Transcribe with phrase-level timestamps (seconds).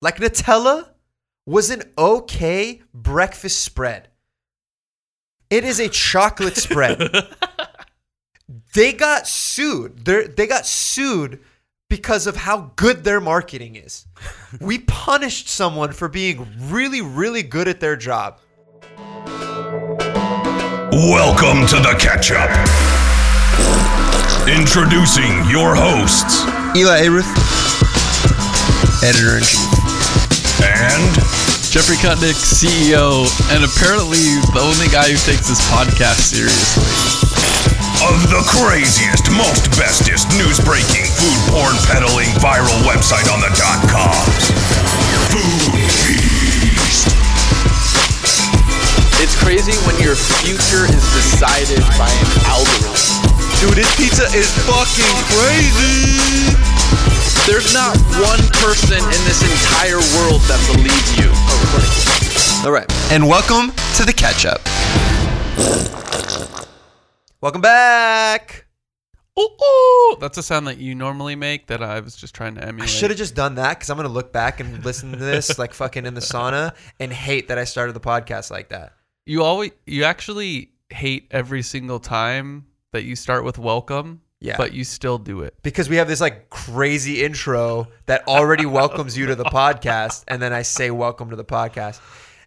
[0.00, 0.90] like Nutella
[1.46, 4.08] was an okay breakfast spread.
[5.50, 7.10] It is a chocolate spread.
[8.74, 10.04] they got sued.
[10.04, 11.40] They they got sued
[11.88, 14.06] because of how good their marketing is.
[14.60, 18.38] we punished someone for being really really good at their job.
[20.92, 22.50] Welcome to the catch up.
[24.48, 26.42] Introducing your hosts
[26.76, 27.28] Elie Ayrouth,
[29.02, 29.77] editor in chief.
[30.78, 31.10] And
[31.74, 34.22] Geoffrey Kutnick, CEO, and apparently
[34.54, 36.86] the only guy who takes this podcast seriously.
[38.06, 43.82] of the craziest, most bestest news breaking food porn peddling viral website on the dot
[43.90, 44.54] coms.
[45.34, 47.10] Food Beast.
[49.18, 52.94] It's crazy when your future is decided by an algorithm.
[53.58, 57.17] Dude, this pizza is fucking crazy.
[57.48, 61.32] There's not one person in this entire world that believes you.
[62.62, 62.86] All right.
[63.10, 64.60] And welcome to the catch up.
[67.40, 68.66] Welcome back.
[69.40, 70.16] Ooh, ooh.
[70.20, 72.82] That's a sound that you normally make that I was just trying to emulate.
[72.82, 75.58] I should have just done that because I'm gonna look back and listen to this
[75.58, 78.92] like fucking in the sauna and hate that I started the podcast like that.
[79.24, 84.20] You always, you actually hate every single time that you start with welcome.
[84.40, 84.56] Yeah.
[84.56, 85.54] But you still do it.
[85.62, 90.40] Because we have this like crazy intro that already welcomes you to the podcast, and
[90.40, 92.00] then I say welcome to the podcast.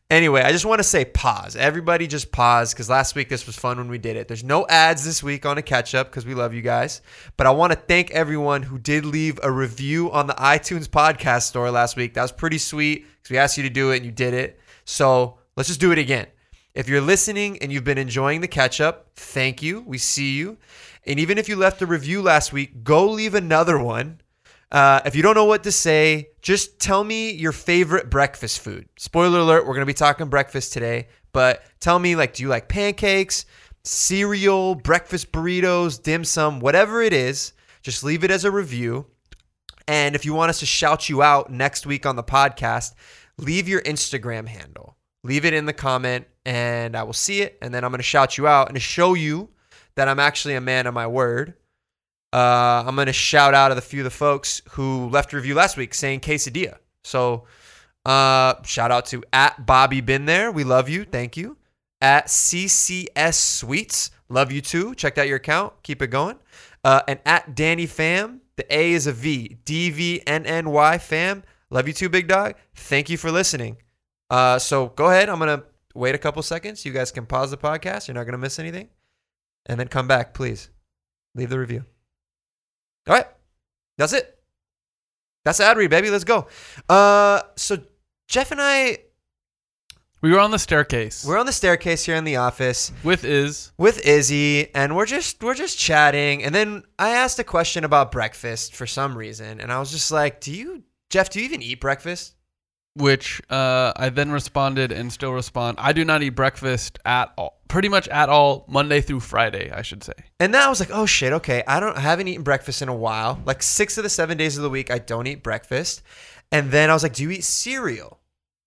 [0.10, 1.56] Anyway, I just want to say pause.
[1.56, 4.28] Everybody just pause because last week this was fun when we did it.
[4.28, 7.02] There's no ads this week on a catch up because we love you guys.
[7.38, 11.44] But I want to thank everyone who did leave a review on the iTunes podcast
[11.44, 12.14] store last week.
[12.16, 14.60] That was pretty sweet because we asked you to do it and you did it.
[14.84, 16.28] So let's just do it again.
[16.74, 19.80] If you're listening and you've been enjoying the catch up, thank you.
[19.82, 20.58] We see you.
[21.06, 24.22] And even if you left a review last week, go leave another one.
[24.72, 28.88] Uh, if you don't know what to say, just tell me your favorite breakfast food.
[28.98, 32.50] Spoiler alert, we're going to be talking breakfast today, but tell me like do you
[32.50, 33.46] like pancakes,
[33.84, 39.08] cereal, breakfast burritos, dim sum, whatever it is, just leave it as a review.
[39.88, 42.94] And if you want us to shout you out next week on the podcast,
[43.38, 44.96] leave your Instagram handle.
[45.24, 48.04] Leave it in the comment and I will see it and then I'm going to
[48.04, 49.50] shout you out and show you
[49.96, 51.56] that I'm actually a man of my word.
[52.34, 55.36] Uh, I'm going to shout out of the few of the folks who left a
[55.36, 56.78] review last week saying quesadilla.
[57.04, 57.46] So,
[58.06, 60.52] uh, shout out to at Bobby Been There.
[60.52, 61.04] We love you.
[61.04, 61.58] Thank you.
[62.02, 64.12] At CCS Sweets.
[64.30, 64.96] Love you too.
[64.96, 65.74] Checked out your account.
[65.84, 66.38] Keep it going.
[66.84, 68.42] Uh, and at Danny Fam.
[68.56, 69.58] The A is a V.
[69.66, 71.44] D V N N Y Fam.
[71.70, 72.56] Love you too, big dog.
[72.76, 73.78] Thank you for listening.
[74.30, 75.30] Uh, so go ahead.
[75.30, 76.86] I'm going to wait a couple seconds.
[76.86, 78.08] You guys can pause the podcast.
[78.08, 78.90] You're not going to miss anything.
[79.66, 80.70] And then come back, please.
[81.36, 81.86] Leave the review.
[83.08, 83.28] All right.
[83.98, 84.38] That's it.
[85.46, 86.10] That's the ad read, baby.
[86.10, 86.48] Let's go.
[86.90, 87.78] Uh, so
[88.28, 88.98] Jeff and I,
[90.22, 93.72] We were on the staircase we're on the staircase here in the office with Iz.
[93.78, 96.44] with Izzy, and we're just we're just chatting.
[96.44, 100.12] And then I asked a question about breakfast for some reason, and I was just
[100.12, 101.30] like, "Do you, Jeff?
[101.30, 102.36] Do you even eat breakfast?"
[102.94, 105.78] which uh, I then responded and still respond.
[105.80, 109.82] I do not eat breakfast at all, pretty much at all, Monday through Friday, I
[109.82, 110.14] should say.
[110.40, 111.64] And then I was like, "Oh shit, okay.
[111.66, 113.42] I don't I haven't eaten breakfast in a while.
[113.46, 116.04] Like six of the seven days of the week, I don't eat breakfast."
[116.52, 118.20] And then I was like, "Do you eat cereal?"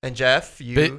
[0.02, 0.92] And Jeff, you Bit-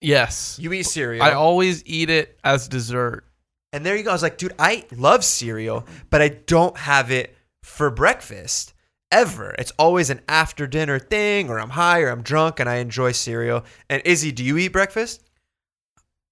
[0.00, 1.22] Yes, you eat cereal.
[1.22, 3.24] I always eat it as dessert.
[3.72, 4.10] And there you go.
[4.10, 8.74] I was like, dude, I love cereal, but I don't have it for breakfast
[9.10, 9.54] ever.
[9.58, 13.12] It's always an after dinner thing, or I'm high, or I'm drunk, and I enjoy
[13.12, 13.64] cereal.
[13.90, 15.22] And Izzy, do you eat breakfast?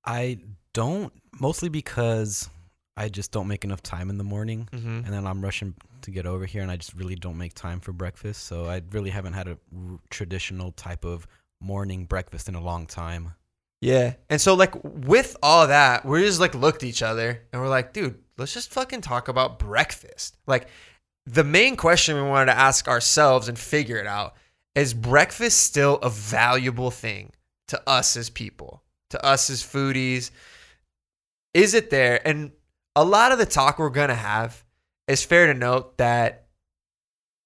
[0.04, 0.38] I
[0.76, 1.10] don't,
[1.40, 2.50] mostly because
[2.98, 4.68] I just don't make enough time in the morning.
[4.72, 4.88] Mm-hmm.
[4.88, 7.80] And then I'm rushing to get over here, and I just really don't make time
[7.80, 8.44] for breakfast.
[8.44, 11.26] So I really haven't had a r- traditional type of
[11.62, 13.32] morning breakfast in a long time.
[13.80, 14.14] Yeah.
[14.28, 17.68] And so, like, with all that, we just like looked at each other and we're
[17.68, 20.36] like, dude, let's just fucking talk about breakfast.
[20.46, 20.68] Like,
[21.24, 24.34] the main question we wanted to ask ourselves and figure it out
[24.74, 27.32] is breakfast still a valuable thing
[27.68, 30.30] to us as people, to us as foodies?
[31.56, 32.20] Is it there?
[32.28, 32.52] And
[32.94, 34.62] a lot of the talk we're going to have
[35.08, 36.48] is fair to note that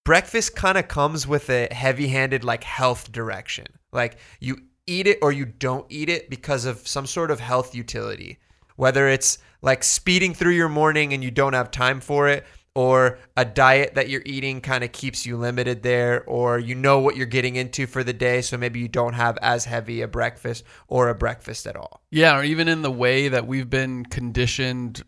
[0.04, 3.66] breakfast kind of comes with a heavy handed, like, health direction.
[3.92, 7.72] Like, you eat it or you don't eat it because of some sort of health
[7.72, 8.40] utility.
[8.74, 12.44] Whether it's like speeding through your morning and you don't have time for it,
[12.74, 17.00] or a diet that you're eating kind of keeps you limited there, or you know
[17.00, 20.08] what you're getting into for the day, so maybe you don't have as heavy a
[20.08, 22.02] breakfast or a breakfast at all.
[22.10, 25.02] Yeah, or even in the way that we've been conditioned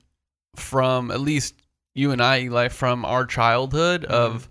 [0.56, 1.54] from at least
[1.94, 4.12] you and I, Eli, from our childhood Mm-hmm.
[4.12, 4.48] of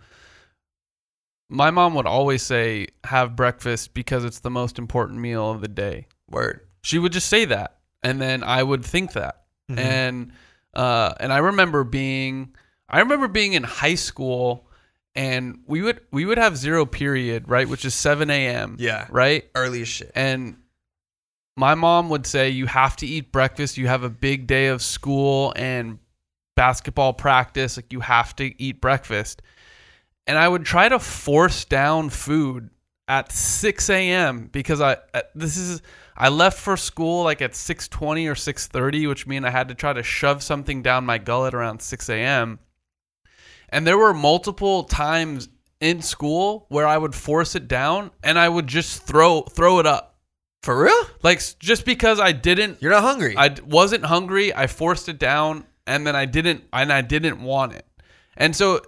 [1.50, 5.68] my mom would always say have breakfast because it's the most important meal of the
[5.68, 6.08] day.
[6.30, 6.62] Word.
[6.81, 9.78] She would just say that, and then I would think that, Mhm.
[9.78, 10.31] and
[10.74, 12.56] uh, and I remember being
[12.91, 14.67] I remember being in high school,
[15.15, 18.75] and we would we would have zero period right, which is seven a.m.
[18.79, 19.07] Yeah.
[19.09, 20.11] right, Early as shit.
[20.13, 20.57] and
[21.57, 23.77] my mom would say you have to eat breakfast.
[23.77, 25.99] You have a big day of school and
[26.55, 29.41] basketball practice, like you have to eat breakfast.
[30.27, 32.69] And I would try to force down food
[33.07, 34.49] at 6 a.m.
[34.51, 35.81] because I uh, this is
[36.15, 39.91] I left for school like at 6:20 or 6:30, which mean I had to try
[39.93, 42.59] to shove something down my gullet around 6 a.m.
[43.71, 48.47] And there were multiple times in school where I would force it down and I
[48.50, 50.07] would just throw throw it up.
[50.63, 51.03] For real?
[51.23, 53.35] Like just because I didn't You're not hungry.
[53.38, 54.53] I wasn't hungry.
[54.53, 57.85] I forced it down, and then I didn't, and I didn't want it.
[58.38, 58.81] And so,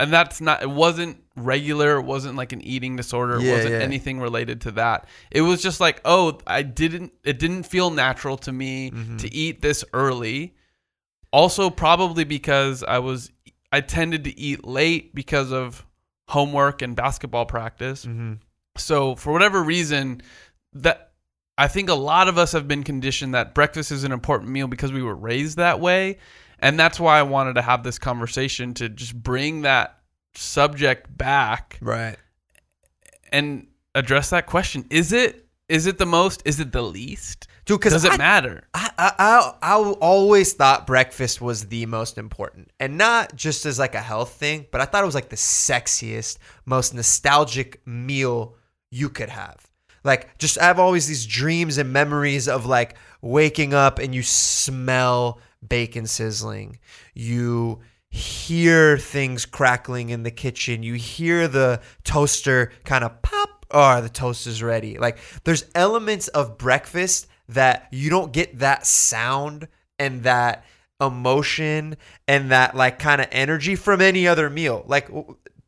[0.00, 0.62] and that's not.
[0.62, 1.98] It wasn't regular.
[1.98, 3.36] It wasn't like an eating disorder.
[3.36, 3.80] It Yeah, wasn't yeah.
[3.80, 5.06] anything related to that.
[5.30, 7.12] It was just like, oh, I didn't.
[7.24, 9.16] It didn't feel natural to me Mm-hmm.
[9.18, 10.54] to eat this early.
[11.30, 13.30] Also, probably because I was,
[13.72, 15.84] I tended to eat late because of
[16.28, 18.04] homework and basketball practice.
[18.04, 18.34] mm-hmm.
[18.76, 20.22] So for whatever reason,
[20.72, 21.10] that
[21.56, 24.68] I think a lot of us have been conditioned that breakfast is an important meal
[24.68, 26.18] because we were raised that way,
[26.60, 29.98] and that's why I wanted to have this conversation to just bring that
[30.34, 32.16] subject back Right.
[33.32, 34.86] and address that question.
[34.90, 36.42] Is it is it the most?
[36.46, 37.46] Is it the least?
[37.68, 38.64] Dude, because Does it I, matter?
[38.72, 42.70] I, I, I, I always thought breakfast was the most important.
[42.80, 45.36] And not just as like a health thing, but I thought it was like the
[45.36, 48.56] sexiest, most nostalgic meal
[48.90, 49.66] you could have.
[50.02, 54.22] Like, just I have always these dreams and memories of like waking up and you
[54.22, 55.38] smell
[55.68, 56.78] bacon sizzling.
[57.12, 60.82] You hear things crackling in the kitchen.
[60.82, 63.66] You hear the toaster kind of pop.
[63.70, 64.96] Oh, the toast is ready.
[64.96, 69.68] Like, there's elements of breakfast that you don't get that sound
[69.98, 70.64] and that
[71.00, 71.96] emotion
[72.26, 74.84] and that like kind of energy from any other meal.
[74.86, 75.08] Like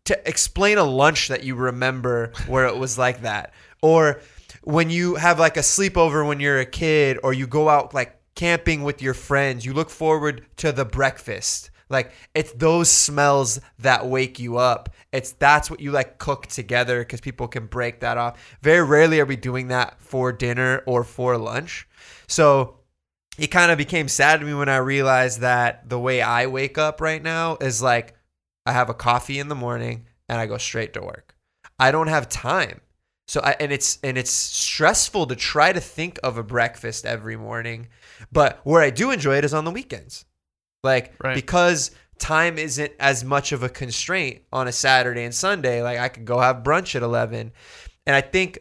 [0.05, 4.21] to explain a lunch that you remember where it was like that or
[4.63, 8.21] when you have like a sleepover when you're a kid or you go out like
[8.35, 11.71] camping with your friends, you look forward to the breakfast.
[11.89, 14.91] Like it's those smells that wake you up.
[15.13, 18.39] It's that's what you like cook together because people can break that off.
[18.63, 21.89] Very rarely are we doing that for dinner or for lunch.
[22.29, 22.77] So
[23.39, 26.79] it kind of became sad to me when I realized that the way I wake
[26.79, 28.15] up right now is like
[28.67, 31.35] I have a coffee in the morning and I go straight to work.
[31.79, 32.81] I don't have time.
[33.27, 37.37] So I, and it's and it's stressful to try to think of a breakfast every
[37.37, 37.89] morning.
[38.31, 40.25] But where I do enjoy it is on the weekends.
[40.83, 41.35] Like Right.
[41.35, 45.83] because time isn't as much of a constraint on a Saturday and Sunday.
[45.83, 47.53] Like I could go have brunch at 11.
[48.07, 48.61] And I think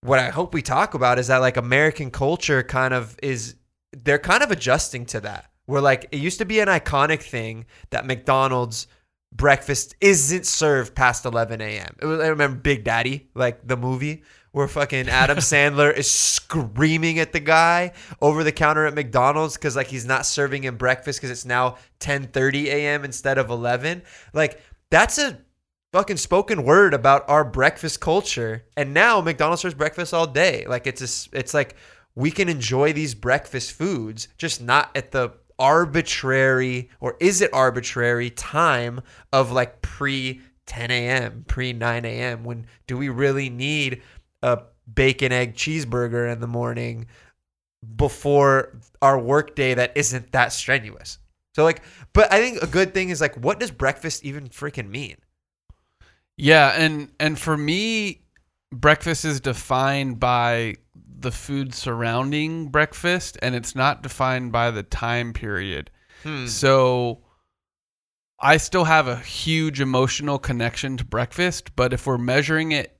[0.00, 3.56] what I hope we talk about is that like American culture kind of is
[3.92, 5.50] they're kind of adjusting to that.
[5.66, 8.86] Where like it used to be an iconic thing that McDonald's
[9.32, 11.96] breakfast isn't served past 11 a.m.
[12.02, 14.22] Was, I remember Big Daddy, like the movie
[14.54, 17.92] where fucking Adam Sandler is screaming at the guy
[18.22, 21.76] over the counter at McDonald's because like he's not serving him breakfast because it's now
[21.98, 23.04] 10:30 a.m.
[23.04, 24.02] instead of 11.
[24.32, 25.40] Like that's a
[25.92, 28.64] fucking spoken word about our breakfast culture.
[28.76, 30.64] And now McDonald's serves breakfast all day.
[30.68, 31.74] Like it's a, it's like
[32.14, 38.30] we can enjoy these breakfast foods, just not at the arbitrary or is it arbitrary
[38.30, 39.00] time
[39.32, 42.44] of like pre 10 a.m., pre 9 a.m.
[42.44, 44.02] When do we really need
[44.44, 47.06] a bacon egg cheeseburger in the morning
[47.96, 51.18] before our workday that isn't that strenuous?
[51.54, 51.82] So like,
[52.12, 55.16] but I think a good thing is like, what does breakfast even freaking mean?
[56.36, 58.22] Yeah, and and for me,
[58.72, 60.76] breakfast is defined by
[61.20, 65.90] the food surrounding breakfast, and it's not defined by the time period.
[66.22, 66.46] Hmm.
[66.46, 67.22] So
[68.40, 72.93] I still have a huge emotional connection to breakfast, but if we're measuring it,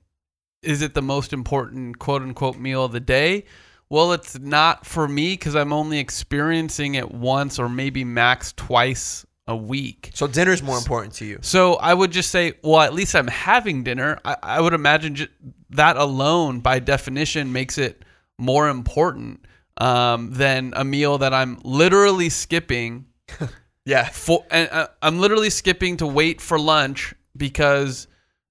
[0.65, 3.45] is it the most important quote unquote meal of the day?
[3.89, 9.25] Well, it's not for me because I'm only experiencing it once or maybe max twice
[9.47, 10.09] a week.
[10.15, 11.37] So dinner's more important to you.
[11.41, 14.19] So I would just say, well, at least I'm having dinner.
[14.25, 15.27] I, I would imagine ju-
[15.69, 18.03] that alone, by definition, makes it
[18.39, 19.45] more important
[19.77, 23.05] um, than a meal that I'm literally skipping
[23.85, 24.09] Yeah.
[24.09, 24.43] for.
[24.49, 28.07] And uh, I'm literally skipping to wait for lunch because,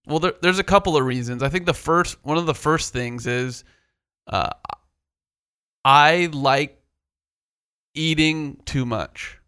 [0.06, 1.42] well, there, there's a couple of reasons.
[1.42, 3.64] I think the first, one of the first things is,
[4.26, 4.50] uh,
[5.84, 6.80] I like
[7.94, 9.38] eating too much.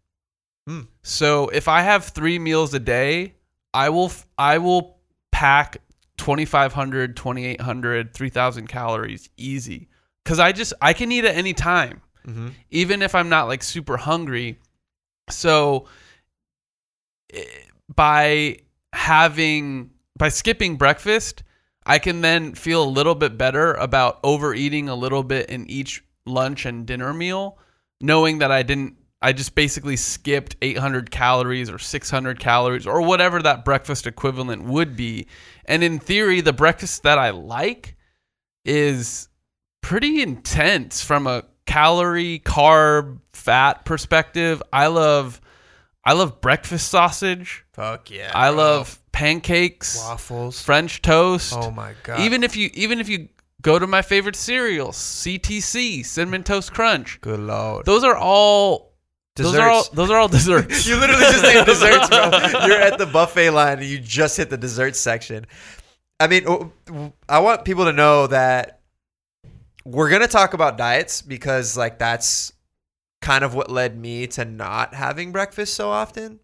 [0.67, 0.81] Hmm.
[1.03, 3.35] So if I have three meals a day,
[3.73, 4.97] I will I will
[5.31, 5.77] pack
[6.17, 9.87] 2500 2800 3000 calories easy
[10.23, 12.53] because i just i can eat at any time Mhm.
[12.71, 14.57] even if i'm not like super hungry
[15.29, 15.85] so
[17.31, 17.43] eh,
[17.93, 18.57] by
[18.93, 21.43] having by skipping breakfast
[21.85, 26.03] i can then feel a little bit better about overeating a little bit in each
[26.25, 27.57] lunch and dinner meal
[28.01, 33.41] knowing that i didn't i just basically skipped 800 calories or 600 calories or whatever
[33.41, 35.27] that breakfast equivalent would be
[35.65, 37.95] and in theory the breakfast that i like
[38.65, 39.29] is
[39.81, 44.63] pretty intense from a calorie, carb, fat perspective.
[44.73, 45.39] I love
[46.03, 47.65] I love breakfast sausage.
[47.73, 48.31] Fuck yeah.
[48.33, 48.57] I bro.
[48.57, 50.61] love pancakes, waffles.
[50.61, 51.53] French toast.
[51.55, 52.19] Oh my god.
[52.19, 53.29] even if you even if you
[53.61, 57.19] go to my favorite cereals, CTC, cinnamon toast crunch.
[57.21, 57.85] good lord.
[57.85, 58.93] Those are all
[59.35, 59.95] those are all Desserts.
[59.95, 60.87] those are all desserts.
[60.87, 62.29] you literally just named desserts, bro.
[62.67, 65.45] You're at the buffet line and you just hit the dessert section.
[66.19, 66.71] I mean, oh,
[67.29, 68.81] I want people to know that
[69.85, 72.51] we're gonna talk about diets because, like, that's
[73.21, 76.39] kind of what led me to not having breakfast so often.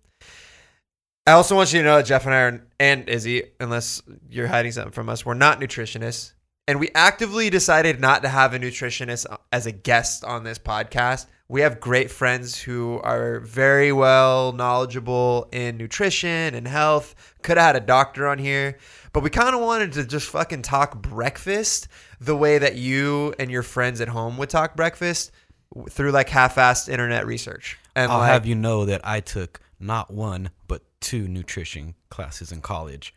[1.25, 4.47] I also want you to know that Jeff and I are, and Izzy, unless you're
[4.47, 6.33] hiding something from us, we're not nutritionists.
[6.67, 10.59] And we actively decided not to have a nutritionist uh, as a guest on this
[10.59, 11.27] podcast.
[11.47, 17.15] We have great friends who are very well knowledgeable in nutrition and health.
[17.41, 18.77] Could have had a doctor on here,
[19.13, 21.87] but we kind of wanted to just fucking talk breakfast
[22.19, 25.31] the way that you and your friends at home would talk breakfast
[25.89, 27.77] through like half-assed internet research.
[27.95, 32.51] And I'll like, have you know that I took not one but two nutrition classes
[32.51, 33.13] in college.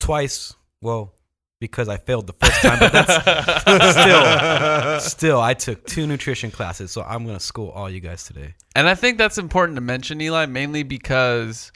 [0.00, 1.14] Twice, well,
[1.60, 6.90] because I failed the first time, but that's still still I took two nutrition classes,
[6.90, 8.54] so I'm gonna school all you guys today.
[8.74, 11.70] And I think that's important to mention, Eli, mainly because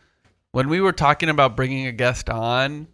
[0.52, 2.88] when we were talking about bringing a guest on,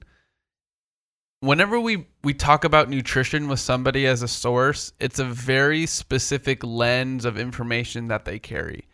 [1.41, 6.63] whenever we we talk about nutrition with somebody as a source, it's a very specific
[6.63, 8.85] lens of information that they carry.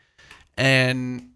[0.57, 1.31] And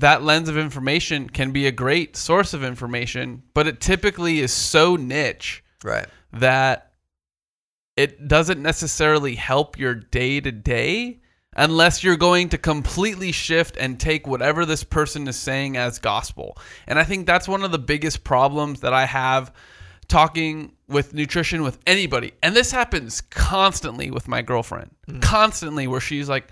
[0.00, 4.52] that lens of information can be a great source of information, but it typically is
[4.52, 6.06] so niche right.
[6.32, 6.92] that
[7.96, 11.20] it doesn't necessarily help your day to day
[11.56, 16.56] unless you're going to completely shift and take whatever this person is saying as gospel.
[16.86, 19.52] And I think that's one of the biggest problems that I have
[20.06, 22.32] talking with nutrition with anybody.
[22.42, 24.90] And this happens constantly with my girlfriend.
[25.08, 25.18] Hmm.
[25.18, 26.48] Constantly where she's like,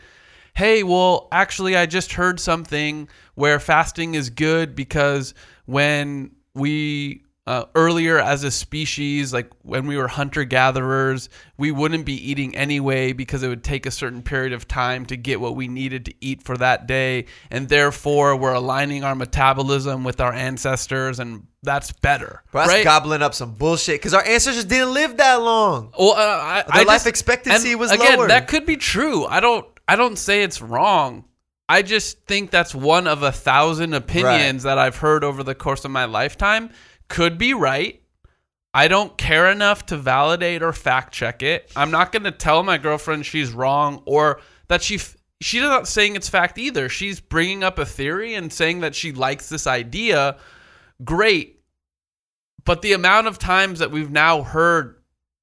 [0.56, 5.34] "Hey, well, actually I just heard something where fasting is good because
[5.66, 12.04] when we uh, earlier as a species, like when we were hunter gatherers, we wouldn't
[12.04, 15.54] be eating anyway because it would take a certain period of time to get what
[15.54, 17.26] we needed to eat for that day.
[17.48, 22.42] And therefore, we're aligning our metabolism with our ancestors, and that's better.
[22.50, 22.84] Bro, that's right?
[22.84, 25.92] gobbling up some bullshit because our ancestors didn't live that long.
[25.96, 28.26] Well, uh, I, Their I life just- expectancy was again, lower.
[28.26, 29.24] That could be true.
[29.24, 29.64] I don't.
[29.88, 31.24] I don't say it's wrong.
[31.68, 35.84] I just think that's one of a thousand opinions that I've heard over the course
[35.84, 36.70] of my lifetime.
[37.08, 38.02] Could be right.
[38.72, 41.72] I don't care enough to validate or fact check it.
[41.74, 45.88] I'm not going to tell my girlfriend she's wrong or that she f- she's not
[45.88, 46.88] saying it's fact either.
[46.88, 50.36] She's bringing up a theory and saying that she likes this idea.
[51.02, 51.60] Great.
[52.64, 54.95] But the amount of times that we've now heard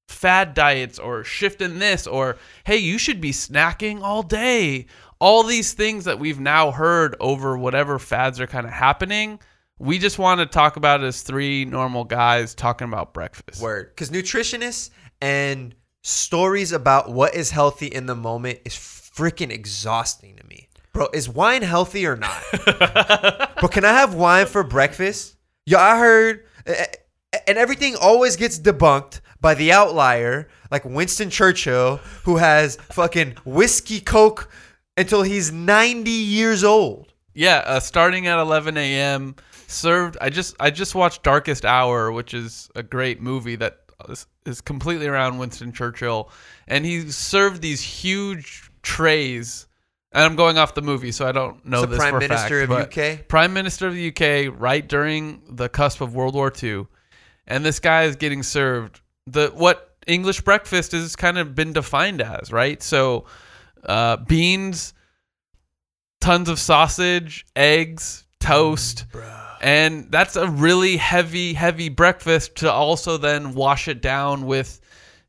[0.08, 4.86] fad diets or shift in this or hey, you should be snacking all day.
[5.20, 9.38] All these things that we've now heard over whatever fads are kind of happening.
[9.78, 13.60] We just want to talk about as three normal guys talking about breakfast.
[13.60, 13.90] Word.
[13.90, 20.46] Because nutritionists and stories about what is healthy in the moment is freaking exhausting to
[20.46, 20.68] me.
[20.92, 22.42] Bro, is wine healthy or not?
[23.60, 25.36] But can I have wine for breakfast?
[25.64, 32.38] Yo, I heard, and everything always gets debunked by the outlier, like Winston Churchill, who
[32.38, 34.50] has fucking whiskey coke
[34.96, 37.12] until he's 90 years old.
[37.34, 39.36] Yeah, uh, starting at 11 a.m.
[39.66, 40.16] Served.
[40.18, 44.62] I just I just watched Darkest Hour, which is a great movie that is, is
[44.62, 46.30] completely around Winston Churchill,
[46.66, 49.66] and he served these huge trays.
[50.12, 52.66] And I'm going off the movie, so I don't know So this Prime for Minister
[52.66, 53.28] fact, of UK?
[53.28, 56.86] Prime Minister of the UK, right during the cusp of World War II,
[57.46, 62.20] and this guy is getting served the what English breakfast has kind of been defined
[62.20, 62.82] as, right?
[62.82, 63.24] So,
[63.84, 64.94] uh, beans,
[66.20, 69.06] tons of sausage, eggs, toast.
[69.60, 74.80] And that's a really heavy, heavy breakfast to also then wash it down with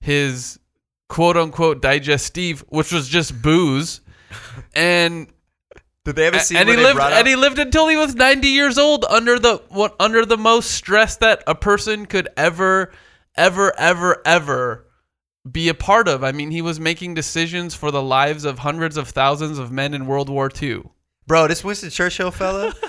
[0.01, 0.59] his
[1.07, 4.01] quote unquote digestive, which was just booze.
[4.75, 5.27] And
[6.03, 8.77] Did they ever see and he lived and he lived until he was 90 years
[8.77, 12.91] old under the what under the most stress that a person could ever
[13.37, 14.85] ever, ever, ever
[15.49, 16.23] be a part of.
[16.23, 19.93] I mean, he was making decisions for the lives of hundreds of thousands of men
[19.93, 20.83] in World War II.
[21.27, 22.73] Bro, this Winston Churchill fella.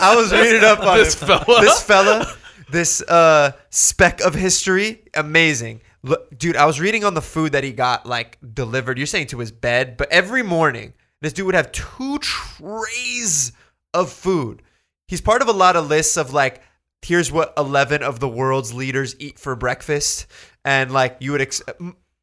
[0.00, 1.28] I was reading up on This him.
[1.28, 1.60] fella?
[1.60, 2.26] This fella,
[2.70, 5.80] this uh, speck of history, amazing.
[6.02, 8.98] Look, dude, I was reading on the food that he got like delivered.
[8.98, 13.52] You're saying to his bed, but every morning this dude would have two trays
[13.94, 14.62] of food.
[15.08, 16.60] He's part of a lot of lists of like,
[17.04, 20.26] here's what 11 of the world's leaders eat for breakfast,
[20.64, 21.62] and like you would ex-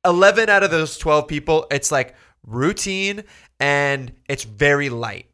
[0.06, 3.24] 11 out of those 12 people, it's like routine
[3.60, 5.28] and it's very light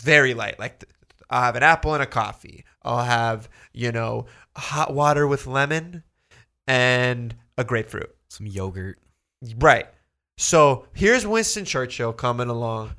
[0.00, 0.58] very light.
[0.58, 0.84] Like
[1.28, 2.64] I'll have an apple and a coffee.
[2.82, 6.02] I'll have, you know, hot water with lemon
[6.66, 8.14] and a grapefruit.
[8.28, 8.98] Some yogurt.
[9.58, 9.86] Right.
[10.38, 12.92] So here's Winston Churchill coming along.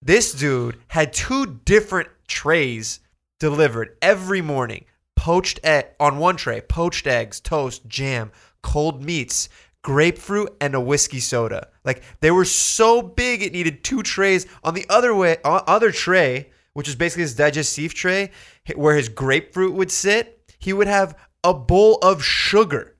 [0.00, 3.00] This dude had two different trays
[3.38, 4.84] delivered every morning.
[5.16, 8.30] Poached egg on one tray, poached eggs, toast, jam,
[8.62, 9.48] cold meats,
[9.82, 11.68] grapefruit, and a whiskey soda.
[11.84, 14.46] Like they were so big, it needed two trays.
[14.62, 18.30] On the other way, other tray, which is basically his digestive tray,
[18.76, 22.94] where his grapefruit would sit, he would have a bowl of sugar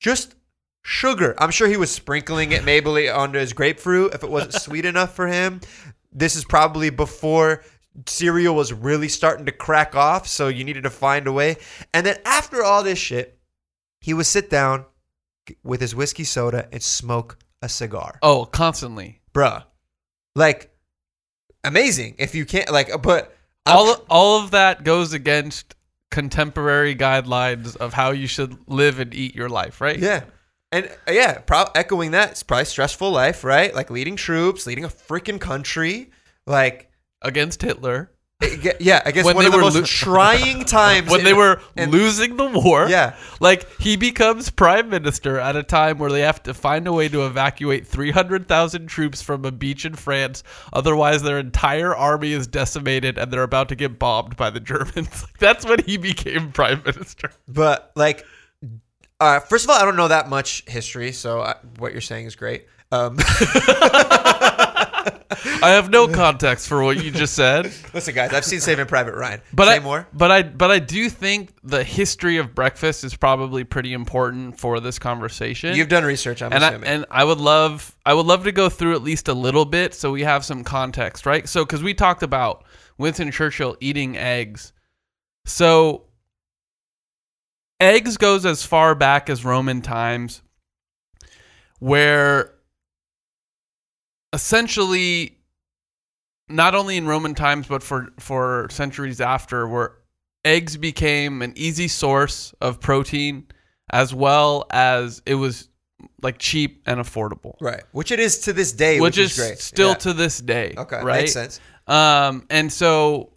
[0.00, 0.34] just
[0.82, 1.34] sugar.
[1.38, 5.14] I'm sure he was sprinkling it maybe onto his grapefruit if it wasn't sweet enough
[5.14, 5.60] for him.
[6.12, 7.62] This is probably before
[8.06, 11.56] cereal was really starting to crack off, so you needed to find a way.
[11.92, 13.38] And then after all this shit,
[14.00, 14.86] he would sit down
[15.62, 18.18] with his whiskey soda and smoke a cigar.
[18.22, 19.20] Oh, constantly.
[19.32, 19.64] Bruh.
[20.34, 20.70] Like
[21.64, 23.36] amazing if you can't like but
[23.66, 25.74] I'm All all of that goes against
[26.10, 29.98] contemporary guidelines of how you should live and eat your life, right?
[29.98, 30.24] Yeah.
[30.70, 33.74] And uh, yeah, pro- echoing that, it's probably stressful life, right?
[33.74, 36.10] Like leading troops, leading a freaking country.
[36.46, 36.87] Like,
[37.22, 38.10] Against Hitler.
[38.40, 41.20] it yeah, I guess When one they of the were most lo- trying times when
[41.20, 42.86] in- they were in- losing the war.
[42.88, 43.16] Yeah.
[43.40, 47.08] Like he becomes prime minister at a time where they have to find a way
[47.08, 50.44] to evacuate 300,000 troops from a beach in France.
[50.72, 55.26] Otherwise, their entire army is decimated and they're about to get bombed by the Germans.
[55.40, 57.32] That's when he became prime minister.
[57.48, 58.24] But like,
[59.18, 62.26] uh, first of all, I don't know that much history, so I, what you're saying
[62.26, 62.66] is great.
[62.92, 63.16] Um,
[65.44, 67.72] I have no context for what you just said.
[67.94, 69.40] listen, guys, I've seen Saving Private Ryan.
[69.52, 70.08] But Say I, more.
[70.12, 74.80] But I but I do think the history of breakfast is probably pretty important for
[74.80, 75.74] this conversation.
[75.76, 78.68] You've done research, I'm and I, and I would love I would love to go
[78.68, 81.48] through at least a little bit so we have some context, right?
[81.48, 82.64] So cuz we talked about
[82.96, 84.72] Winston Churchill eating eggs.
[85.44, 86.04] So
[87.80, 90.42] eggs goes as far back as Roman times
[91.78, 92.54] where
[94.32, 95.36] essentially
[96.48, 99.94] not only in Roman times but for for centuries after where
[100.44, 103.46] eggs became an easy source of protein
[103.90, 105.68] as well as it was
[106.22, 107.82] like cheap and affordable right.
[107.92, 109.58] Which it is to this day, which, which, is, great.
[109.58, 109.94] still Yeah.
[109.94, 111.60] to this day Okay, right makes sense.
[111.86, 113.32] um and so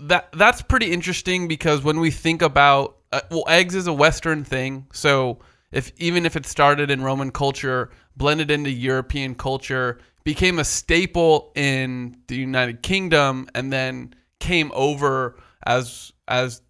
[0.00, 4.44] that that's pretty interesting because when we think about uh, well eggs is a western
[4.44, 5.38] thing so
[5.72, 11.52] if even if it started in roman culture blended into european culture became a staple
[11.54, 16.60] in the united kingdom and then came over as as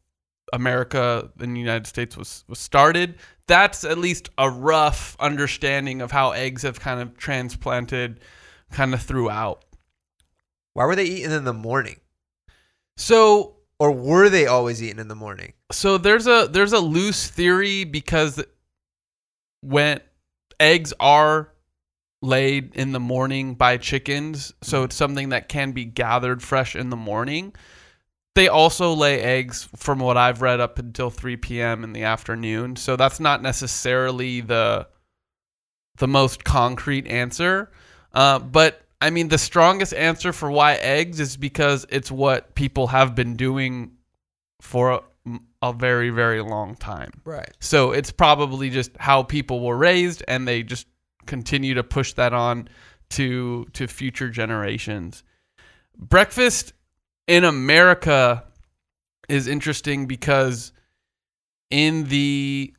[0.52, 3.16] america and the united states was was started
[3.48, 8.20] that's at least a rough understanding of how eggs have kind of transplanted
[8.70, 9.64] kind of throughout
[10.74, 12.00] Why were they eating in the morning?
[12.98, 15.54] so Or were they always eaten in the morning?
[15.72, 18.44] so there's a there's a loose theory because
[19.62, 20.00] when
[20.60, 21.52] eggs are
[22.26, 26.90] laid in the morning by chickens so it's something that can be gathered fresh in
[26.90, 27.54] the morning.
[28.34, 32.76] They also lay eggs from what i've read up until 3 p.m in the afternoon
[32.76, 34.86] so that's not necessarily the
[35.98, 37.70] the most concrete answer.
[38.12, 42.88] Uh, but i mean the strongest answer for why eggs is because it's what people
[42.88, 43.92] have been doing
[44.60, 45.00] for a,
[45.62, 47.12] a very very long time.
[47.24, 47.52] Right.
[47.60, 50.86] so it's probably just how people were raised and they just
[51.26, 52.68] continue to push that on
[53.10, 55.22] to to future generations.
[55.96, 56.72] Breakfast
[57.26, 58.44] in America
[59.28, 60.72] is interesting because
[61.70, 62.72] in the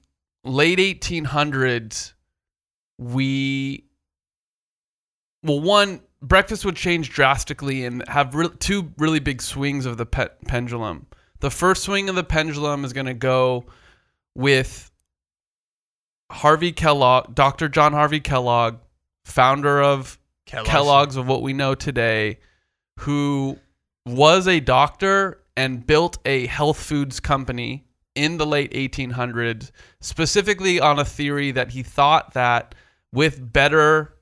[0.44, 2.14] late 1800s
[2.98, 3.86] we
[5.44, 10.06] well one breakfast would change drastically and have re- two really big swings of the
[10.06, 11.06] pe- pendulum.
[11.40, 13.66] The first swing of the pendulum is going to go
[14.36, 14.87] with
[16.32, 17.70] Harvey Kellogg, Dr.
[17.70, 18.78] John Harvey Kellogg,
[19.26, 22.40] founder of Kellogg's of what we know today,
[23.00, 23.58] who
[24.06, 27.86] was a doctor and built a health foods company
[28.16, 32.74] in the late 1800s, specifically on a theory that he thought that
[33.14, 34.16] with better,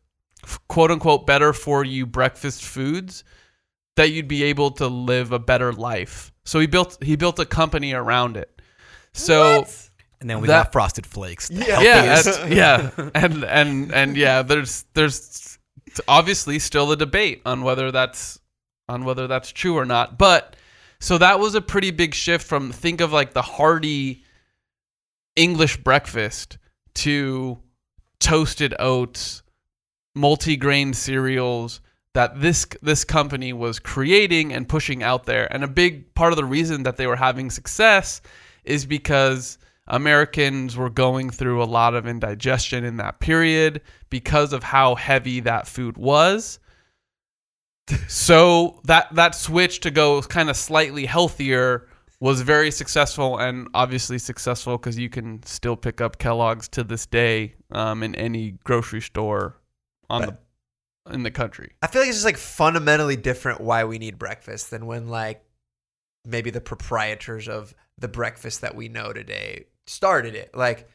[0.67, 3.23] quote unquote, better for you breakfast foods,
[3.95, 6.33] that you'd be able to live a better life.
[6.43, 8.61] So he built he built a company around it.
[9.13, 9.65] So
[10.21, 11.49] And then we That- got frosted flakes.
[11.49, 11.81] the Yeah.
[11.81, 12.47] yeah, healthiest.
[12.49, 15.57] yeah, and and and yeah, there's there's
[16.07, 18.39] obviously still a debate on whether that's
[18.89, 20.17] on whether that's true or not.
[20.17, 20.55] But
[20.99, 24.23] so that was a pretty big shift from think of like the hearty
[25.35, 26.57] English breakfast
[26.95, 27.59] to
[28.19, 29.43] toasted oats,
[30.15, 31.81] multi-grain cereals
[32.13, 35.51] that this this company was creating and pushing out there.
[35.53, 38.21] And a big part of the reason that they were having success
[38.63, 44.63] is because Americans were going through a lot of indigestion in that period because of
[44.63, 46.59] how heavy that food was.
[48.07, 51.87] So that that switch to go kind of slightly healthier
[52.19, 57.05] was very successful and obviously successful because you can still pick up Kellogg's to this
[57.05, 59.59] day um, in any grocery store
[60.09, 60.37] on the
[61.13, 61.73] in the country.
[61.83, 65.43] I feel like it's just like fundamentally different why we need breakfast than when like
[66.25, 70.55] maybe the proprietors of the breakfast that we know today started it.
[70.55, 70.89] Like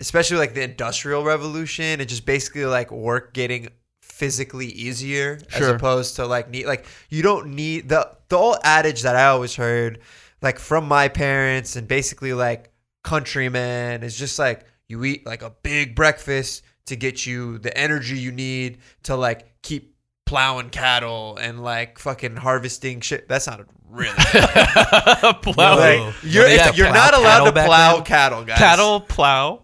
[0.00, 3.68] especially like the industrial revolution, it just basically like work getting
[4.00, 9.02] physically easier as opposed to like need like you don't need the the old adage
[9.02, 10.00] that I always heard
[10.42, 12.70] like from my parents and basically like
[13.02, 18.18] countrymen is just like you eat like a big breakfast to get you the energy
[18.18, 19.94] you need to like keep
[20.26, 23.28] plowing cattle and like fucking harvesting shit.
[23.28, 24.14] That sounded really
[25.42, 28.04] plow, like, you're They had to you're plow not allowed to plow then?
[28.04, 28.58] cattle, guys.
[28.58, 29.62] cattle plow,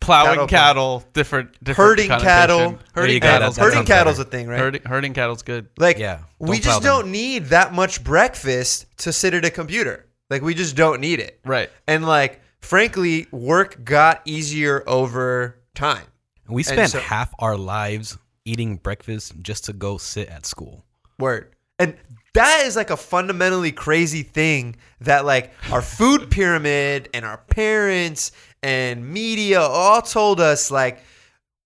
[0.00, 2.78] plowing Cattle cattle, different, different herding cattle.
[2.94, 4.28] Herding you go, cattle's that herding sounds cattle's better.
[4.28, 4.58] a thing, right?
[4.58, 5.68] herding, herding cattle's good.
[5.78, 7.02] Like, Yeah, we don't just them.
[7.02, 10.06] don't need that much breakfast to sit at a computer.
[10.30, 11.40] Like, we just don't need it.
[11.44, 11.70] Right.
[11.86, 16.04] And like, frankly, work got easier over time.
[16.48, 20.84] We spent so- half our lives eating breakfast just to go sit at school.
[21.18, 21.54] Word.
[21.78, 21.96] And
[22.34, 28.32] that is like a fundamentally crazy thing that like our food pyramid and our parents
[28.62, 31.00] and media all told us like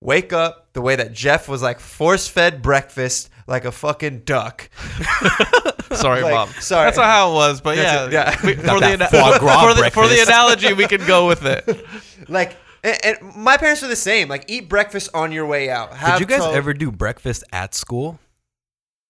[0.01, 4.69] wake up the way that Jeff was like force fed breakfast like a fucking duck.
[5.93, 6.49] Sorry, Like, mom.
[6.61, 6.87] sorry.
[6.87, 8.37] That's not how it was, but yeah, it, yeah.
[8.45, 11.29] we- for, the, that ana- foie gras for, the, for the analogy, we can go
[11.29, 11.87] with it.
[12.29, 14.29] Like and, and my parents were the same.
[14.29, 15.95] Like eat breakfast on your way out.
[15.95, 16.57] Have Did you guys toast.
[16.57, 18.19] ever do breakfast at school?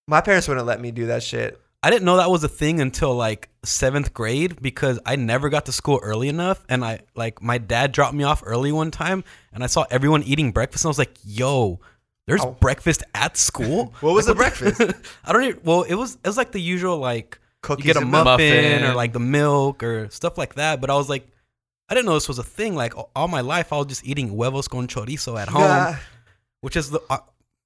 [0.06, 1.60] My parents wouldn't let me do that shit.
[1.82, 5.66] I didn't know that was a thing until like seventh grade because I never got
[5.66, 9.22] to school early enough, and I like my dad dropped me off early one time,
[9.52, 11.80] and I saw everyone eating breakfast, and I was like, "Yo,
[12.26, 12.52] there's Oh.
[12.58, 14.80] breakfast at school." What was Like, the breakfast?
[15.26, 15.60] I don't even.
[15.62, 18.24] Well, it was it was like the usual like Cookies you get a and muffin,
[18.72, 18.84] Muffin.
[18.90, 20.80] or like the milk or stuff like that.
[20.80, 21.26] But I was like,
[21.90, 22.74] I didn't know this was a thing.
[22.74, 25.96] Like all- all my life, I was just eating huevos con chorizo at home, Yeah.
[26.62, 27.18] which is the uh,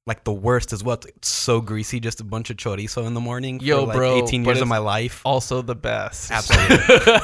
[0.08, 0.98] like the worst as well.
[1.06, 3.60] It's so greasy, just a bunch of chorizo in the morning.
[3.60, 5.20] Yo, for like bro, 18 years of my life.
[5.24, 6.30] Also, the best.
[6.30, 6.76] Absolutely.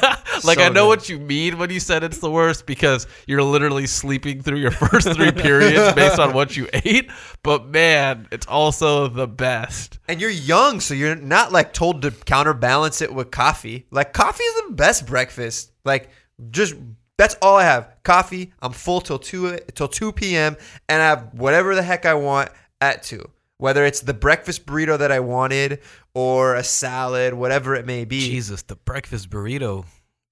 [0.45, 0.89] like So I know good.
[0.89, 4.71] what you mean when you said it's the worst because you're literally sleeping through your
[4.85, 7.11] first three periods based on what you ate.
[7.43, 9.99] But man, it's also the best.
[10.07, 13.87] And you're young, so you're not like told to counterbalance it with coffee.
[13.91, 15.73] Like coffee is the best breakfast.
[15.85, 16.11] Like
[16.51, 16.75] just
[17.17, 17.95] that's all I have.
[18.03, 18.53] Coffee.
[18.61, 20.57] I'm full till two till two p.m.
[20.89, 22.51] and I have whatever the heck I want
[22.93, 23.31] at two.
[23.59, 25.81] Whether it's the breakfast burrito that I wanted
[26.13, 28.21] or a salad, whatever it may be.
[28.21, 29.85] Jesus, the breakfast burrito.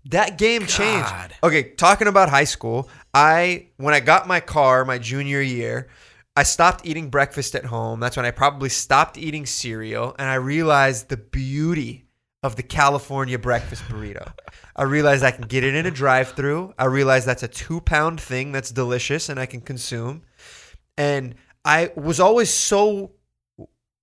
[0.06, 1.08] That game changed.
[1.44, 5.88] Okay, talking about high school, I when I got my car my junior year,
[6.34, 8.00] I stopped eating breakfast at home.
[8.00, 12.06] That's when I probably stopped eating cereal and I realized the beauty
[12.42, 14.32] of the California breakfast burrito.
[14.74, 16.74] I realized I can get it in a drive-through.
[16.78, 20.22] I realized that's a 2-pound thing that's delicious and I can consume.
[20.96, 21.34] And
[21.64, 23.12] I was always so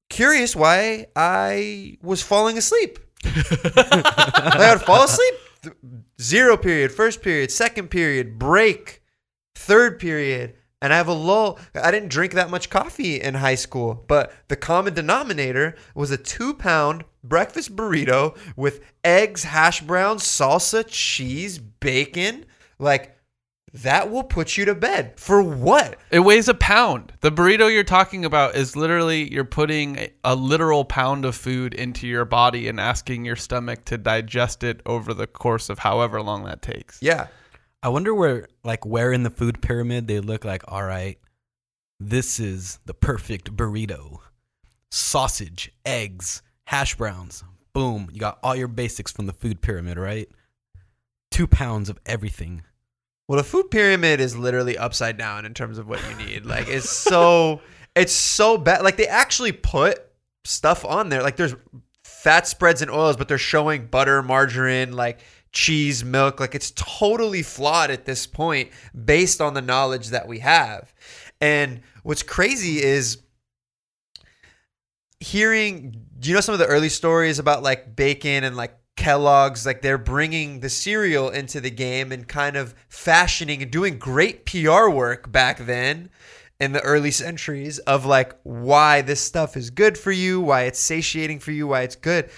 [0.09, 2.99] curious why I was falling asleep.
[3.23, 5.33] I would fall asleep.
[6.21, 9.03] Zero period, first period, second period, break,
[9.55, 11.59] third period, and I have a lull.
[11.75, 16.17] I didn't drink that much coffee in high school, but the common denominator was a
[16.17, 22.45] two pound breakfast burrito with eggs, hash browns, salsa, cheese, bacon.
[22.79, 23.17] Like,
[23.73, 25.13] that will put you to bed.
[25.19, 25.97] For what?
[26.11, 27.13] It weighs a pound.
[27.21, 31.73] The burrito you're talking about is literally you're putting a, a literal pound of food
[31.73, 36.21] into your body and asking your stomach to digest it over the course of however
[36.21, 36.99] long that takes.
[37.01, 37.27] Yeah.
[37.81, 41.17] I wonder where, like, where in the food pyramid they look like, all right,
[41.99, 44.19] this is the perfect burrito.
[44.91, 47.43] Sausage, eggs, hash browns.
[47.73, 48.09] Boom.
[48.11, 50.27] You got all your basics from the food pyramid, right?
[51.31, 52.63] two pounds of everything.
[53.29, 56.47] Well, the food pyramid is literally upside down in terms of what you need.
[56.47, 57.61] Like it's so
[57.95, 58.81] it's so bad.
[58.81, 59.99] Like they actually put
[60.45, 61.21] stuff on there.
[61.21, 61.53] Like there's
[62.03, 65.19] fat spreads and oils, but they're showing butter, margarine, like
[65.51, 66.39] cheese, milk.
[66.39, 68.71] Like it's totally flawed at this point
[69.05, 70.91] based on the knowledge that we have.
[71.39, 73.19] And what's crazy is
[75.19, 79.65] hearing do you know some of the early stories about like bacon and like Kellogg's
[79.65, 84.45] like they're bringing the cereal into the game and kind of fashioning and doing great
[84.45, 86.09] PR work back then
[86.59, 90.79] in the early centuries of like why this stuff is good for you, why it's
[90.79, 92.29] satiating for you, why it's good.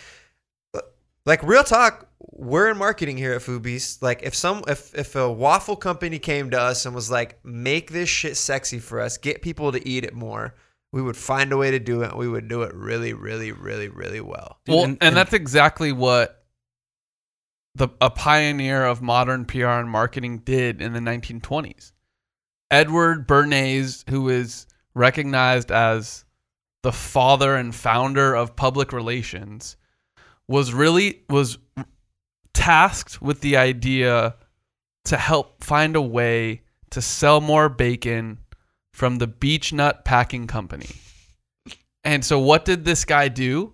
[1.25, 4.01] Like real talk, we're in marketing here at Food Beast.
[4.01, 7.91] Like if some if if a waffle company came to us and was like, make
[7.91, 10.55] this shit sexy for us, get people to eat it more,
[10.91, 12.15] we would find a way to do it.
[12.15, 14.57] We would do it really, really, really, really well.
[14.67, 16.40] Well, and- and, and- that's exactly what
[17.75, 21.93] the a pioneer of modern PR and marketing did in the 1920s.
[22.69, 26.25] Edward Bernays, who is recognized as
[26.83, 29.77] the father and founder of public relations,
[30.47, 31.57] was really was
[32.53, 34.35] tasked with the idea
[35.05, 38.37] to help find a way to sell more bacon
[38.93, 40.89] from the Beech Nut Packing Company.
[42.03, 43.73] And so what did this guy do?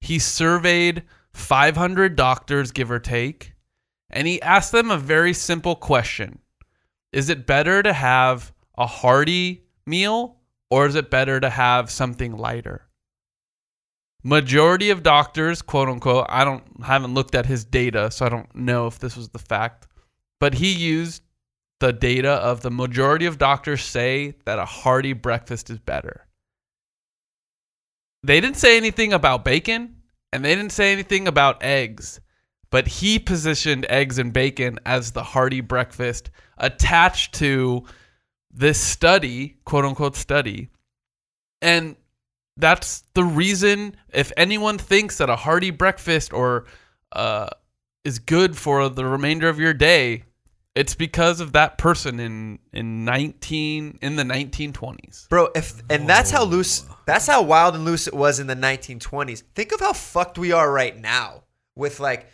[0.00, 1.02] He surveyed
[1.34, 3.54] 500 doctors give or take
[4.14, 6.38] and he asked them a very simple question.
[7.12, 10.36] Is it better to have a hearty meal
[10.70, 12.86] or is it better to have something lighter?
[14.22, 18.54] Majority of doctors, quote unquote, I don't haven't looked at his data, so I don't
[18.54, 19.86] know if this was the fact,
[20.40, 21.22] but he used
[21.80, 26.26] the data of the majority of doctors say that a hearty breakfast is better.
[28.22, 29.96] They didn't say anything about bacon
[30.34, 32.20] and they didn't say anything about eggs,
[32.70, 37.84] but he positioned eggs and bacon as the hearty breakfast attached to
[38.50, 40.70] this study, quote unquote study.
[41.62, 41.94] And
[42.56, 46.64] that's the reason if anyone thinks that a hearty breakfast or
[47.12, 47.50] uh,
[48.02, 50.24] is good for the remainder of your day,
[50.74, 55.28] it's because of that person in in 19 in the 1920s.
[55.28, 58.56] Bro, if and that's how loose that's how wild and loose it was in the
[58.56, 59.42] 1920s.
[59.54, 61.44] Think of how fucked we are right now
[61.76, 62.26] with like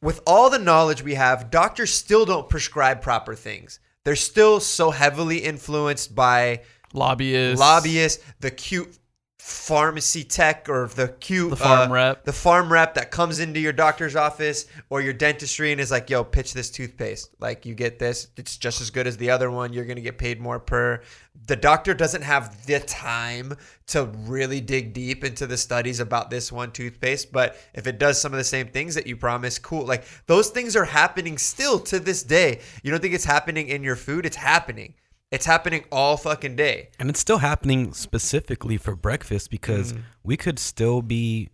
[0.00, 3.78] with all the knowledge we have, doctors still don't prescribe proper things.
[4.04, 8.98] They're still so heavily influenced by Lobbyists, lobbyists, the cute
[9.44, 12.24] pharmacy tech or the cute The pharm uh, rep.
[12.24, 16.08] the pharm rep that comes into your doctor's office or your dentistry and is like,
[16.08, 17.30] "Yo, pitch this toothpaste.
[17.40, 18.28] Like, you get this.
[18.36, 19.72] It's just as good as the other one.
[19.72, 21.02] You're gonna get paid more per."
[21.48, 23.56] The doctor doesn't have the time
[23.88, 28.20] to really dig deep into the studies about this one toothpaste, but if it does
[28.20, 29.84] some of the same things that you promise, cool.
[29.84, 32.60] Like those things are happening still to this day.
[32.84, 34.24] You don't think it's happening in your food?
[34.24, 34.94] It's happening.
[35.32, 36.90] It's happening all fucking day.
[36.98, 40.02] And it's still happening specifically for breakfast because mm.
[40.22, 41.48] we could still be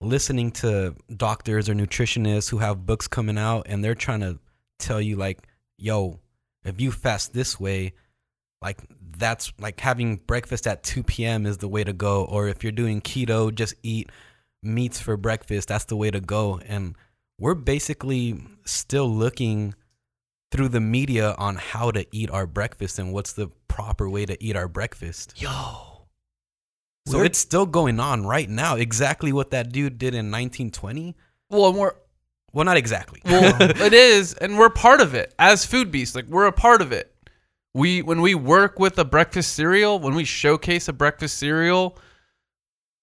[0.00, 4.38] listening to doctors or nutritionists who have books coming out and they're trying to
[4.78, 5.40] tell you like,
[5.78, 6.20] yo,
[6.64, 7.92] if you fast this way,
[8.62, 8.78] like
[9.16, 11.44] that's like having breakfast at 2 p.m.
[11.44, 12.24] is the way to go.
[12.24, 14.10] Or if you're doing keto, just eat
[14.62, 15.66] meats for breakfast.
[15.68, 16.60] That's the way to go.
[16.66, 16.94] And
[17.40, 19.74] we're basically still looking
[20.50, 24.42] through the media on how to eat our breakfast and what's the proper way to
[24.42, 25.34] eat our breakfast.
[25.40, 26.06] Yo.
[27.06, 28.76] So it's still going on right now.
[28.76, 31.16] Exactly what that dude did in 1920.
[31.48, 31.92] Well, and we're
[32.52, 33.22] Well, not exactly.
[33.24, 36.14] well, it is, and we're part of it as food beasts.
[36.14, 37.14] Like we're a part of it.
[37.74, 41.96] We when we work with a breakfast cereal, when we showcase a breakfast cereal,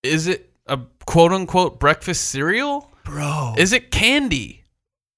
[0.04, 2.92] is it a quote unquote breakfast cereal?
[3.06, 3.56] Bro.
[3.58, 4.64] Is it candy?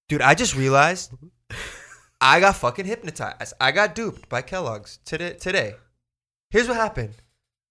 [0.08, 1.12] Dude, I just realized
[2.20, 3.54] I got fucking hypnotized.
[3.60, 5.34] I got duped by Kellogg's today.
[5.34, 5.76] Today,
[6.50, 7.16] here's what happened.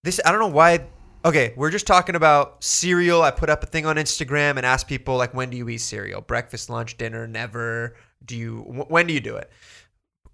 [0.04, 0.86] This I don't know why.
[1.24, 3.22] Okay, we're just talking about cereal.
[3.22, 5.78] I put up a thing on Instagram and asked people like, when do you eat
[5.78, 6.20] cereal?
[6.20, 7.96] Breakfast, lunch, dinner, never.
[8.24, 8.58] Do you?
[8.88, 9.50] When do you do it?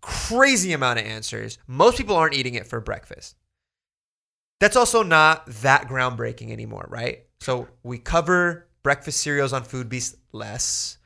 [0.02, 1.58] Crazy amount of answers.
[1.66, 3.36] Most people aren't eating it for breakfast.
[4.60, 7.24] That's also not that groundbreaking anymore, right?
[7.40, 10.98] So we cover breakfast cereals on Food Beast less.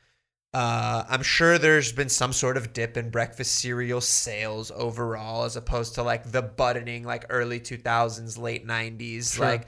[0.53, 5.55] Uh, I'm sure there's been some sort of dip in breakfast cereal sales overall, as
[5.55, 9.35] opposed to like the buttoning, like early 2000s, late 90s.
[9.35, 9.45] Sure.
[9.45, 9.67] Like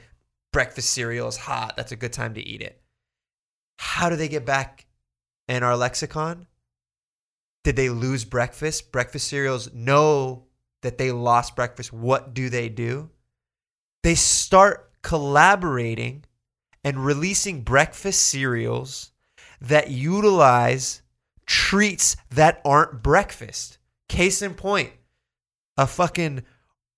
[0.52, 1.76] breakfast cereal is hot.
[1.76, 2.82] That's a good time to eat it.
[3.78, 4.88] How do they get back
[5.48, 6.48] in our lexicon?
[7.64, 8.92] Did they lose breakfast?
[8.92, 10.46] Breakfast cereals know
[10.82, 11.92] that they lost breakfast.
[11.92, 13.10] What do they do?
[14.04, 16.24] They start collaborating
[16.84, 19.12] and releasing breakfast cereals
[19.62, 21.02] that utilize
[21.46, 23.78] treats that aren't breakfast.
[24.08, 24.92] Case in point,
[25.78, 26.44] a fucking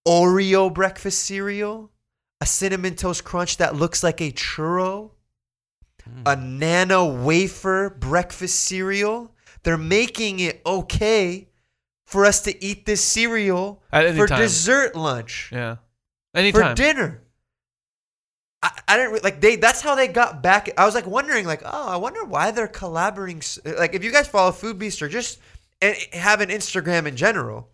[0.08, 1.92] Oreo breakfast cereal,
[2.40, 5.12] a cinnamon toast crunch that looks like a churro,
[6.04, 6.24] hmm.
[6.26, 9.36] a nano wafer breakfast cereal.
[9.64, 11.50] They're making it okay
[12.06, 14.40] for us to eat this cereal for time.
[14.40, 15.78] dessert lunch Yeah.
[16.34, 16.76] Anytime.
[16.76, 17.21] For dinner.
[18.64, 19.56] I, I didn't re- like they.
[19.56, 20.70] That's how they got back.
[20.78, 23.42] I was like wondering, like, oh, I wonder why they're collaborating.
[23.66, 25.40] Like, if you guys follow Food Beast or just
[25.82, 27.70] and have an Instagram in general,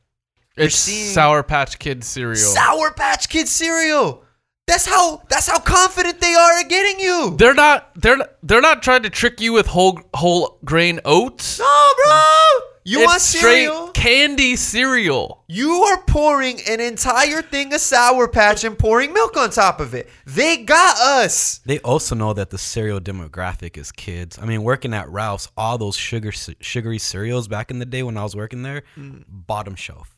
[0.55, 2.37] you're it's seeing Sour Patch Kids cereal.
[2.37, 4.23] Sour Patch Kids cereal.
[4.65, 5.23] That's how.
[5.29, 7.35] That's how confident they are at getting you.
[7.37, 7.91] they're not.
[7.95, 11.59] They're not, they're not trying to trick you with whole whole grain oats.
[11.59, 12.66] no, bro.
[12.87, 13.87] You it's want straight cereal?
[13.89, 15.43] candy cereal.
[15.49, 19.93] You are pouring an entire thing of Sour Patch and pouring milk on top of
[19.93, 20.07] it.
[20.25, 21.57] They got us.
[21.65, 24.39] They also know that the cereal demographic is kids.
[24.41, 28.15] I mean, working at Ralphs, all those sugar sugary cereals back in the day when
[28.15, 29.25] I was working there, mm.
[29.27, 30.15] bottom shelf,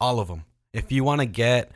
[0.00, 0.42] all of them.
[0.72, 1.70] If you want to get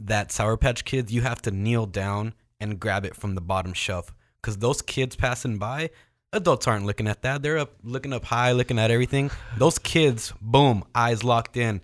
[0.00, 3.74] that Sour Patch Kids, you have to kneel down and grab it from the bottom
[3.74, 4.12] shelf
[4.42, 5.90] because those kids passing by,
[6.32, 7.42] adults aren't looking at that.
[7.42, 9.30] They're up looking up high, looking at everything.
[9.56, 11.80] Those kids, boom, eyes locked in.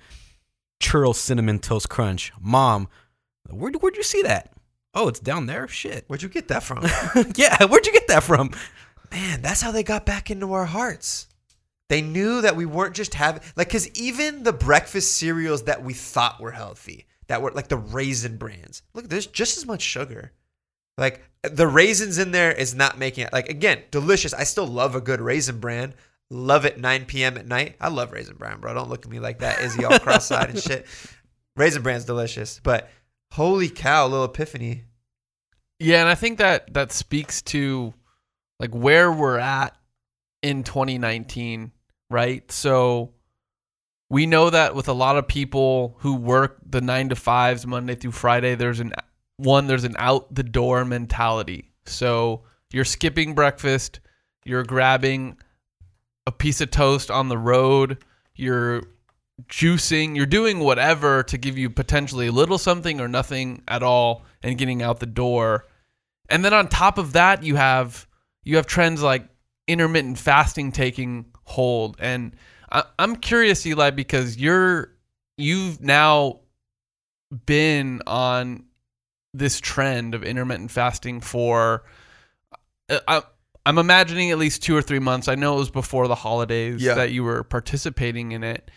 [0.82, 2.32] Churro cinnamon toast crunch.
[2.40, 2.88] Mom,
[3.48, 4.52] where where'd you see that?
[4.94, 5.66] Oh, it's down there.
[5.66, 6.04] Shit.
[6.06, 6.82] Where'd you get that from?
[7.36, 8.52] yeah, where'd you get that from?
[9.14, 11.28] man, that's how they got back into our hearts.
[11.88, 15.94] They knew that we weren't just having like because even the breakfast cereals that we
[15.94, 18.82] thought were healthy, that were like the raisin brands.
[18.92, 20.32] Look, there's just as much sugar.
[20.96, 24.32] Like the raisins in there is not making it like again delicious.
[24.32, 25.94] I still love a good raisin bran.
[26.30, 27.36] Love it 9 p.m.
[27.36, 27.76] at night.
[27.80, 28.74] I love raisin bran, bro.
[28.74, 30.86] Don't look at me like that, Izzy, all cross-eyed and shit.
[31.56, 32.90] Raisin bran's delicious, but
[33.32, 34.84] holy cow, little epiphany.
[35.78, 37.92] Yeah, and I think that that speaks to
[38.58, 39.76] like where we're at
[40.42, 41.72] in 2019,
[42.10, 42.50] right?
[42.50, 43.12] So
[44.08, 47.94] we know that with a lot of people who work the 9 to 5s Monday
[47.94, 48.94] through Friday, there's an
[49.36, 51.70] one there's an out the door mentality.
[51.86, 52.42] So
[52.72, 54.00] you're skipping breakfast,
[54.44, 55.36] you're grabbing
[56.26, 57.98] a piece of toast on the road,
[58.34, 58.82] you're
[59.48, 64.22] juicing, you're doing whatever to give you potentially a little something or nothing at all
[64.42, 65.66] and getting out the door.
[66.28, 68.06] And then on top of that, you have
[68.44, 69.26] you have trends like
[69.66, 71.96] intermittent fasting taking hold.
[71.98, 72.36] And
[72.70, 74.92] I, I'm curious, Elie, because you're
[75.36, 76.40] you've now
[77.46, 78.64] been on
[79.34, 81.84] this trend of intermittent fasting for
[82.88, 83.22] uh, I,
[83.66, 85.26] I'm imagining at least two or three months.
[85.28, 86.94] I know it was before the holidays Yeah.
[86.94, 88.70] that you were participating in it.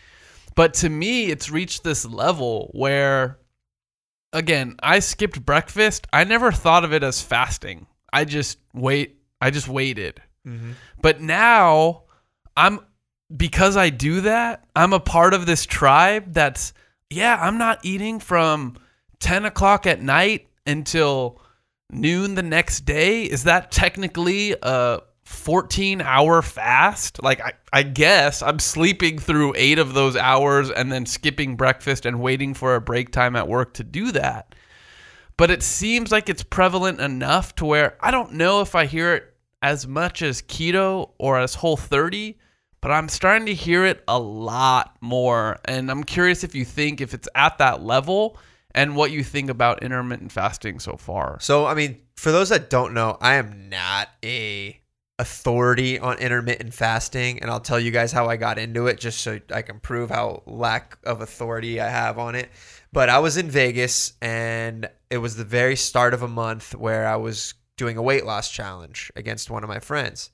[0.56, 3.38] But to me, it's reached this level where,
[4.34, 6.08] again, I skipped breakfast.
[6.12, 7.86] I never thought of it as fasting.
[8.12, 9.18] I just wait.
[9.42, 10.22] I just waited.
[11.02, 12.04] But now,
[12.56, 12.80] I'm
[13.36, 14.64] because I do that.
[14.74, 16.32] I'm a part of this tribe.
[16.34, 16.72] That's
[17.10, 17.38] yeah.
[17.40, 18.78] I'm not eating from
[19.20, 21.42] ten o'clock at night until
[21.90, 23.24] noon the next day.
[23.24, 27.22] Is that technically a 14 hour fast?
[27.24, 32.06] Like, I, I guess I'm sleeping through eight of those hours and then skipping breakfast
[32.06, 34.54] and waiting for a break time at work to do that.
[35.38, 39.14] But it seems like it's prevalent enough to where I don't know if I hear
[39.14, 42.38] it as much as keto or as whole 30,
[42.82, 45.60] but I'm starting to hear it a lot more.
[45.66, 48.38] And I'm curious if you think if it's at that level
[48.78, 51.40] and what you think about intermittent fasting so far.
[51.42, 54.80] So, I mean, for those that don't know, I am not a
[55.18, 59.22] authority on intermittent fasting, and I'll tell you guys how I got into it, just
[59.22, 62.52] so I can prove how lack of authority I have on it.
[62.94, 67.08] But I was in Vegas, and it was the very start of a month where
[67.08, 70.30] I was doing a weight loss challenge against one of my friends,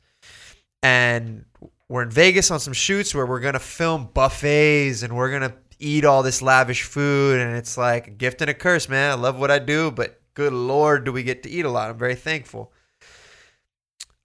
[0.81, 1.45] and
[1.87, 5.53] we're in Vegas on some shoots where we're gonna film buffets and we're gonna
[5.83, 9.11] eat all this lavish food and it's like a gift and a curse, man.
[9.11, 11.89] I love what I do, but good lord, do we get to eat a lot?
[11.89, 12.71] I'm very thankful.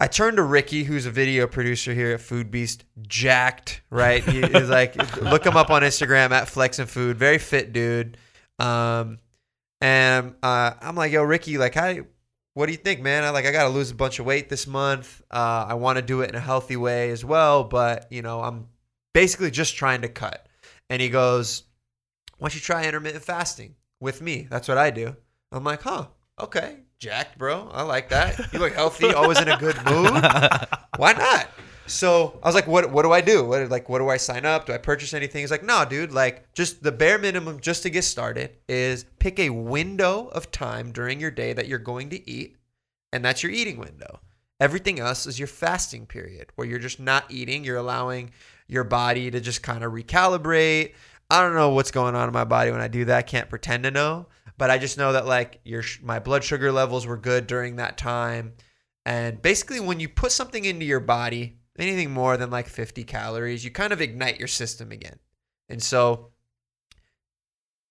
[0.00, 4.22] I turned to Ricky, who's a video producer here at Food Beast, jacked, right?
[4.22, 8.16] He, he's like, look him up on Instagram at Flex and Food, very fit dude.
[8.60, 9.18] Um,
[9.80, 11.96] and uh, I'm like, yo, Ricky, like, how,
[12.54, 13.24] what do you think, man?
[13.24, 15.20] I like, I gotta lose a bunch of weight this month.
[15.32, 18.40] Uh, I want to do it in a healthy way as well, but you know,
[18.40, 18.68] I'm
[19.12, 20.47] basically just trying to cut.
[20.90, 21.64] And he goes,
[22.38, 24.46] why don't you try intermittent fasting with me?
[24.50, 25.16] That's what I do.
[25.52, 26.06] I'm like, huh,
[26.40, 27.68] okay, jacked, bro.
[27.72, 28.52] I like that.
[28.52, 30.24] You look healthy, always in a good mood.
[30.96, 31.50] Why not?
[31.86, 33.44] So I was like, what what do I do?
[33.44, 34.66] What like what do I sign up?
[34.66, 35.40] Do I purchase anything?
[35.40, 39.38] He's like, no, dude, like just the bare minimum just to get started is pick
[39.38, 42.56] a window of time during your day that you're going to eat,
[43.12, 44.20] and that's your eating window.
[44.60, 47.64] Everything else is your fasting period where you're just not eating.
[47.64, 48.32] You're allowing
[48.68, 50.94] your body to just kind of recalibrate.
[51.30, 53.18] I don't know what's going on in my body when I do that.
[53.18, 56.70] I can't pretend to know, but I just know that like your my blood sugar
[56.70, 58.54] levels were good during that time.
[59.04, 63.64] And basically, when you put something into your body, anything more than like 50 calories,
[63.64, 65.18] you kind of ignite your system again.
[65.68, 66.32] And so,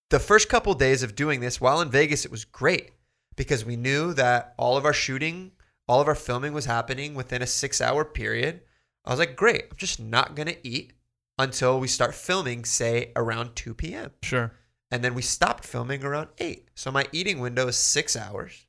[0.10, 2.92] the first couple days of doing this while in Vegas, it was great
[3.36, 5.52] because we knew that all of our shooting,
[5.88, 8.62] all of our filming was happening within a six hour period.
[9.08, 10.94] I was like, great, I'm just not going to eat
[11.40, 14.12] until we start filming, say around 2 p.m.
[14.22, 14.52] Sure.
[14.92, 16.70] And then we stopped filming around 8.
[16.76, 18.66] So my eating window is six hours.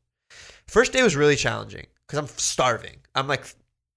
[0.66, 2.98] First day was really challenging because I'm starving.
[3.14, 3.44] I'm like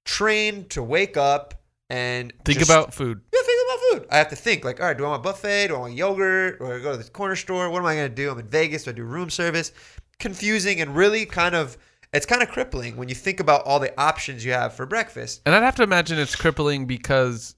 [0.06, 3.22] trained to wake up and Think just- about food.
[3.34, 4.08] yeah, think about food.
[4.12, 5.68] I have to think like, all right, do I want a buffet?
[5.68, 6.58] Do I want yogurt?
[6.62, 7.70] Or go to the corner store?
[7.70, 8.32] What am I gonna do?
[8.32, 8.84] I'm in Vegas.
[8.86, 9.72] Do I do room service?
[10.20, 11.78] Confusing and really kind of
[12.14, 15.42] it's kind of crippling when you think about all the options you have for breakfast.
[15.46, 17.56] And I'd have to imagine it's crippling because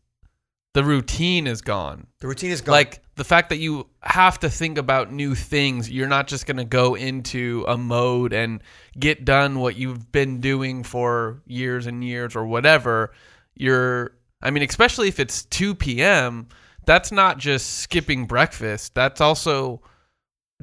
[0.73, 2.07] the routine is gone.
[2.19, 2.73] The routine is gone.
[2.73, 5.89] Like the fact that you have to think about new things.
[5.89, 8.61] You're not just going to go into a mode and
[8.99, 13.11] get done what you've been doing for years and years or whatever.
[13.55, 16.47] You're, I mean, especially if it's 2 p.m.,
[16.85, 18.93] that's not just skipping breakfast.
[18.93, 19.81] That's also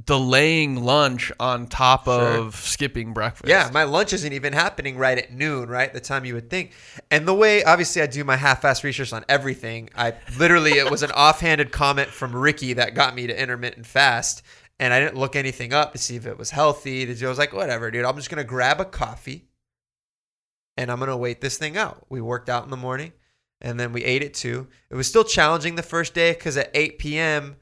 [0.05, 2.21] delaying lunch on top Sure.
[2.39, 3.49] of skipping breakfast.
[3.49, 5.93] Yeah, my lunch isn't even happening right at noon, right?
[5.93, 6.73] The time you would think.
[7.11, 9.91] And the way, obviously, I do my half-ass research on everything.
[9.95, 14.43] I literally, it was an offhanded comment from Ricky that got me to intermittent fast,
[14.79, 17.05] and I didn't look anything up to see if it was healthy.
[17.13, 18.05] To I was like, whatever, dude.
[18.07, 19.49] I'm just gonna grab a coffee,
[20.77, 22.07] and I'm gonna wait this thing out.
[22.09, 23.13] We worked out in the morning,
[23.61, 24.69] and then we ate it too.
[24.89, 27.57] It was still challenging the first day because at 8 p.m.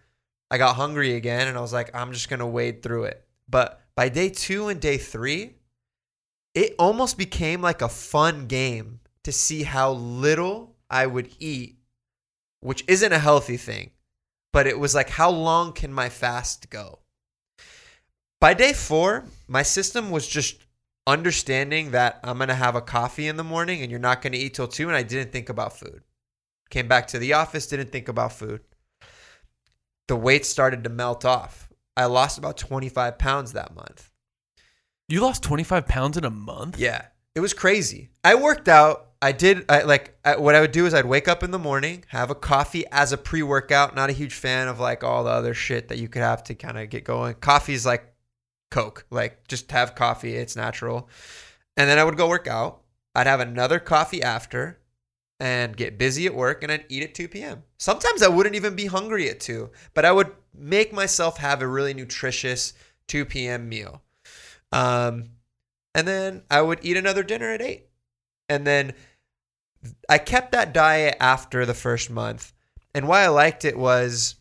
[0.50, 3.24] I got hungry again and I was like, I'm just going to wade through it.
[3.48, 5.56] But by day two and day three,
[6.54, 11.78] it almost became like a fun game to see how little I would eat,
[12.60, 13.90] which isn't a healthy thing.
[14.52, 17.00] But it was like, how long can my fast go?
[18.40, 20.64] By day four, my system was just
[21.06, 24.32] understanding that I'm going to have a coffee in the morning and you're not going
[24.32, 24.88] to eat till two.
[24.88, 26.02] And I didn't think about food.
[26.70, 28.60] Came back to the office, didn't think about food
[30.08, 31.68] the weight started to melt off.
[31.96, 34.10] I lost about 25 pounds that month.
[35.08, 36.78] You lost 25 pounds in a month?
[36.78, 38.10] Yeah, it was crazy.
[38.24, 39.06] I worked out.
[39.20, 41.58] I did I, like I, what I would do is I'd wake up in the
[41.58, 43.96] morning, have a coffee as a pre-workout.
[43.96, 46.54] Not a huge fan of like all the other shit that you could have to
[46.54, 47.34] kind of get going.
[47.34, 48.14] Coffee is like
[48.70, 50.36] Coke, like just have coffee.
[50.36, 51.08] It's natural.
[51.76, 52.82] And then I would go work out.
[53.14, 54.77] I'd have another coffee after,
[55.40, 57.62] and get busy at work and I'd eat at 2 p.m.
[57.78, 61.66] Sometimes I wouldn't even be hungry at 2, but I would make myself have a
[61.66, 62.72] really nutritious
[63.06, 63.68] 2 p.m.
[63.68, 64.02] meal.
[64.72, 65.30] Um,
[65.94, 67.86] and then I would eat another dinner at 8.
[68.48, 68.94] And then
[70.08, 72.52] I kept that diet after the first month.
[72.94, 74.36] And why I liked it was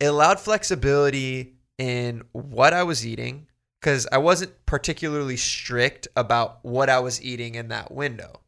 [0.00, 3.46] it allowed flexibility in what I was eating
[3.80, 8.40] because I wasn't particularly strict about what I was eating in that window.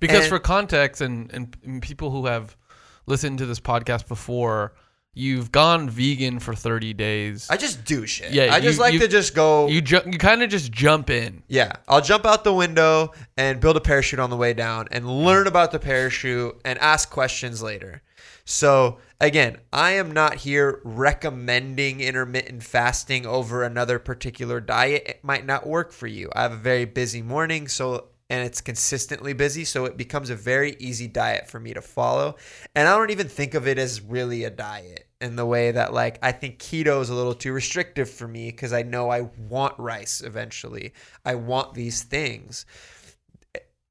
[0.00, 2.56] Because And- for context and, and and people who have
[3.06, 4.74] listened to this podcast before,
[5.14, 7.48] you've gone vegan for 30 days.
[7.50, 8.30] I just do shit.
[8.32, 9.66] Yeah, I just you- like you- to just go.
[9.66, 11.42] you ju- you kind of just jump in.
[11.48, 15.06] yeah, I'll jump out the window and build a parachute on the way down and
[15.24, 18.02] learn about the parachute and ask questions later.
[18.44, 25.02] So, again, I am not here recommending intermittent fasting over another particular diet.
[25.06, 26.30] It might not work for you.
[26.34, 30.36] I have a very busy morning, so and it's consistently busy, so it becomes a
[30.36, 32.36] very easy diet for me to follow.
[32.74, 35.92] And I don't even think of it as really a diet in the way that
[35.92, 39.22] like I think keto is a little too restrictive for me because I know I
[39.48, 40.92] want rice eventually.
[41.24, 42.66] I want these things.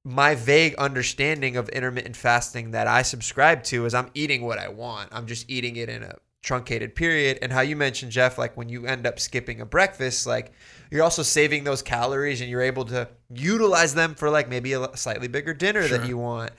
[0.04, 4.70] My vague understanding of intermittent fasting that I subscribe to is I'm eating what I
[4.70, 5.10] want.
[5.12, 7.40] I'm just eating it in a truncated period.
[7.42, 10.52] And how you mentioned, Jeff, like when you end up skipping a breakfast, like
[10.92, 14.96] you're also saving those calories and you're able to utilize them for like maybe a
[14.96, 16.52] slightly bigger dinner that you want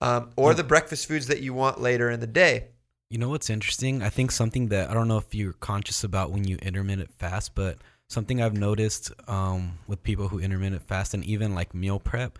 [0.00, 2.68] um, or the breakfast foods that you want later in the day.
[3.10, 4.02] You know what's interesting?
[4.02, 7.54] I think something that I don't know if you're conscious about when you intermittent fast,
[7.54, 7.78] but
[8.08, 12.38] something I've noticed um, with people who intermittent fast and even like meal prep,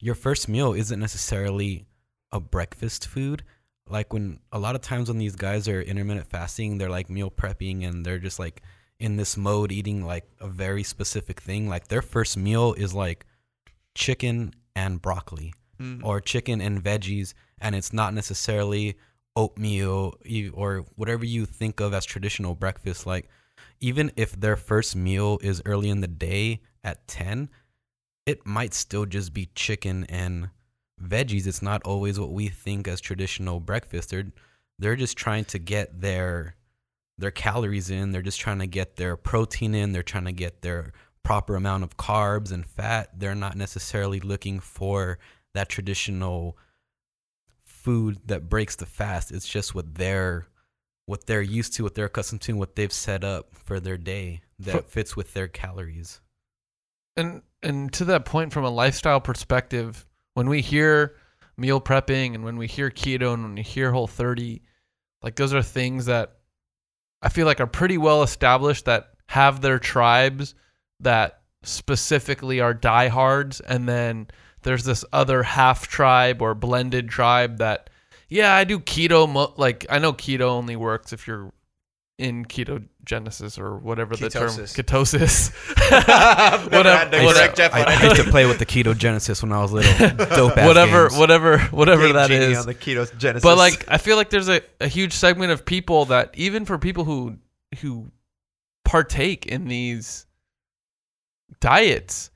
[0.00, 1.86] your first meal isn't necessarily
[2.30, 3.42] a breakfast food.
[3.88, 7.30] Like when a lot of times when these guys are intermittent fasting, they're like meal
[7.30, 8.62] prepping and they're just like
[8.98, 11.68] in this mode eating like a very specific thing.
[11.68, 13.26] Like their first meal is like
[13.94, 16.04] chicken and broccoli mm-hmm.
[16.04, 18.96] or chicken and veggies, and it's not necessarily
[19.34, 20.14] oatmeal
[20.52, 23.06] or whatever you think of as traditional breakfast.
[23.06, 23.28] Like
[23.80, 27.48] even if their first meal is early in the day at ten,
[28.26, 30.48] it might still just be chicken and
[31.02, 31.46] veggies.
[31.46, 34.10] It's not always what we think as traditional breakfast.
[34.10, 34.32] They're
[34.78, 36.56] they're just trying to get their
[37.18, 38.10] their calories in.
[38.10, 39.92] They're just trying to get their protein in.
[39.92, 40.92] They're trying to get their
[41.22, 43.10] proper amount of carbs and fat.
[43.18, 45.18] They're not necessarily looking for
[45.54, 46.56] that traditional
[47.64, 49.30] food that breaks the fast.
[49.32, 50.46] It's just what they're
[51.06, 53.98] what they're used to, what they're accustomed to, and what they've set up for their
[53.98, 56.20] day that fits with their calories.
[57.16, 61.16] and and to that point from a lifestyle perspective when we hear
[61.56, 64.62] meal prepping and when we hear keto and when we hear whole 30
[65.22, 66.38] like those are things that
[67.20, 70.54] i feel like are pretty well established that have their tribes
[71.00, 73.60] that specifically are diehards.
[73.60, 74.28] And then
[74.62, 77.90] there's this other half tribe or blended tribe that
[78.28, 81.52] yeah i do keto mo- like i know keto only works if you're
[82.18, 84.76] in ketogenesis or whatever the term Ketosis.
[84.76, 85.52] ketosis
[86.08, 89.60] I've Whatever- had whatever- I, I any used to play with the ketogenesis when I
[89.60, 90.08] was little.
[90.36, 91.18] Dope whatever games.
[91.18, 93.42] whatever whatever Game that Genie is on the keto genesis.
[93.42, 96.78] but like i feel like there's a, a huge segment of people that even for
[96.78, 97.38] people who
[97.80, 98.10] who
[98.84, 100.26] partake in these
[101.60, 102.30] diets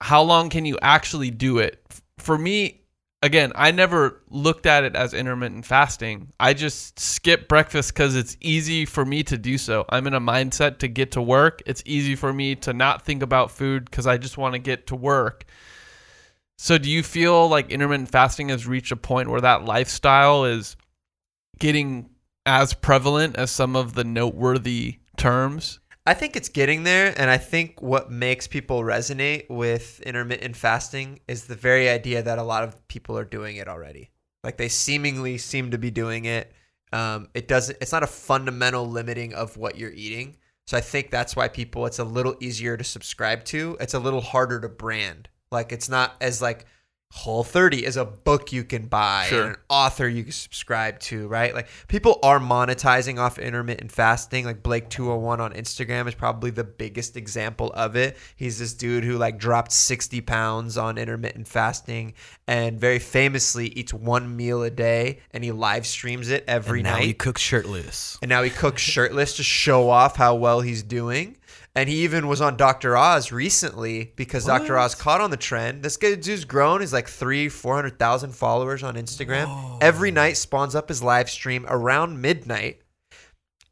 [0.00, 1.84] how long can you actually do it
[2.18, 2.82] for me
[3.22, 6.32] again i never looked at it as intermittent fasting.
[6.38, 9.84] I just skip breakfast because it's easy for me to do so.
[9.88, 11.62] I'm in a mindset to get to work.
[11.66, 14.86] It's easy for me to not think about food because i just want to get
[14.88, 15.44] to work.
[16.58, 20.76] So do you feel like intermittent fasting has reached a point where that lifestyle is
[21.58, 22.10] getting
[22.44, 25.80] as prevalent as some of the noteworthy terms?
[26.08, 31.20] I think it's getting there, and I think what makes people resonate with intermittent fasting
[31.28, 34.08] is the very idea that a lot of people are doing it already.
[34.42, 36.50] Like they seemingly seem to be doing it.
[36.94, 37.76] Um, it doesn't.
[37.82, 40.38] It's not a fundamental limiting of what you're eating.
[40.66, 41.84] So I think that's why people.
[41.84, 43.76] It's a little easier to subscribe to.
[43.78, 45.28] It's a little harder to brand.
[45.52, 46.64] Like it's not as like
[47.10, 49.44] Whole 30 is a book you can buy Sure.
[49.48, 51.54] an author you can subscribe to, right?
[51.54, 54.44] Like people are monetizing off intermittent fasting.
[54.44, 58.18] Like Blake 201 on Instagram is probably the biggest example of it.
[58.36, 62.12] He's this dude who like dropped 60 pounds on intermittent fasting
[62.46, 66.88] and very famously eats one meal a day and he live streams it every and
[66.88, 67.04] now night.
[67.04, 68.18] he cooks shirtless.
[68.20, 71.37] And now he cooks shirtless to show off how well he's doing.
[71.78, 72.96] And he even was on Dr.
[72.96, 74.76] Oz recently because Dr.
[74.76, 75.84] Oz caught on the trend.
[75.84, 76.80] This guy dude's grown.
[76.80, 79.78] He's like three, 400,000 followers on Instagram.
[79.80, 82.80] Every night spawns up his live stream around midnight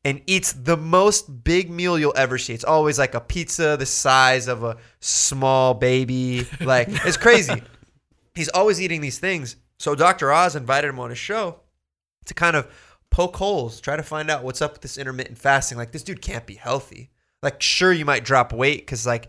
[0.04, 2.52] and eats the most big meal you'll ever see.
[2.52, 6.46] It's always like a pizza the size of a small baby.
[6.60, 7.60] Like, it's crazy.
[8.36, 9.56] He's always eating these things.
[9.80, 10.32] So Dr.
[10.32, 11.58] Oz invited him on his show
[12.26, 12.72] to kind of
[13.10, 15.76] poke holes, try to find out what's up with this intermittent fasting.
[15.76, 17.10] Like, this dude can't be healthy.
[17.46, 19.28] Like, sure, you might drop weight because, like,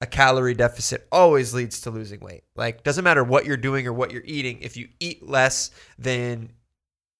[0.00, 2.42] a calorie deficit always leads to losing weight.
[2.56, 4.58] Like, doesn't matter what you're doing or what you're eating.
[4.62, 6.50] If you eat less than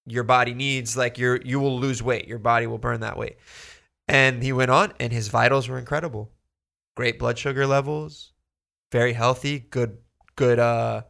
[0.05, 2.27] your body needs, like, you're you will lose weight.
[2.27, 3.37] Your body will burn that weight.
[4.09, 6.29] And he went on, and his vitals were incredible.
[6.97, 8.33] Great blood sugar levels,
[8.91, 9.99] very healthy, good
[10.35, 11.03] good uh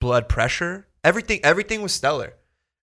[0.00, 0.86] blood pressure.
[1.02, 2.34] Everything everything was stellar.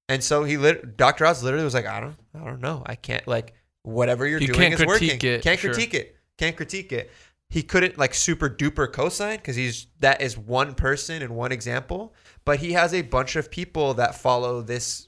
[0.09, 1.25] And so he lit Dr.
[1.25, 2.83] Oz literally was like, I don't I don't know.
[2.85, 3.53] I can't like
[3.83, 5.19] whatever you're You doing is working.
[5.21, 5.73] it, Can't sure.
[5.73, 6.15] critique it.
[6.37, 7.11] Can't critique it.
[7.49, 12.15] He couldn't like super duper cosign because he's that is one person and one example.
[12.45, 15.07] But he has a bunch of people that follow this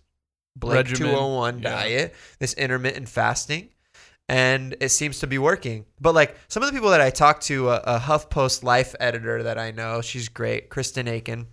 [0.56, 1.70] Blake Regimen, 201 yeah.
[1.70, 3.70] diet, this intermittent fasting,
[4.30, 5.86] and it seems to be working.
[6.00, 9.44] But like some of the people that I talked to, a, a HuffPost Life editor
[9.44, 11.48] that I know, she's great, Kristen Aiken.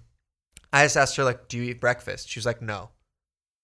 [0.72, 2.90] I just asked her like, "Do you eat breakfast?" She was like, "No,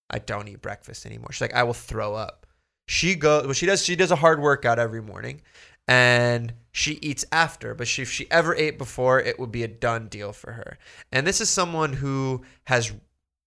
[0.09, 2.45] I don't eat breakfast anymore." She's like, "I will throw up."
[2.89, 5.41] She goes, well, she does, she does a hard workout every morning,
[5.87, 7.75] and she eats after.
[7.75, 10.79] But she, if she ever ate before, it would be a done deal for her.
[11.11, 12.91] And this is someone who has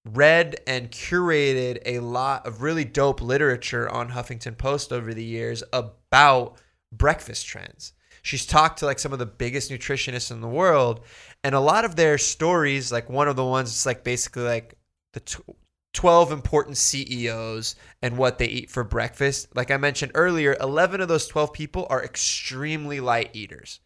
[0.05, 5.65] read and curated a lot of really dope literature on Huffington Post over the years
[5.73, 6.59] about
[6.93, 7.95] breakfast trends.
[8.23, 11.01] She's talked to like some of the biggest nutritionists in the world,
[11.43, 14.77] and a lot of their stories, like one of the ones, it's like basically like
[15.15, 15.57] the tw-
[15.93, 19.55] 12 important CEOs and what they eat for breakfast.
[19.55, 23.81] Like I mentioned earlier, 11 of those 12 people are extremely light eaters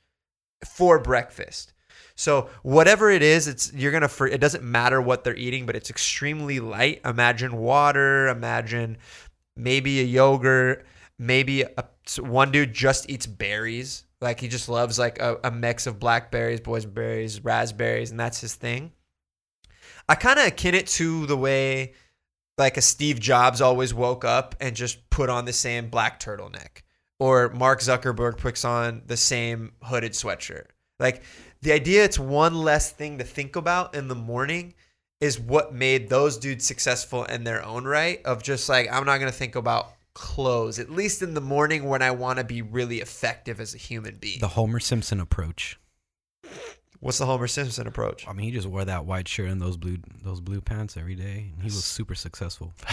[0.64, 1.72] for breakfast.
[2.14, 4.10] So whatever it is, it's you're gonna.
[4.30, 7.02] It doesn't matter what they're eating, but it's extremely light.
[7.04, 8.28] Imagine water.
[8.28, 8.96] Imagine
[9.54, 10.86] maybe a yogurt.
[11.18, 11.84] Maybe a,
[12.18, 14.04] one dude just eats berries.
[14.20, 18.54] Like he just loves like a, a mix of blackberries, boysenberries, raspberries, and that's his
[18.54, 18.92] thing.
[20.08, 21.94] I kind of akin it to the way
[22.58, 26.82] like a Steve Jobs always woke up and just put on the same black turtleneck,
[27.18, 30.66] or Mark Zuckerberg puts on the same hooded sweatshirt.
[30.98, 31.22] Like
[31.60, 34.74] the idea it's one less thing to think about in the morning
[35.20, 39.18] is what made those dudes successful in their own right of just like I'm not
[39.18, 42.62] going to think about clothes at least in the morning when I want to be
[42.62, 44.40] really effective as a human being.
[44.40, 45.78] The Homer Simpson approach.
[47.06, 48.26] What's the Homer Simpson approach?
[48.26, 51.14] I mean, he just wore that white shirt and those blue those blue pants every
[51.14, 52.74] day, and he was super successful.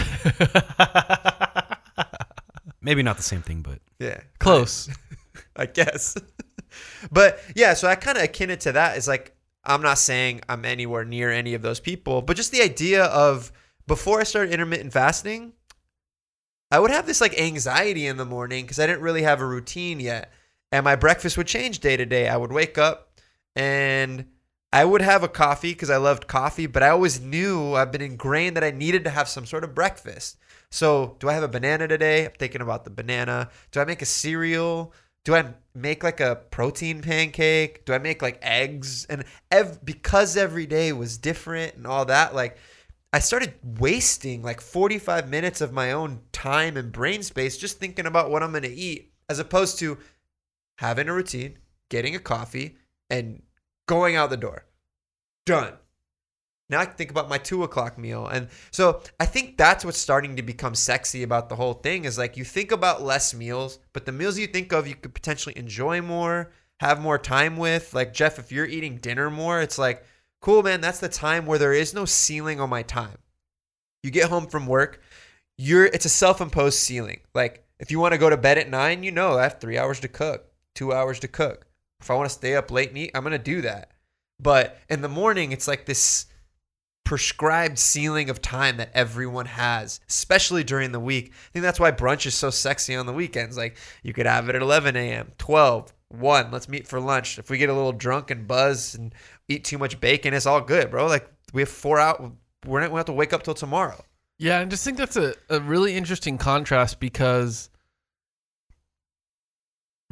[2.80, 4.20] Maybe not the same thing, but Yeah.
[4.38, 4.88] Close.
[5.56, 6.16] I guess.
[7.10, 9.34] but yeah, so I kind of akin it to that is like
[9.64, 13.50] I'm not saying I'm anywhere near any of those people, but just the idea of
[13.88, 15.54] before I started intermittent fasting,
[16.70, 19.46] I would have this like anxiety in the morning because I didn't really have a
[19.46, 20.30] routine yet.
[20.70, 22.28] And my breakfast would change day to day.
[22.28, 23.10] I would wake up
[23.56, 24.26] and
[24.72, 28.02] I would have a coffee because I loved coffee, but I always knew I've been
[28.02, 30.36] ingrained that I needed to have some sort of breakfast.
[30.70, 32.26] So, do I have a banana today?
[32.26, 33.50] I'm thinking about the banana.
[33.70, 34.92] Do I make a cereal?
[35.24, 37.84] Do I make like a protein pancake?
[37.84, 39.04] Do I make like eggs?
[39.06, 42.58] And ev- because every day was different and all that, like
[43.12, 48.06] I started wasting like 45 minutes of my own time and brain space just thinking
[48.06, 49.98] about what I'm going to eat as opposed to
[50.78, 51.58] having a routine,
[51.90, 52.76] getting a coffee,
[53.10, 53.42] and
[53.86, 54.64] going out the door.
[55.46, 55.74] Done.
[56.70, 58.26] Now I can think about my two o'clock meal.
[58.26, 62.16] And so I think that's what's starting to become sexy about the whole thing is
[62.16, 65.56] like you think about less meals, but the meals you think of you could potentially
[65.58, 67.92] enjoy more, have more time with.
[67.92, 70.04] Like Jeff, if you're eating dinner more, it's like,
[70.40, 73.18] cool, man, that's the time where there is no ceiling on my time.
[74.02, 75.02] You get home from work,
[75.58, 77.20] you're it's a self-imposed ceiling.
[77.34, 79.76] Like if you want to go to bed at nine, you know I have three
[79.76, 81.66] hours to cook, two hours to cook.
[82.04, 83.92] If I want to stay up late and eat, I'm gonna do that.
[84.38, 86.26] But in the morning, it's like this
[87.02, 91.32] prescribed ceiling of time that everyone has, especially during the week.
[91.32, 93.56] I think that's why brunch is so sexy on the weekends.
[93.56, 97.38] Like you could have it at 11 a.m., 12, 1, let's meet for lunch.
[97.38, 99.14] If we get a little drunk and buzz and
[99.48, 101.06] eat too much bacon, it's all good, bro.
[101.06, 102.22] Like we have four out.
[102.66, 104.04] We're not, we have to wake up till tomorrow.
[104.38, 107.70] Yeah, I just think that's a, a really interesting contrast because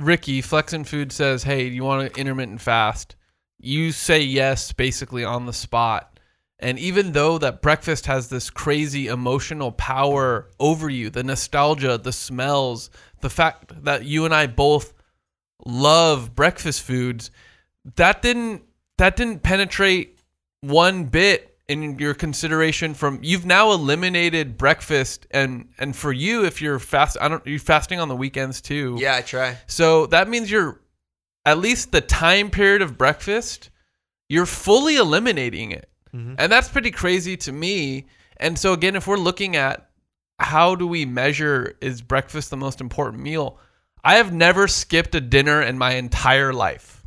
[0.02, 3.16] Ricky, Flex and Food says, Hey, do you want to intermittent fast?
[3.58, 6.12] You say yes basically on the spot.
[6.58, 12.12] And even though that breakfast has this crazy emotional power over you, the nostalgia, the
[12.12, 12.88] smells,
[13.20, 14.94] the fact that you and I both
[15.66, 17.32] love breakfast foods,
[17.96, 18.62] that didn't
[18.98, 20.20] that didn't penetrate
[20.60, 26.60] one bit in your consideration from you've now eliminated breakfast and and for you if
[26.60, 28.96] you're fast I don't you're fasting on the weekends too.
[28.98, 29.56] Yeah, I try.
[29.66, 30.80] So that means you're
[31.44, 33.70] at least the time period of breakfast,
[34.28, 35.88] you're fully eliminating it.
[36.14, 36.34] Mhm.
[36.38, 38.06] And that's pretty crazy to me.
[38.36, 39.88] And so again, if we're looking at
[40.38, 43.58] how do we measure is breakfast the most important meal?
[44.04, 47.04] I have never skipped a dinner in my entire life.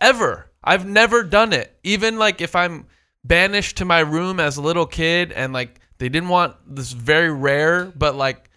[0.00, 0.50] Ever.
[0.64, 1.76] I've never done it.
[1.82, 2.86] Even like if I'm
[3.24, 7.30] banished to my room as a little kid and like they didn't want this very
[7.32, 8.50] rare, but like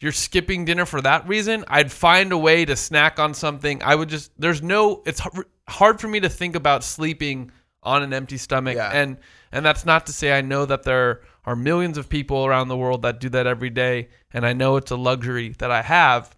[0.00, 3.82] you're skipping dinner for that reason, I'd find a way to snack on something.
[3.82, 5.20] I would just there's no it's
[5.68, 7.50] hard for me to think about sleeping
[7.82, 8.90] on an empty stomach Yeah.
[8.92, 9.16] and
[9.52, 12.76] and that's not to say I know that there are millions of people around the
[12.76, 16.36] world that do that every day and I know it's a luxury that I have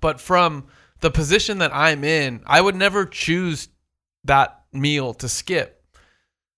[0.00, 0.66] but from
[1.00, 3.68] the position that I'm in, I would never choose
[4.24, 5.83] that meal to skip.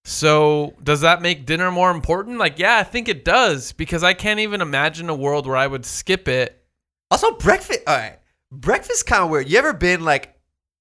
[0.08, 2.38] So, does that make dinner more important?
[2.38, 5.66] Like, yeah, I think it does because I can't even imagine a world where I
[5.66, 6.64] would skip it.
[7.10, 7.80] Also, breakfast.
[7.88, 8.20] All right,
[8.52, 9.48] breakfast kind of weird.
[9.48, 10.38] You ever been like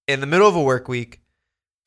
[0.07, 1.21] in the middle of a work week?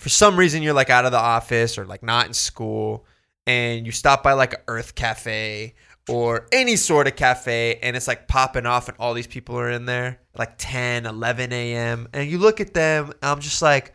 [0.01, 3.07] For some reason, you're like out of the office or like not in school,
[3.47, 5.74] and you stop by like a Urth Caffé
[6.09, 9.70] or any sort of cafe, and it's like popping off, and all these people are
[9.70, 12.09] in there like 10, 11 a.m.
[12.12, 13.95] And you look at them, I'm just like,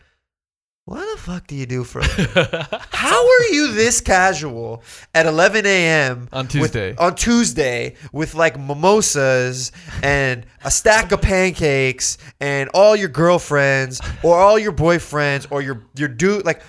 [0.86, 2.02] what the fuck do you do for?
[2.92, 4.84] How are you this casual
[5.16, 6.28] at 11 a.m.
[6.34, 6.96] On with- Tuesday.
[6.98, 9.72] on Tuesday with like mimosas
[10.02, 15.84] and a stack of pancakes and all your girlfriends or all your boyfriends or your
[15.96, 16.62] your dude like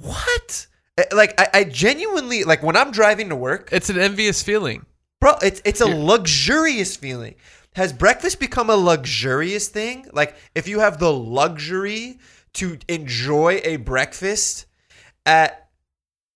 [0.00, 0.66] what?
[0.98, 4.86] Eh, Like I, I genuinely like when I'm driving to work, It's an envious feeling.
[5.20, 5.34] bro.
[5.42, 7.34] It's it's a luxurious feeling.
[7.74, 10.06] Has breakfast become a luxurious thing?
[10.12, 12.18] Like if you have the luxury
[12.56, 14.66] to enjoy a breakfast
[15.24, 15.68] at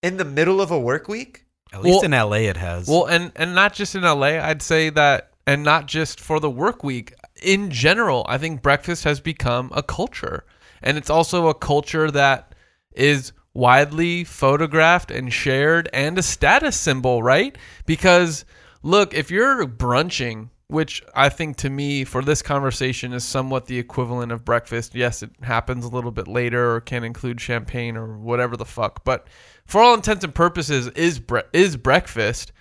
[0.02, 2.88] in the middle of a work week, At least Well- in LA, it has.
[2.88, 6.50] Well, and and not just in LA, I'd say that, and not just for the
[6.50, 7.14] work week.
[7.42, 10.44] In general, I think breakfast has become a culture,
[10.82, 12.54] and it's also a culture that
[12.92, 17.56] is widely photographed and shared, and a status symbol, right?
[17.86, 18.44] Because
[18.82, 23.78] look, if you're brunching which I think to me for this conversation is somewhat the
[23.78, 24.94] equivalent of breakfast.
[24.94, 29.04] Yes, it happens a little bit later or can include champagne or whatever the fuck,
[29.04, 29.26] but
[29.66, 32.52] for all intents and purposes is bre- is breakfast.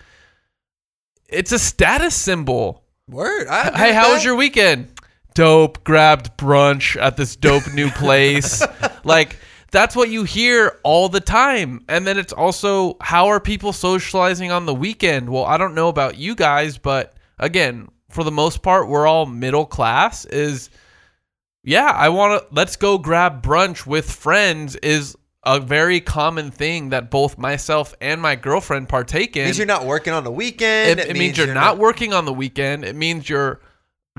[1.28, 2.84] It's a status symbol.
[3.08, 3.46] Word.
[3.48, 4.14] Hey, how that.
[4.14, 4.92] was your weekend?
[5.34, 5.84] Dope.
[5.84, 8.62] Grabbed brunch at this dope new place.
[9.04, 9.36] like
[9.70, 11.84] that's what you hear all the time.
[11.88, 15.30] And then it's also how are people socializing on the weekend?
[15.30, 19.26] Well, I don't know about you guys, but again, for the most part, we're all
[19.26, 20.24] middle class.
[20.24, 20.70] Is
[21.62, 26.90] yeah, I want to let's go grab brunch with friends is a very common thing
[26.90, 30.30] that both myself and my girlfriend partake in It means you're not working on the
[30.30, 31.00] weekend.
[31.00, 32.84] it, it means, you're, not, working on the weekend.
[32.84, 33.60] It means you're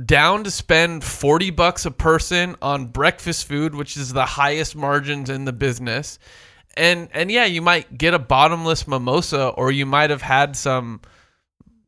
[0.03, 5.29] down to spend 40 bucks a person on breakfast food, which is the highest margins
[5.29, 6.17] in the business.
[6.75, 11.01] And and yeah, you might get a bottomless mimosa or you might have had some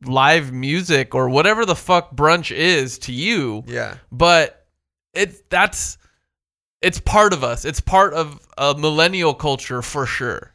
[0.06, 3.96] live music or whatever the fuck brunch is to you Yeah.
[4.12, 4.66] but
[5.12, 5.98] it that's
[6.82, 7.64] it's part of us.
[7.64, 10.52] It's part of a millennial culture for sure.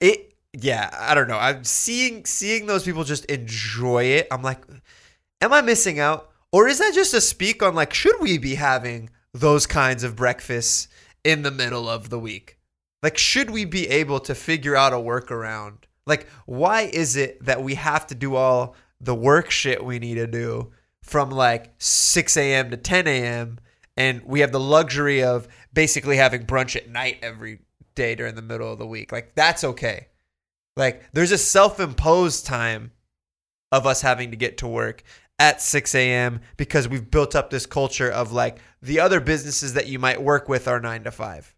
[0.00, 0.34] It.
[0.52, 0.90] Yeah.
[0.92, 1.38] I don't know.
[1.38, 4.28] I'm seeing seeing those people just enjoy it.
[4.30, 4.62] I'm like,
[5.40, 8.54] am I missing out, or is that just a speak on like, should we be
[8.56, 10.88] having those kinds of breakfasts
[11.24, 12.58] in the middle of the week?
[13.02, 15.84] Like, should we be able to figure out a workaround?
[16.06, 20.14] Like, why is it that we have to do all the work shit we need
[20.14, 22.70] to do from like 6 a.m.
[22.70, 23.58] to 10 a.m.
[23.96, 27.60] and we have the luxury of basically having brunch at night every
[27.94, 29.10] day during the middle of the week?
[29.10, 30.08] Like, that's okay.
[30.76, 32.92] Like, there's a self imposed time
[33.72, 35.02] of us having to get to work
[35.38, 36.40] at 6 a.m.
[36.56, 40.48] because we've built up this culture of like the other businesses that you might work
[40.48, 41.55] with are nine to five.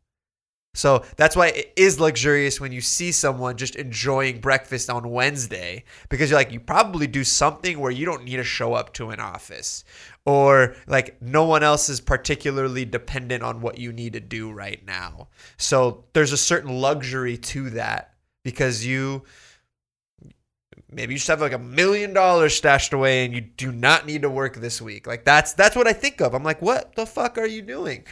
[0.78, 5.82] So that's why it is luxurious when you see someone just enjoying breakfast on Wednesday
[6.08, 9.10] because you're like, you probably do something where you don't need to show up to
[9.10, 9.82] an office
[10.24, 14.86] or like no one else is particularly dependent on what you need to do right
[14.86, 15.26] now.
[15.56, 18.14] So there's a certain luxury to that
[18.44, 19.24] because you
[20.88, 24.22] maybe you just have like a million dollars stashed away and you do not need
[24.22, 25.08] to work this week.
[25.08, 26.34] Like that's that's what I think of.
[26.34, 28.04] I'm like, what the fuck are you doing?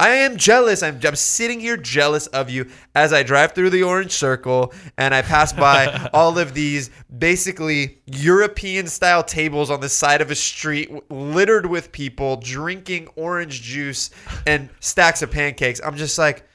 [0.00, 0.82] I am jealous.
[0.82, 5.14] I'm, I'm sitting here jealous of you as I drive through the orange circle and
[5.14, 6.88] I pass by all of these
[7.18, 13.60] basically European style tables on the side of a street littered with people drinking orange
[13.60, 14.08] juice
[14.46, 15.82] and stacks of pancakes.
[15.84, 16.48] I'm just like,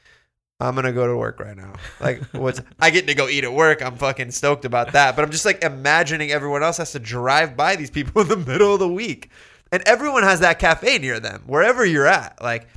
[0.59, 1.73] I'm gonna go to work right now.
[1.99, 3.83] Like, what's I get to go eat at work.
[3.83, 5.15] I'm fucking stoked about that.
[5.15, 8.37] But I'm just like imagining everyone else has to drive by these people in the
[8.37, 9.29] middle of the week,
[9.71, 12.41] and everyone has that cafe near them wherever you're at.
[12.41, 12.67] Like,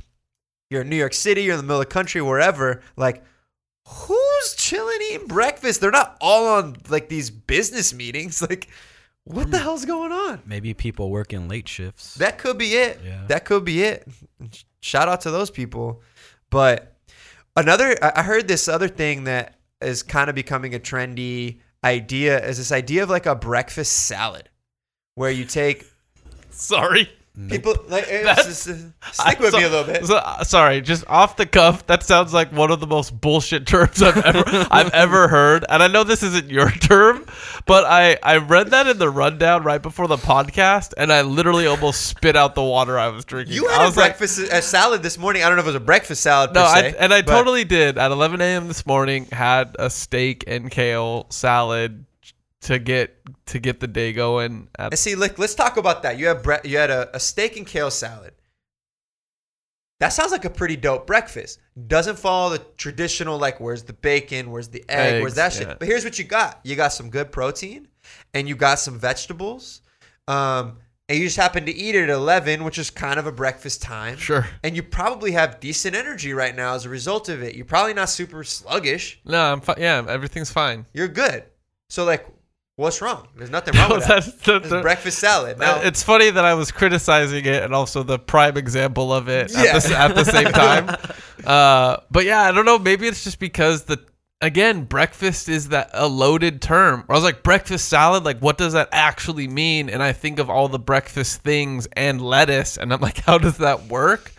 [0.69, 2.81] you're in New York City, you're in the middle of the country, wherever.
[2.95, 3.23] Like,
[3.87, 5.81] who's chilling eating breakfast?
[5.81, 8.41] They're not all on like these business meetings.
[8.49, 8.69] Like,
[9.25, 10.41] what the hell's going on?
[10.47, 12.15] Maybe people working late shifts.
[12.15, 12.99] That could be it.
[13.05, 13.25] Yeah.
[13.27, 14.07] That could be it.
[14.81, 16.01] Shout out to those people.
[16.49, 16.95] But
[17.55, 22.43] another, I I heard this other thing that is kind of becoming a trendy idea
[22.43, 24.49] is this idea of like a breakfast salad
[25.13, 25.85] where you take
[26.49, 27.09] Sorry.
[27.47, 28.73] People like just, uh,
[29.11, 30.05] stick with So- me a little bit.
[30.05, 31.85] so- uh, sorry, just off the cuff.
[31.87, 35.63] That sounds like one of the most bullshit terms I've ever I've ever heard.
[35.69, 37.25] And I know this isn't your term,
[37.65, 41.67] but I I read that in the rundown right before the podcast, and I literally
[41.67, 43.55] almost spit out the water I was drinking.
[43.55, 45.43] You I had a was like, breakfast a salad this morning.
[45.43, 46.53] I don't know if it was a breakfast salad.
[46.53, 47.97] no, per I, and I totally did.
[47.97, 48.67] At 11 a.m.
[48.67, 52.05] this morning, had a steak and kale salad
[52.61, 54.67] to get to get the day going.
[54.77, 56.17] At, And see, like, let's talk about that.
[56.19, 58.33] You have bre- you had a, a steak and kale salad.
[59.99, 61.59] That sounds like a pretty dope breakfast.
[61.87, 65.67] Doesn't follow the traditional like, where's the bacon, where's the egg, where's that Eggs, shit.
[65.67, 65.75] yeah.
[65.77, 67.87] But here's what you got: you got some good protein,
[68.33, 69.81] and you got some vegetables,
[70.29, 70.77] um,
[71.09, 73.81] and you just happen to eat it at eleven, which is kind of a breakfast
[73.81, 74.15] time.
[74.15, 74.47] Sure.
[74.63, 77.55] And you probably have decent energy right now as a result of it.
[77.55, 79.19] You're probably not super sluggish.
[79.25, 79.77] no, I'm fine.
[79.79, 80.85] yeah, everything's fine.
[80.93, 81.43] You're good.
[81.89, 82.25] So like,
[82.79, 83.27] what's wrong?
[83.35, 84.25] There's nothing wrong with that.
[84.25, 85.59] That's- It's breakfast salad.
[85.59, 89.27] Now, Uh, it's funny that I was criticizing it and also the prime example of
[89.27, 89.75] it Yeah.
[89.75, 90.95] at, the, at the same time.
[91.45, 92.79] uh, but yeah, I don't know.
[92.79, 93.99] Maybe it's just because the
[94.41, 97.03] again breakfast is that a loaded term.
[97.09, 98.23] I was like breakfast salad.
[98.23, 99.89] Like, what does that actually mean?
[99.89, 103.57] And I think of all the breakfast things and lettuce, and I'm like, how does
[103.57, 104.31] that work?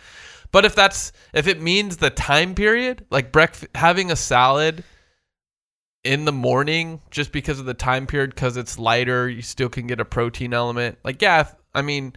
[0.51, 4.83] But if that's if it means the time period, like breakfast having a salad
[6.03, 9.85] in the morning just because of the time period because it's lighter you still can
[9.85, 12.13] get a protein element like yeah i mean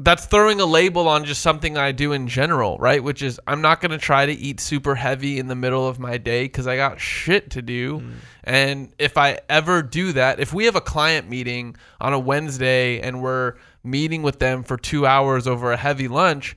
[0.00, 3.02] that's throwing a label on just something I do in general, right?
[3.02, 6.00] Which is I'm not going to try to eat super heavy in the middle of
[6.00, 8.00] my day cuz I got shit to do.
[8.00, 8.12] Mm.
[8.42, 13.00] And if I ever do that, if we have a client meeting on a Wednesday
[13.00, 13.54] and we're
[13.84, 16.56] meeting with them for 2 hours over a heavy lunch,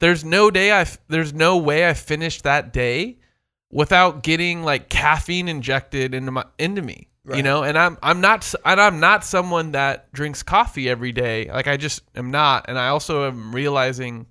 [0.00, 3.16] there's no day I f- there's no way I finished that day
[3.74, 7.08] without getting like caffeine injected into my into me.
[7.26, 11.50] You know, and I'm I'm not and I'm not someone that drinks coffee every day.
[11.50, 14.26] Like I just am not, and I also am realizing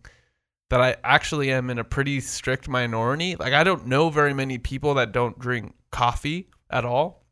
[0.70, 3.36] that I actually am in a pretty strict minority.
[3.36, 7.26] Like I don't know very many people that don't drink coffee at all.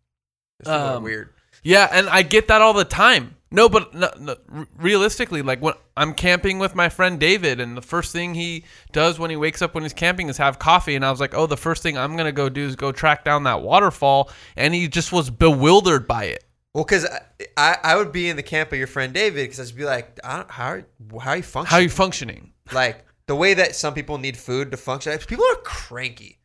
[0.66, 1.30] Um, weird.
[1.62, 3.36] Yeah, and I get that all the time.
[3.54, 4.36] No, but no, no,
[4.78, 9.20] realistically, like when I'm camping with my friend David, and the first thing he does
[9.20, 11.48] when he wakes up when he's camping is have coffee, and I was like, oh,
[11.48, 14.88] the first thing I'm gonna go do is go track down that waterfall, and he
[14.88, 16.46] just was bewildered by it.
[16.74, 17.22] Well, because I,
[17.58, 20.18] I I would be in the camp of your friend David because I'd be like,
[20.24, 20.86] I don't, how are,
[21.20, 21.72] how are you functioning?
[21.72, 22.52] How are you functioning?
[22.72, 25.18] like the way that some people need food to function.
[25.20, 26.40] People are cranky.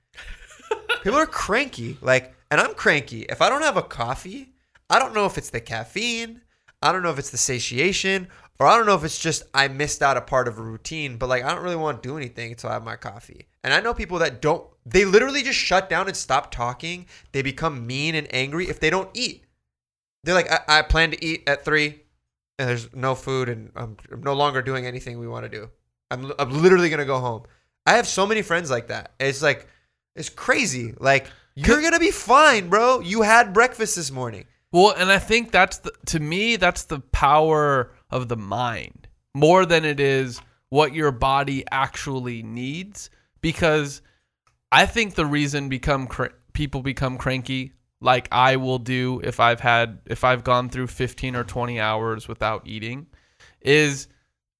[1.03, 1.99] people are cranky.
[2.01, 3.23] Like, and I'm cranky.
[3.23, 4.53] If I don't have a coffee,
[4.89, 6.43] I don't know if it's the caffeine.
[6.87, 8.28] I don't know if it's the satiation,
[8.61, 11.16] or I don't know if it's just I missed out a part of a routine.
[11.16, 13.49] But like, I don't really want to do anything until I have my coffee.
[13.64, 14.64] And I know people that don't.
[14.87, 17.07] They literally just shut down and stop talking.
[17.32, 19.45] They become mean and angry if they don't eat.
[20.22, 22.03] They're like, I, I plan to eat at three,
[22.59, 25.68] and there's no food, and I'm, I'm no longer doing anything we want to do.
[26.12, 27.43] I'm, I'm literally gonna go home.
[27.84, 29.12] I have so many friends like that.
[29.18, 29.66] It's like
[30.14, 30.95] it's crazy.
[30.99, 31.26] Like
[31.57, 33.01] you're gonna be fine, bro.
[33.01, 34.45] You had breakfast this morning.
[34.77, 39.64] Well, and I think that's the, to me that's the power of the mind more
[39.64, 43.09] than it is what your body actually needs
[43.41, 44.03] because
[44.70, 47.72] I think the reason become cr- people become cranky
[48.03, 52.29] like I will do if I've had if I've gone through 15 or 20 hours
[52.29, 53.07] without eating
[53.62, 54.09] is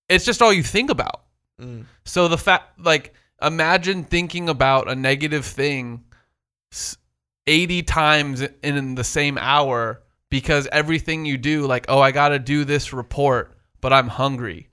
[0.09, 1.25] it's just all you think about.
[1.61, 1.85] Mm.
[2.07, 3.13] So the fact like
[3.43, 6.05] imagine thinking about a negative thing
[6.73, 6.97] s-
[7.47, 12.39] 80 times in the same hour because everything you do like oh I got to
[12.39, 14.69] do this report but I'm hungry.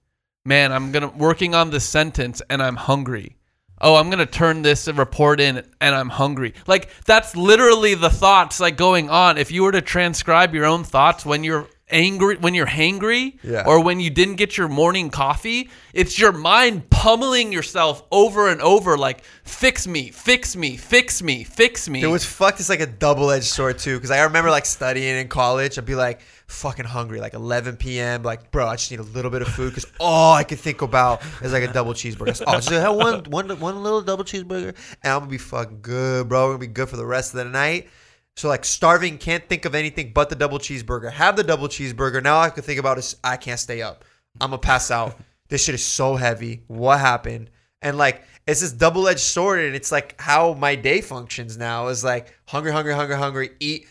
[0.45, 3.37] Man, I'm going to working on this sentence and I'm hungry.
[3.79, 6.53] Oh, I'm going to turn this report in and I'm hungry.
[6.67, 9.37] Like that's literally the thoughts like going on.
[9.37, 13.63] If you were to transcribe your own thoughts when you're angry when you're hangry Yeah.
[13.65, 18.59] or when you didn't get your morning coffee, it's your mind pummeling yourself over and
[18.61, 22.01] over like fix me, fix me, fix me, fix me.
[22.01, 22.59] It was fucked.
[22.59, 23.95] It's like a double edged sword too.
[23.97, 25.77] Because I remember like studying in college.
[25.77, 28.23] I'd be like fucking hungry, like 11 p.m.
[28.23, 30.81] Like, bro, I just need a little bit of food because all I could think
[30.81, 32.35] about is like a double cheeseburger.
[32.35, 35.79] So, oh, just have one, one, one little double cheeseburger, and I'm gonna be fucking
[35.81, 36.45] good, bro.
[36.45, 37.87] We're gonna be good for the rest of the night.
[38.35, 41.11] So like starving, can't think of anything but the double cheeseburger.
[41.11, 42.21] Have the double cheeseburger.
[42.23, 44.03] Now I can think about is I can't stay up.
[44.41, 45.17] I'm gonna pass out.
[45.49, 46.63] This shit is so heavy.
[46.65, 47.51] What happened?
[47.81, 51.89] And like it's this double edged sword, and it's like how my day functions now
[51.89, 53.87] is like hungry, hungry, hungry, hungry, eat,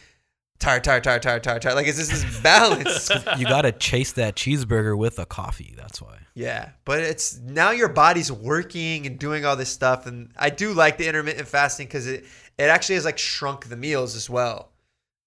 [0.62, 1.74] tired, tired, tired, tired, tired, tired.
[1.74, 3.10] Like it's just this balance.
[3.38, 5.74] You gotta chase that cheeseburger with a coffee.
[5.76, 6.18] That's why.
[6.34, 10.72] Yeah, but it's now your body's working and doing all this stuff, and I do
[10.72, 12.24] like the intermittent fasting because it
[12.58, 14.70] it actually has like shrunk the meals as well,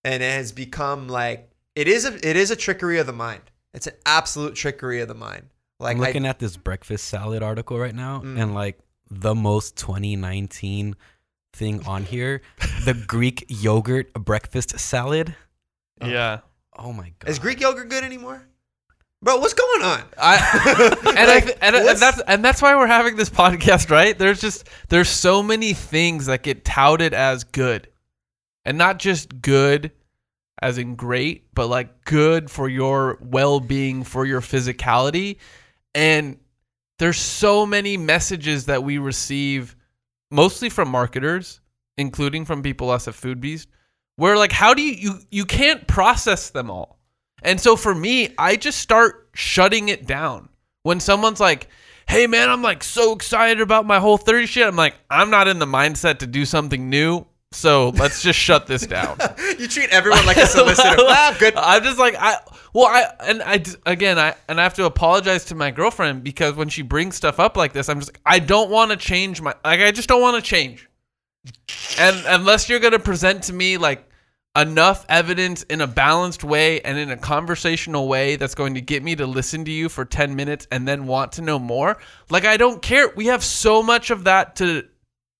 [0.03, 3.41] and it has become like it is a it is a trickery of the mind.
[3.73, 5.47] It's an absolute trickery of the mind.
[5.79, 8.41] Like I'm I- looking at this breakfast salad article right now, Mm.
[8.41, 8.79] and like
[9.11, 10.95] the most 2019
[11.55, 12.41] thing on here,
[12.85, 15.35] the Greek yogurt breakfast salad.
[16.01, 16.39] yeah.
[16.77, 17.29] Oh, oh my god!
[17.29, 18.45] is Greek yogurt good anymore,
[19.21, 19.37] bro?
[19.37, 20.03] What's going on?
[20.17, 24.17] I and Like, th- and, and that's and that's why we're having this podcast, right?
[24.17, 27.87] There's just there's so many things that get touted as good,
[28.65, 29.91] and not just good,
[30.61, 35.37] as in great, but like good for your well-being, for your physicality,
[35.93, 36.37] and
[36.99, 39.74] there's so many messages that we receive,
[40.35, 41.61] mostly from marketers,
[41.97, 43.69] including from people us at Food Beast,
[44.17, 46.99] where like how do you you you can't process them all.
[47.41, 50.49] And so for me, I just start shutting it down.
[50.83, 51.69] When someone's like,
[52.07, 55.47] "Hey man, I'm like so excited about my whole 30 shit." I'm like, "I'm not
[55.47, 57.25] in the mindset to do something new."
[57.55, 59.17] So let's just shut this down.
[59.57, 60.97] you treat everyone like a solicitor.
[60.99, 61.55] ah, good.
[61.55, 62.37] I'm just like I
[62.73, 66.55] well I and I again I and I have to apologize to my girlfriend because
[66.55, 69.41] when she brings stuff up like this, I'm just like I don't want to change
[69.41, 70.89] my like I just don't want to change.
[71.97, 74.05] And unless you're gonna present to me like
[74.57, 79.01] enough evidence in a balanced way and in a conversational way that's going to get
[79.01, 81.97] me to listen to you for 10 minutes and then want to know more,
[82.29, 83.11] like I don't care.
[83.15, 84.87] We have so much of that to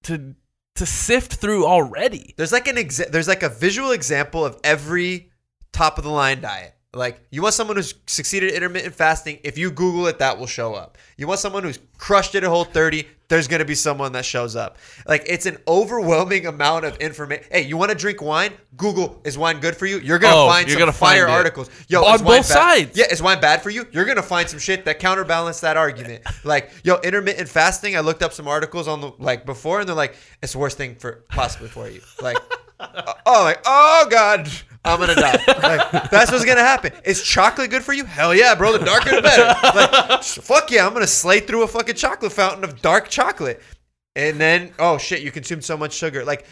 [0.03, 0.36] to
[0.76, 2.34] to sift through already.
[2.38, 5.32] There's like an exa- there's like a visual example of every
[5.71, 6.74] top of the line diet.
[6.95, 9.39] Like you want someone who's succeeded at intermittent fasting.
[9.43, 10.97] If you Google it, that will show up.
[11.17, 13.07] You want someone who's crushed it at Whole 30.
[13.27, 14.77] There's gonna be someone that shows up.
[15.07, 17.43] Like it's an overwhelming amount of information.
[17.51, 18.53] Hey, you want to drink wine?
[18.77, 19.97] Google is wine good for you?
[19.99, 21.31] You're gonna Oh, find you're some gonna find fire it.
[21.31, 21.69] articles.
[21.89, 22.97] Yo, On both bad- sides.
[22.97, 23.85] Yeah, is wine bad for you?
[23.91, 26.23] You're gonna find some shit that counterbalance that argument.
[26.43, 27.97] Like, yo, intermittent fasting.
[27.97, 30.77] I looked up some articles on the like before, and they're like, it's the worst
[30.77, 32.01] thing for possibly for you.
[32.21, 32.37] Like,
[32.79, 34.49] uh, oh, like, oh god,
[34.86, 35.41] I'm gonna die.
[35.65, 36.93] Like, that's what's gonna happen.
[37.03, 38.05] Is chocolate good for you?
[38.05, 38.77] Hell yeah, bro.
[38.77, 39.45] The darker the better.
[39.75, 43.61] Like, fuck yeah, I'm gonna slay through a fucking chocolate fountain of dark chocolate.
[44.15, 46.23] And then, oh shit, you consumed so much sugar.
[46.23, 46.45] Like,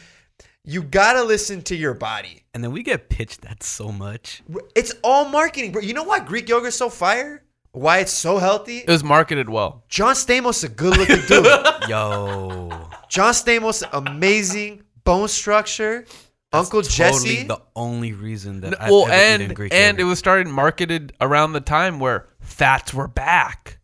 [0.66, 2.44] you gotta listen to your body.
[2.54, 4.42] And then we get pitched that so much.
[4.76, 5.82] It's all marketing, bro.
[5.82, 7.44] You know why Greek yogurt's so fire?
[7.72, 8.80] Why it's so healthy?
[8.80, 9.84] It was marketed well.
[9.90, 11.46] John Stamos a good looking dude.
[11.90, 12.70] Yo.
[13.10, 16.06] John Stamos, amazing bone structure.
[16.54, 17.44] Uncle Totally Jesse.
[17.44, 21.14] the only reason that I've well, ever and eaten Greek and it was started marketed
[21.20, 23.80] around the time where fats were back,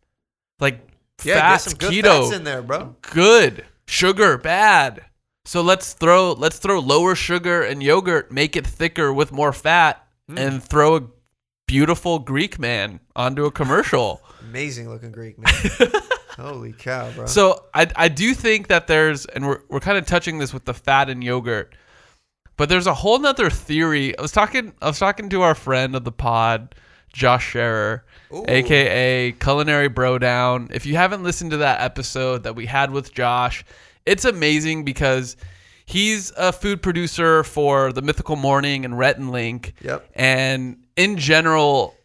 [0.60, 0.80] like
[1.24, 2.96] yeah, get fats, some good keto, fats in there, bro.
[3.02, 5.04] good, sugar bad.
[5.46, 10.06] So let's throw let's throw lower sugar and yogurt, make it thicker with more fat,
[10.30, 10.38] Hmm.
[10.38, 11.02] and throw a
[11.68, 14.22] beautiful Greek man onto a commercial.
[14.42, 15.54] Amazing looking Greek man.
[16.38, 17.26] Holy cow, bro.
[17.26, 20.66] So I I do think that there's and we're we're kind of touching this with
[20.66, 21.74] the fat and yogurt.
[22.60, 24.18] But there's a whole nother theory.
[24.18, 26.76] I was talking I was talking to our friend of the pod,
[27.14, 28.04] Josh Scherer,
[28.50, 30.68] aka Culinary Bro Down.
[30.74, 33.64] If you haven't listened to that episode that we had with Josh,
[34.06, 35.38] it's amazing because
[35.86, 39.74] he's a food producer for the Mythical Morning and Rhett and Link.
[39.82, 40.10] Yep.
[40.14, 41.96] And in general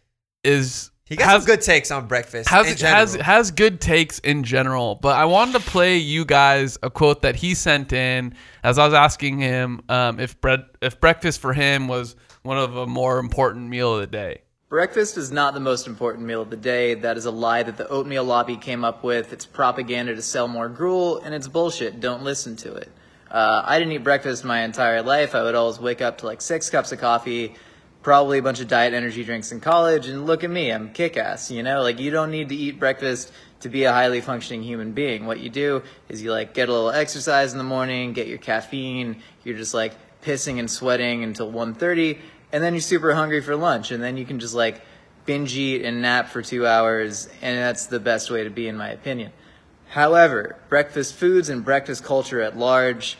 [0.45, 2.49] is he got has- some good takes on breakfast.
[2.49, 2.99] has in general.
[2.99, 7.21] has has good takes in general, but I wanted to play you guys a quote
[7.21, 8.33] that he sent in
[8.63, 12.75] as I was asking him um, if bread if breakfast for him was one of
[12.75, 14.41] a more important meal of the day.
[14.67, 16.95] Breakfast is not the most important meal of the day.
[16.95, 19.31] That is a lie that the oatmeal lobby came up with.
[19.31, 21.99] It's propaganda to sell more gruel, and it's bullshit.
[21.99, 22.89] Don't listen to it.
[23.29, 25.35] Uh, I didn't eat breakfast my entire life.
[25.35, 27.55] I would always wake up to like six cups of coffee,
[28.05, 31.17] probably a bunch of diet energy drinks in college, and look at me, I'm kick
[31.17, 31.49] ass.
[31.49, 33.31] You know, like you don't need to eat breakfast
[33.61, 35.25] to be a highly functioning human being.
[35.25, 38.37] What you do is you like get a little exercise in the morning, get your
[38.37, 42.19] caffeine, you're just like pissing and sweating until 1.30,
[42.51, 44.83] and then you're super hungry for lunch, and then you can just like
[45.25, 48.77] binge eat and nap for two hours, and that's the best way to be, in
[48.77, 49.31] my opinion.
[49.87, 53.17] However, breakfast foods and breakfast culture at large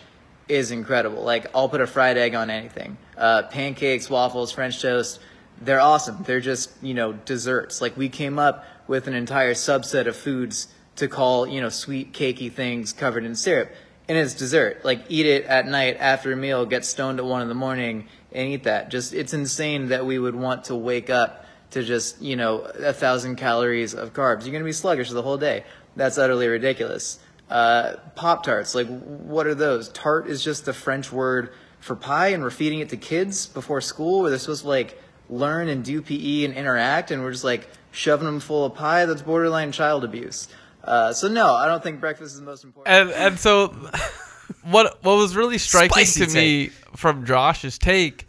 [0.47, 1.23] is incredible.
[1.23, 2.99] Like, I'll put a fried egg on anything.
[3.17, 5.19] Uh, pancakes, waffles, French toast,
[5.61, 6.23] they're awesome.
[6.23, 7.81] They're just, you know, desserts.
[7.81, 12.13] Like, we came up with an entire subset of foods to call, you know, sweet,
[12.13, 13.71] cakey things covered in syrup.
[14.07, 14.83] And it's dessert.
[14.83, 18.07] Like, eat it at night after a meal, get stoned at one in the morning,
[18.31, 18.89] and eat that.
[18.89, 22.93] Just, it's insane that we would want to wake up to just, you know, a
[22.93, 24.41] thousand calories of carbs.
[24.41, 25.63] You're going to be sluggish the whole day.
[25.95, 27.19] That's utterly ridiculous.
[27.49, 29.89] Uh, Pop Tarts, like, what are those?
[29.89, 31.51] Tart is just the French word
[31.85, 34.99] for pie, and we're feeding it to kids before school where they're supposed to, like,
[35.29, 39.05] learn and do PE and interact, and we're just, like, shoving them full of pie.
[39.05, 40.47] That's borderline child abuse.
[40.83, 42.95] Uh, so, no, I don't think breakfast is the most important.
[42.95, 43.67] And and so
[44.63, 48.27] what what was really striking Spicy to me from Josh's take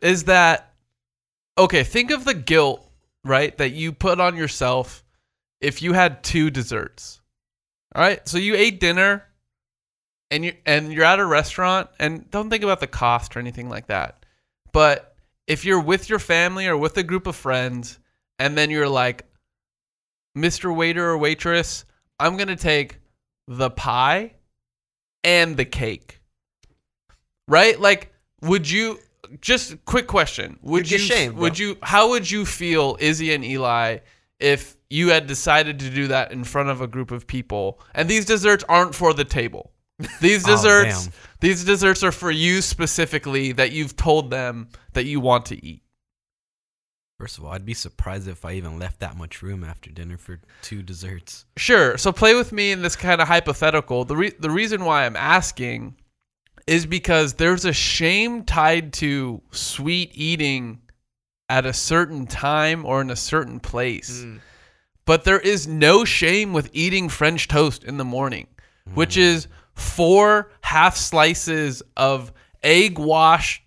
[0.00, 0.72] is that
[1.58, 2.84] okay, think of the guilt,
[3.24, 5.04] right, that you put on yourself
[5.60, 7.20] if you had two desserts.
[7.94, 8.26] All right?
[8.28, 9.24] So you ate dinner
[10.30, 13.68] and you and you're at a restaurant and don't think about the cost or anything
[13.68, 14.24] like that.
[14.72, 15.14] But
[15.46, 17.98] if you're with your family or with a group of friends
[18.38, 19.24] and then you're like
[20.36, 20.74] Mr.
[20.74, 21.84] Waiter or waitress,
[22.18, 22.98] I'm going to take
[23.46, 24.34] the pie
[25.22, 26.20] and the cake.
[27.48, 27.78] Right?
[27.78, 28.12] Like
[28.42, 28.98] would you
[29.40, 30.58] just quick question.
[30.62, 30.98] Would you
[31.32, 31.42] bro.
[31.42, 34.00] would you how would you feel Izzy and Elie
[34.38, 38.08] if you had decided to do that in front of a group of people and
[38.08, 39.72] these desserts aren't for the table?
[40.20, 41.14] These Oh, desserts damn.
[41.40, 45.82] these desserts are for you specifically that you've told them that you want to eat.
[47.18, 50.18] First of all, I'd be surprised if I even left that much room after dinner
[50.18, 51.46] for two desserts.
[51.56, 51.96] Sure.
[51.96, 54.04] So play with me in this kind of hypothetical.
[54.04, 55.96] The re- the reason why I'm asking
[56.66, 60.80] is because there's a shame tied to sweet eating
[61.48, 64.22] at a certain time or in a certain place.
[64.22, 64.36] Hmm.
[65.06, 68.48] But there is no shame with eating French toast in the morning,
[68.94, 69.20] which hmm.
[69.20, 73.62] is four half slices of egg wash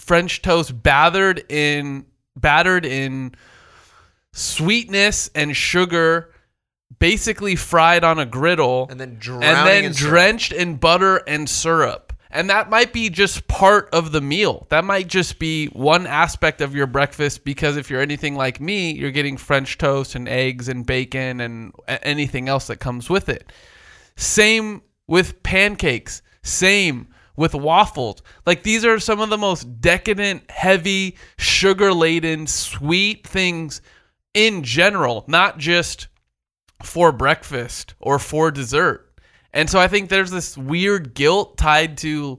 [0.00, 2.06] French toast battered in
[2.36, 3.34] battered in
[4.32, 6.32] sweetness and sugar,
[6.98, 12.12] basically fried on a griddle, and then and then in drenched in butter and syrup.
[12.32, 14.66] And that might be just part of the meal.
[14.70, 18.92] That might just be one aspect of your breakfast because if you're anything like me,
[18.92, 23.50] you're getting French toast and eggs and bacon and anything else that comes with it.
[24.16, 26.22] Same with pancakes.
[26.42, 28.22] Same with waffles.
[28.46, 33.82] Like these are some of the most decadent, heavy, sugar laden, sweet things
[34.32, 36.06] in general, not just
[36.84, 39.12] for breakfast or for dessert.
[39.52, 42.38] And so I think there's this weird guilt tied to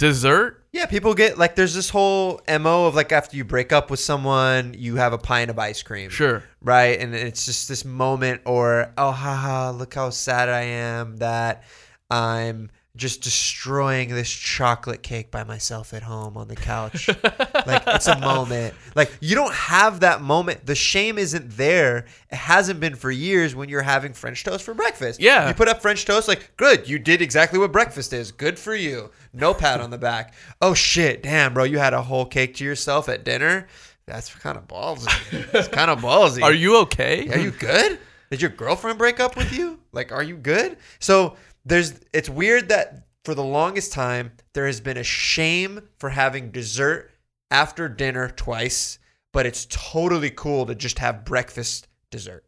[0.00, 0.55] dessert.
[0.76, 3.98] Yeah, people get like there's this whole mo of like after you break up with
[3.98, 6.10] someone, you have a pint of ice cream.
[6.10, 6.42] Sure.
[6.60, 7.00] right?
[7.00, 11.64] And it's just this moment, or oh, haha, look how sad I am that
[12.10, 17.08] I'm just destroying this chocolate cake by myself at home on the couch.
[17.08, 18.74] like it's a moment.
[18.94, 20.64] Like you don't have that moment.
[20.66, 22.06] The shame isn't there.
[22.30, 25.20] It hasn't been for years when you're having French toast for breakfast.
[25.20, 25.48] Yeah.
[25.48, 28.32] You put up French toast, like, good, you did exactly what breakfast is.
[28.32, 29.10] Good for you.
[29.32, 30.34] No pat on the back.
[30.62, 33.68] Oh shit, damn, bro, you had a whole cake to yourself at dinner.
[34.06, 35.08] That's kind of ballsy.
[35.52, 36.42] It's kind of ballsy.
[36.42, 37.28] Are you okay?
[37.28, 37.98] Are you good?
[38.30, 39.78] Did your girlfriend break up with you?
[39.92, 40.78] Like, are you good?
[40.98, 41.36] So
[41.66, 46.52] there's it's weird that for the longest time there has been a shame for having
[46.52, 47.10] dessert
[47.50, 48.98] after dinner twice,
[49.32, 52.44] but it's totally cool to just have breakfast dessert.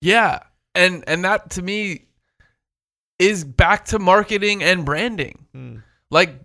[0.00, 0.40] Yeah.
[0.74, 2.06] And and that to me
[3.18, 5.46] is back to marketing and branding.
[5.52, 5.76] Hmm.
[6.10, 6.40] Like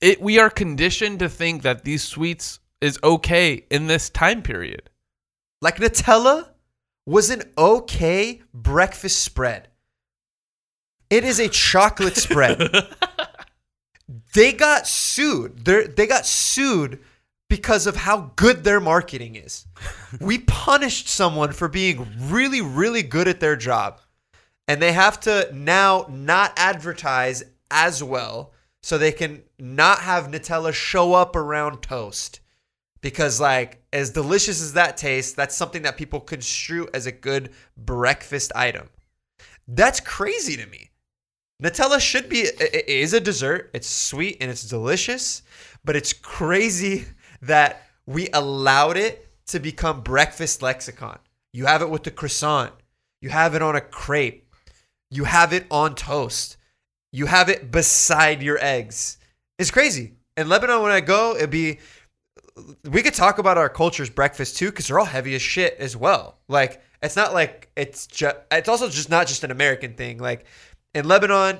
[0.00, 4.90] it we are conditioned to think that these sweets is okay in this time period.
[5.62, 6.48] Like Nutella
[7.06, 9.68] was an okay breakfast spread.
[11.10, 12.70] It is a chocolate spread.
[14.34, 15.64] they got sued.
[15.64, 17.00] They they got sued
[17.48, 19.66] because of how good their marketing is.
[20.20, 24.00] we punished someone for being really really good at their job.
[24.68, 27.42] And they have to now not advertise
[27.72, 28.52] as well
[28.82, 32.40] so they can not have Nutella show up around toast
[33.00, 37.50] because like as delicious as that tastes that's something that people construe as a good
[37.76, 38.88] breakfast item
[39.68, 40.89] that's crazy to me
[41.60, 43.70] nutella should be it is a dessert.
[43.74, 45.42] It's sweet and it's delicious
[45.84, 47.06] but it's crazy
[47.42, 51.18] that we allowed it to become breakfast lexicon.
[51.52, 52.72] You have it with the croissant.
[53.20, 54.46] You have it on a crepe.
[55.10, 56.56] You have it on toast.
[57.12, 59.18] You have it beside your eggs.
[59.58, 60.14] It's crazy.
[60.36, 61.80] In lebanon when i go it'd be
[62.88, 65.96] we could talk about our culture's breakfast too because they're all heavy as shit as
[65.96, 66.38] well.
[66.48, 70.18] Like it's not like it's just it's also just not just an american thing.
[70.18, 70.46] Like
[70.94, 71.58] in lebanon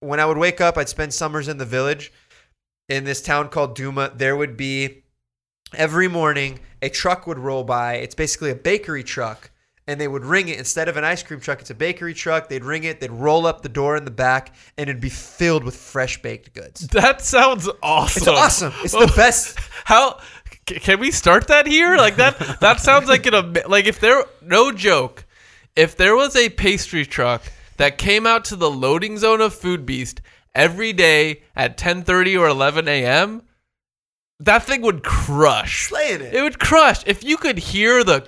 [0.00, 2.12] when i would wake up i'd spend summers in the village
[2.88, 4.12] in this town called duma.
[4.14, 5.04] There would be
[5.74, 7.94] every morning a truck would roll by.
[7.94, 9.50] It's basically a bakery truck
[9.86, 10.58] and they would ring it.
[10.58, 12.48] Instead of an ice cream truck it's a bakery truck.
[12.48, 13.00] They'd ring it.
[13.00, 16.54] They'd roll up the door in the back and it'd be filled with fresh baked
[16.54, 16.86] goods.
[16.92, 18.20] That sounds awesome.
[18.20, 18.72] it's awesome.
[18.84, 19.58] It's the best.
[19.84, 20.20] How
[20.66, 21.96] can we start that here?
[21.96, 25.24] Like that that sounds like an like if there no joke,
[25.76, 27.42] if there was a pastry truck
[27.82, 30.20] that came out to the loading zone of Foodbeast
[30.54, 33.42] every day at 10:30 or 11 a.m.,
[34.38, 35.88] that thing would crush.
[35.88, 36.32] Slaying it.
[36.32, 37.02] It would crush.
[37.06, 38.22] If you could hear the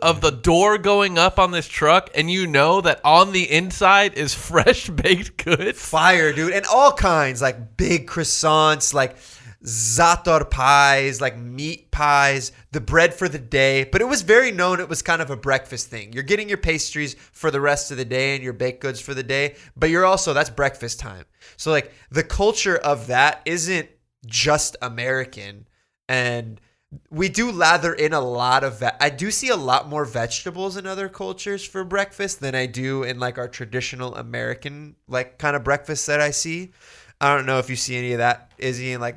[0.00, 4.14] of the door going up on this truck and you know that on the inside
[4.14, 5.78] is fresh baked goods.
[5.78, 9.18] fire, dude, and all kinds like big croissants, like
[9.64, 13.84] za'atar pies, like meat pies, the bread for the day.
[13.84, 16.12] But it was very known it was kind of a breakfast thing.
[16.12, 19.14] You're getting your pastries for the rest of the day and your baked goods for
[19.14, 21.24] the day, but you're also that's breakfast time.
[21.56, 23.88] So like the culture of that isn't
[24.26, 25.66] just American
[26.08, 26.60] and
[27.10, 30.76] we do lather in a lot of ve- I do see a lot more vegetables
[30.76, 35.54] in other cultures for breakfast than I do in like our traditional American like kind
[35.54, 36.72] of breakfast that I see.
[37.20, 39.16] I don't know if you see any of that, Izzy, in like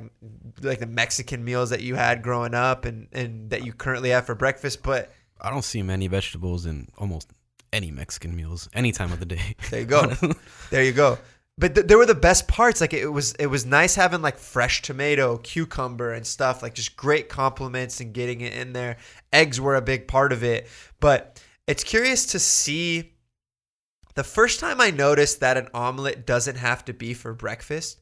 [0.62, 4.26] like the Mexican meals that you had growing up and and that you currently have
[4.26, 4.82] for breakfast.
[4.82, 7.30] But I don't see many vegetables in almost
[7.72, 9.56] any Mexican meals, any time of the day.
[9.70, 10.12] there you go,
[10.70, 11.18] there you go.
[11.58, 12.80] But th- there were the best parts.
[12.80, 16.62] Like it was it was nice having like fresh tomato, cucumber, and stuff.
[16.62, 18.96] Like just great compliments and getting it in there.
[19.32, 20.66] Eggs were a big part of it.
[21.00, 23.10] But it's curious to see.
[24.14, 28.01] The first time I noticed that an omelet doesn't have to be for breakfast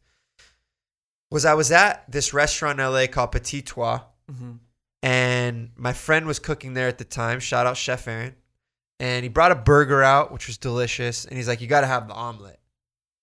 [1.30, 4.00] was I was at this restaurant in LA called Petit Trois,
[4.30, 4.52] mm-hmm.
[5.02, 7.40] and my friend was cooking there at the time.
[7.40, 8.34] Shout out Chef Aaron,
[8.98, 11.24] and he brought a burger out, which was delicious.
[11.24, 12.58] And he's like, "You got to have the omelet."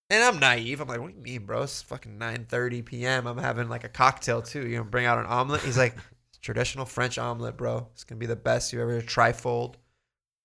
[0.09, 0.79] And I'm naive.
[0.79, 1.63] I'm like, "What do you mean, bro?
[1.63, 3.27] It's fucking 9:30 p.m.
[3.27, 4.67] I'm having like a cocktail too.
[4.67, 5.95] You know, bring out an omelet." He's like,
[6.41, 7.87] "Traditional French omelet, bro.
[7.93, 9.75] It's gonna be the best you ever trifold."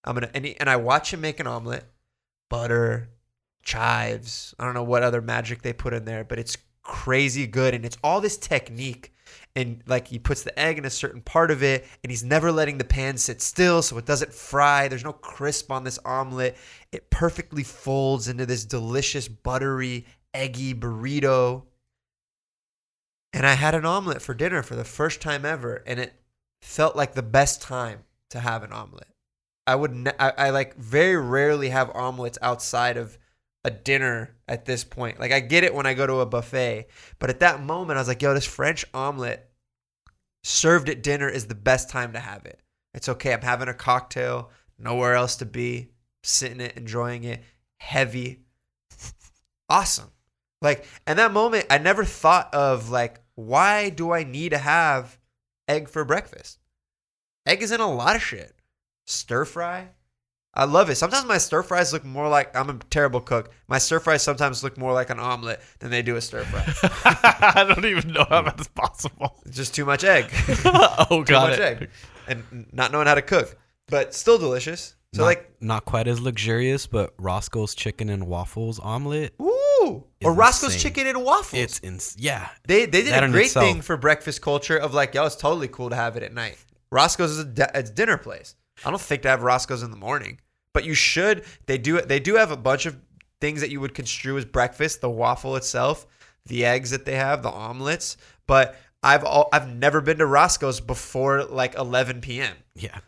[0.05, 1.85] I'm gonna and, he, and I watch him make an omelet,
[2.51, 3.11] butter,
[3.63, 4.53] chives.
[4.59, 7.85] I don't know what other magic they put in there, but it's crazy good and
[7.85, 9.13] it's all this technique
[9.55, 12.51] and like he puts the egg in a certain part of it and he's never
[12.51, 16.57] letting the pan sit still so it doesn't fry there's no crisp on this omelet.
[16.91, 21.65] It perfectly folds into this delicious buttery eggy burrito.
[23.33, 26.15] And i had an omelet for dinner for the first time ever and it
[26.63, 28.01] felt like the best time
[28.31, 29.09] to have an omelet.
[29.67, 33.19] I would ne- I, I like very rarely have omelets outside of
[33.65, 35.21] a dinner at this point.
[35.21, 36.87] Like I get it when I go to a buffet,
[37.19, 39.49] but at that moment I was like, yo, this French omelet
[40.43, 42.61] served at dinner is the best time to have it.
[42.95, 43.33] It's okay.
[43.33, 45.91] I'm having a cocktail, nowhere else to be,
[46.23, 47.43] sitting it, enjoying it,
[47.79, 48.41] heavy.
[49.69, 50.11] Awesome.
[50.61, 55.19] Like, and that moment I never thought of like, why do I need to have
[55.69, 56.59] egg for breakfast?
[57.47, 58.55] Egg is in a lot of shit.
[59.07, 59.89] Stir fry,
[60.55, 60.97] I love it.
[60.97, 63.51] Sometimes my stir fries look more like I'm a terrible cook.
[63.69, 66.63] My stir fries sometimes look more like an omelet than they do a stir fry.
[67.55, 68.49] I don't even know how hmm.
[68.49, 69.41] that's possible.
[69.47, 70.31] It's just too much egg.
[70.65, 71.63] Oh, too oh, got much it.
[71.63, 71.91] egg.
[72.29, 73.57] And not knowing how to cook.
[73.89, 74.95] But still delicious.
[75.15, 79.35] So not, like not quite as luxurious, but Roscoe's chicken and waffles omelet.
[79.41, 80.05] ooh.
[80.25, 80.93] Or Roscoe's insane.
[80.93, 81.61] chicken and waffles.
[81.61, 82.49] It's ins- yeah.
[82.67, 83.67] they they did that a great itself.
[83.67, 86.57] thing for breakfast culture of like, yo, it's totally cool to have it at night.
[86.91, 88.55] Roscoe's is a, di- it's dinner place.
[88.85, 90.41] I don't think to have Roscoe's in the morning,
[90.75, 91.45] but you should.
[91.67, 92.97] They do They do have a bunch of
[93.41, 95.01] things that you would construe as breakfast.
[95.01, 96.07] The waffle itself,
[96.47, 98.17] the eggs that they have, the omelets.
[98.47, 102.57] But I've all, I've never been to Roscoe's before like 11 p.m.
[102.75, 102.99] Yeah.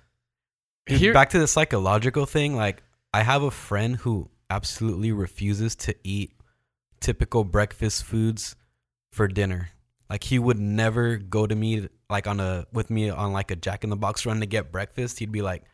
[0.86, 2.82] Here- Back to the psychological thing, like
[3.12, 6.32] I have a friend who absolutely refuses to eat
[7.00, 8.56] typical breakfast foods
[9.12, 9.70] for dinner.
[10.08, 13.56] Like he would never go to me like on a with me on like a
[13.56, 15.18] Jack in the Box run to get breakfast.
[15.18, 15.64] He'd be like,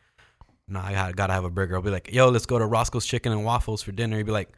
[0.67, 3.05] "Nah, I gotta, gotta have a burger." I'll be like, "Yo, let's go to Roscoe's
[3.05, 4.49] Chicken and Waffles for dinner." He'd be like,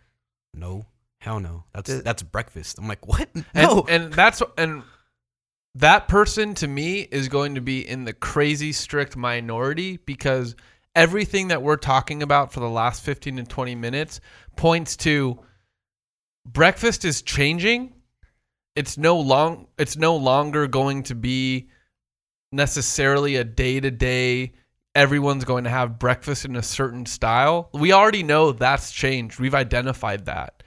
[0.54, 0.86] "No,
[1.22, 3.30] hell no, that's that's breakfast." I'm like, "What?
[3.34, 4.84] And, No." and that's and
[5.76, 10.56] that person to me is going to be in the crazy strict minority because
[10.96, 14.22] everything that we're talking about for the last 15 to 20 minutes
[14.56, 15.40] points to
[16.46, 17.92] breakfast is changing
[18.76, 21.70] it's no long it's no longer going to be
[22.52, 24.54] necessarily a day to day
[24.96, 27.70] everyone's going to have breakfast in a certain style.
[27.74, 29.40] We already know that's changed.
[29.40, 30.62] We've identified that.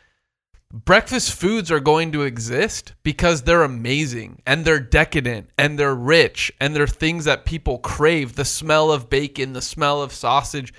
[0.73, 6.53] Breakfast foods are going to exist because they're amazing and they're decadent and they're rich
[6.61, 8.35] and they're things that people crave.
[8.35, 10.75] The smell of bacon the smell of sausage.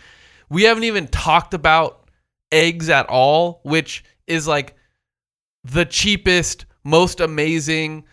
[0.50, 2.10] We haven't even talked about
[2.52, 4.76] eggs at all which is like
[5.64, 8.04] the cheapest most amazing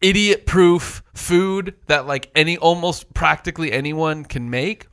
[0.00, 4.86] idiot proof food that like any almost practically anyone can make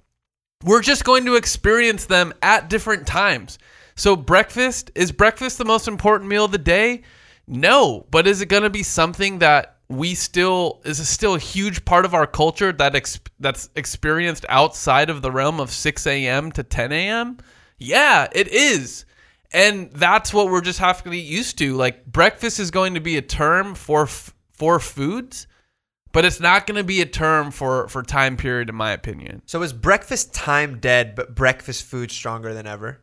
[0.64, 3.57] we're just going to experience them at different times
[3.97, 7.01] so breakfast is breakfast the most important meal of the day?
[7.47, 11.84] No, but is it going to be something that we still is still a huge
[11.84, 16.51] part of our culture that ex, that's experienced outside of the realm of 6 a.m.
[16.51, 17.38] to 10 a.m.?
[17.80, 19.05] Yeah, it is.
[19.51, 21.75] And that's what we're just having to get used to.
[21.75, 25.47] Like breakfast is going to be a term for f- for foods,
[26.11, 29.41] but it's not going to be a term for for time period in my opinion.
[29.45, 33.01] So is breakfast time dead, but breakfast food stronger than ever?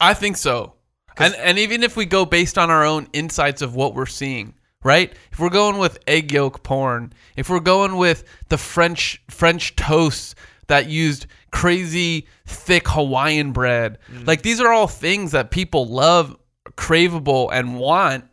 [0.00, 0.74] I think so.
[1.18, 4.54] And and even if we go based on our own insights of what we're seeing,
[4.82, 5.12] right?
[5.30, 10.34] If we're going with egg yolk porn, if we're going with the French French toasts
[10.68, 14.26] that used crazy thick Hawaiian bread, mm.
[14.26, 16.36] like these are all things that people love,
[16.70, 18.24] craveable and want.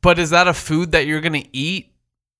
[0.00, 1.92] But is that a food that you're going to eat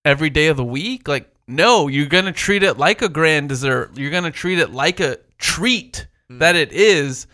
[0.05, 1.09] every day of the week?
[1.09, 3.97] Like no, you're going to treat it like a grand dessert.
[3.97, 6.39] You're going to treat it like a treat mm.
[6.39, 7.27] that it is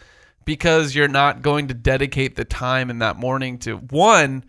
[0.45, 4.45] because you're not going to dedicate the time in that morning to one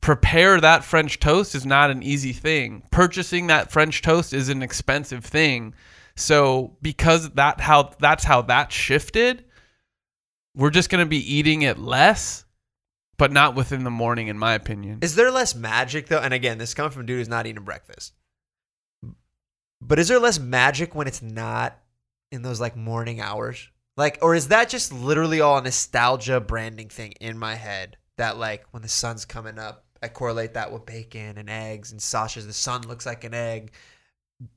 [0.00, 4.60] prepare that french toast is not an easy thing purchasing that french toast is an
[4.60, 5.72] expensive thing
[6.14, 9.44] so because that how that's how that shifted
[10.54, 12.44] we're just to be eating it less
[13.16, 16.18] but not within the morning in my opinion Is there less magic though?
[16.18, 18.14] And again, this comes from dude who's not eating breakfast.
[19.80, 21.78] But is there less magic when it's not
[22.30, 23.68] in those like morning hours?
[23.96, 27.96] Like, or is that just literally all a nostalgia branding thing in my head?
[28.16, 32.02] That like when the sun's coming up, I correlate that with bacon and eggs and
[32.02, 32.46] sausages.
[32.46, 33.72] The sun looks like an egg.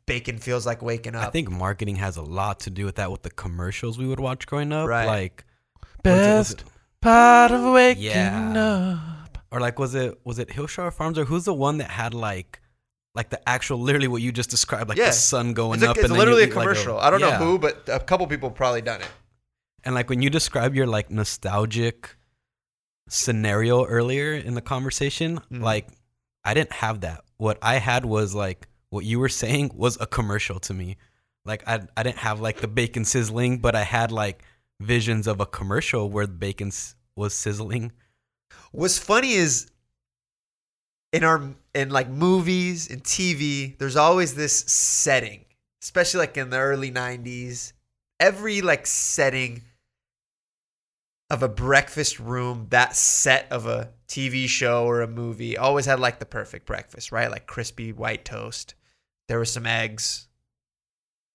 [0.06, 1.28] Bacon feels like waking up.
[1.28, 4.20] I think marketing has a lot to do with that with the commercials we would
[4.20, 4.88] watch growing up.
[4.88, 5.06] Right.
[5.06, 5.46] Like
[6.04, 6.64] was it- was best
[7.02, 8.98] part of waking Yeah.
[9.26, 12.14] up or like was it was it Hillshire Farms or who's the one that had
[12.14, 12.62] like
[13.14, 15.08] like the actual literally what you just described like Yeah.
[15.08, 16.98] the sun going it's, a- up it's and literally you a eat, like, commercial.
[17.00, 17.38] I don't yeah.
[17.38, 19.08] know who, but a couple people probably done it.
[19.84, 22.16] And like when you describe your like nostalgic
[23.08, 25.62] scenario earlier in the conversation, Mm.
[25.62, 25.88] like
[26.44, 27.24] I didn't have that.
[27.38, 30.96] What I had was like what you were saying was a commercial to me.
[31.44, 34.42] Like I I didn't have like the bacon sizzling, but I had like
[34.80, 36.72] visions of a commercial where the bacon
[37.16, 37.92] was sizzling.
[38.72, 39.70] What's funny is
[41.12, 45.44] in our in like movies and TV, there's always this setting,
[45.84, 47.74] especially like in the early '90s.
[48.20, 49.64] Every like setting
[51.30, 56.00] of a breakfast room, that set of a TV show or a movie, always had
[56.00, 57.30] like the perfect breakfast, right?
[57.30, 58.74] Like crispy white toast.
[59.28, 60.28] There was some eggs.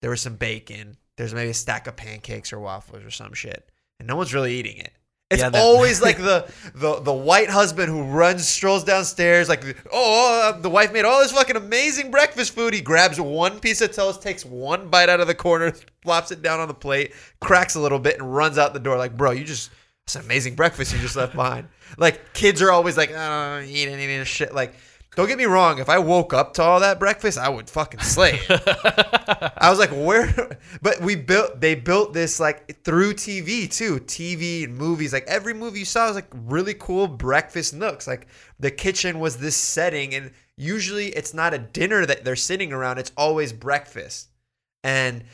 [0.02, 0.96] There was some bacon.
[1.16, 3.68] There's maybe a stack of pancakes or waffles or some shit,
[3.98, 4.92] and no one's really eating it.
[5.30, 9.62] It's Yeah, that- always like the, the the white husband who runs, strolls downstairs, like,
[9.92, 12.72] oh, uh, the wife made all this fucking amazing breakfast food.
[12.74, 15.72] He grabs one piece of toast, takes one bite out of the corner,
[16.02, 18.96] flops it down on the plate, cracks a little bit, and runs out the door.
[18.96, 19.70] Like, bro, you just
[20.06, 21.68] it's an amazing breakfast you just left behind.
[21.98, 24.52] Like, kids are always like, I don't eat any of this shit.
[24.54, 24.74] Like,
[25.16, 25.78] don't get me wrong.
[25.78, 28.62] If I woke up to all that breakfast, I would fucking slay it.
[29.58, 30.58] I was like, where?
[30.82, 35.12] But we built, they built this like through TV too, TV and movies.
[35.12, 38.06] Like every movie you saw was like really cool breakfast nooks.
[38.06, 38.28] Like
[38.60, 42.98] the kitchen was this setting, and usually it's not a dinner that they're sitting around.
[42.98, 44.28] It's always breakfast,
[44.84, 45.24] and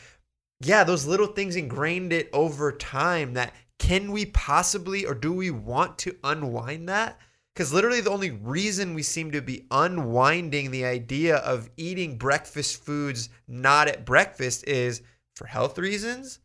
[0.61, 3.35] yeah, those little things ingrained it over time.
[3.35, 7.21] That can we possibly or do we want to unwind that?
[7.57, 12.85] Because literally, the only reason we seem to be unwinding the idea of eating breakfast
[12.85, 15.01] foods not at breakfast is
[15.35, 16.41] for health reasons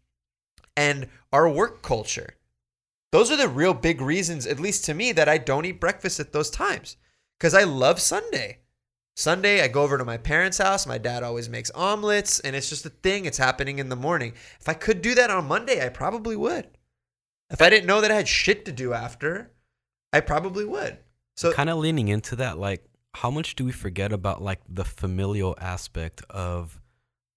[0.77, 2.37] and our work culture.
[3.11, 6.21] Those are the real big reasons, at least to me, that I don't eat breakfast
[6.21, 6.95] at those times.
[7.37, 8.59] Because I love Sunday.
[9.17, 10.87] Sunday, I go over to my parents' house.
[10.87, 13.25] My dad always makes omelets, and it's just a thing.
[13.25, 14.31] It's happening in the morning.
[14.61, 16.69] If I could do that on Monday, I probably would.
[17.49, 19.51] If I didn't know that I had shit to do after,
[20.13, 20.97] I probably would.
[21.35, 24.85] So kind of leaning into that like how much do we forget about like the
[24.85, 26.79] familial aspect of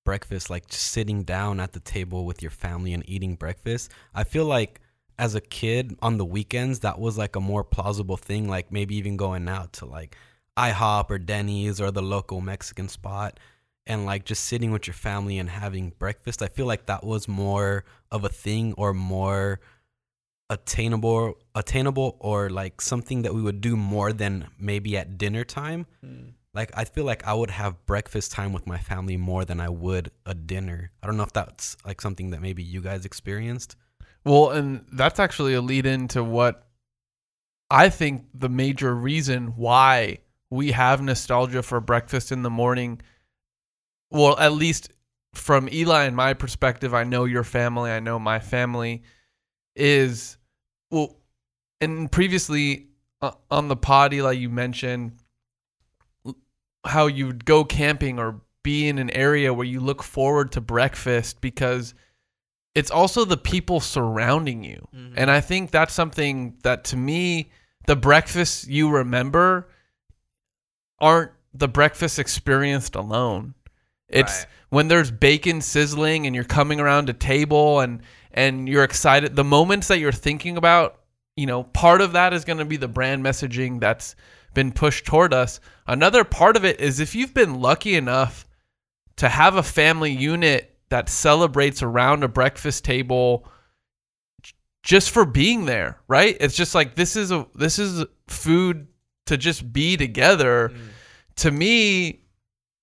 [0.05, 4.45] breakfast like sitting down at the table with your family and eating breakfast i feel
[4.45, 4.81] like
[5.19, 8.95] as a kid on the weekends that was like a more plausible thing like maybe
[8.97, 10.17] even going out to like
[10.59, 13.41] ihop or denny's or the local mexican spot
[13.87, 17.27] and like just sitting with your family and having breakfast i feel like that was
[17.27, 19.59] more of a thing or more
[20.51, 25.87] attainable attainable or like something that we would do more than maybe at dinner time
[26.03, 26.29] hmm.
[26.53, 29.69] like i feel like i would have breakfast time with my family more than i
[29.69, 33.77] would a dinner i don't know if that's like something that maybe you guys experienced
[34.25, 36.67] Well, and that's actually a lead into what
[37.71, 40.19] I think the major reason why
[40.51, 43.01] we have nostalgia for breakfast in the morning.
[44.11, 44.93] Well, at least
[45.35, 49.03] from Elie and my perspective, I know your family, I know my family
[49.77, 50.37] is
[50.91, 51.17] well,
[51.81, 52.89] and previously
[53.21, 55.13] uh, on the pod, Elie, you mentioned
[56.85, 61.41] how you'd go camping or be in an area where you look forward to breakfast
[61.41, 61.95] because
[62.75, 64.87] it's also the people surrounding you.
[65.17, 67.51] And I think that's something that to me,
[67.87, 69.69] the breakfasts you remember
[70.99, 73.55] aren't the breakfast experienced alone.
[74.09, 74.47] It's Right.
[74.71, 78.03] when there's bacon sizzling and you're coming around a table and
[78.35, 79.37] and you're excited.
[79.37, 81.01] The moments that you're thinking about,
[81.37, 84.15] you know, part of that is going to be the brand messaging that's
[84.53, 85.61] been pushed toward us.
[85.87, 88.47] Another part of it is if you've been lucky enough
[89.17, 93.49] to have a family unit that celebrates around a breakfast table
[94.83, 96.37] just for being there, right?
[96.41, 98.87] It's just like this is a this is food
[99.27, 100.69] to just be together.
[100.69, 100.81] Mm.
[101.37, 102.21] To me,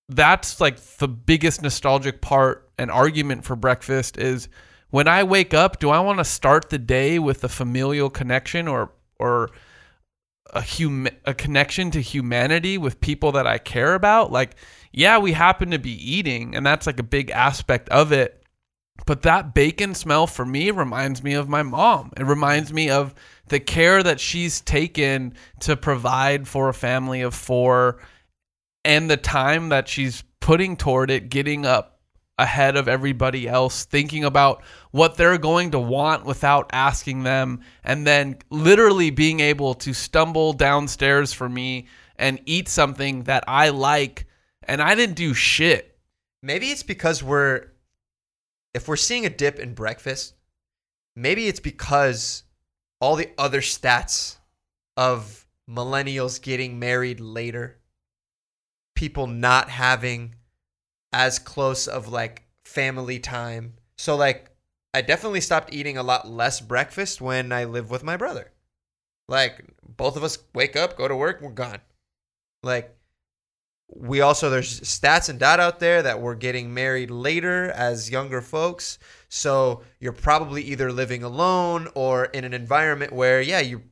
[0.08, 4.48] that's like the biggest nostalgic part and argument for breakfast is
[4.92, 8.68] when I wake up, do I want to start the day with a familial connection
[8.68, 9.48] or or
[10.52, 14.30] a hum- a connection to humanity with people that I care about?
[14.30, 14.54] Like,
[14.92, 18.44] yeah, we happen to be eating, and that's like a big aspect of it.
[19.06, 22.12] But that bacon smell for me reminds me of my mom.
[22.18, 23.14] It reminds me of
[23.48, 27.98] the care that she's taken to provide for a family of four
[28.84, 31.92] and the time that she's putting toward it, getting up
[32.38, 34.62] ahead of everybody else, thinking about
[34.92, 40.52] what they're going to want without asking them, and then literally being able to stumble
[40.52, 44.26] downstairs for me and eat something that I like,
[44.62, 45.98] and I didn't do shit.
[46.42, 47.68] Maybe it's because we're,
[48.74, 50.34] if we're seeing a dip in breakfast,
[51.16, 52.44] maybe it's because
[53.00, 54.36] all the other stats
[54.96, 57.78] of millennials getting married later,
[58.94, 60.34] people not having
[61.12, 63.74] as close of like family time.
[63.96, 64.51] So, like,
[64.94, 68.52] I definitely stopped eating a lot less breakfast when I live with my brother.
[69.28, 69.64] Like
[69.96, 71.80] both of us wake up, go to work, we're gone.
[72.62, 72.94] Like
[73.94, 78.40] we also there's stats and data out there that we're getting married later as younger
[78.40, 78.98] folks.
[79.28, 83.82] So you're probably either living alone or in an environment where yeah, you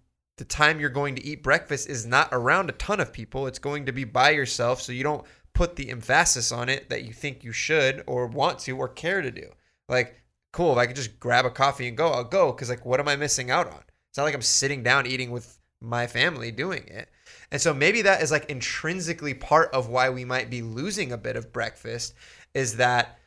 [0.40, 3.46] the time you're going to eat breakfast is not around a ton of people.
[3.46, 7.04] It's going to be by yourself, so you don't put the emphasis on it that
[7.04, 9.50] you think you should or want to or care to do.
[9.86, 10.19] Like,
[10.52, 13.00] cool, if I could just grab a coffee and go, I'll go because like what
[13.00, 13.82] am I missing out on?
[14.08, 17.08] It's not like I'm sitting down eating with my family doing it.
[17.50, 21.18] And so maybe that is like intrinsically part of why we might be losing a
[21.18, 22.14] bit of breakfast
[22.54, 23.18] is that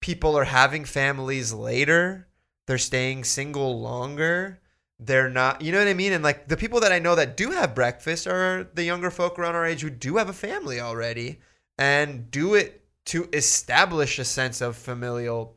[0.00, 2.28] people are having families later,
[2.66, 4.60] they're staying single longer.
[4.98, 6.12] They're not, you know what I mean?
[6.12, 9.38] And like the people that I know that do have breakfast are the younger folk
[9.38, 11.40] around our age who do have a family already
[11.78, 15.55] and do it to establish a sense of familial.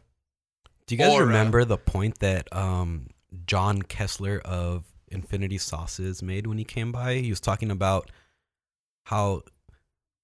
[0.89, 1.27] Do you guys Aura.
[1.27, 3.09] remember the point that um,
[3.45, 7.17] John Kessler of Infinity Sauces made when he came by?
[7.17, 8.09] He was talking about
[9.03, 9.43] how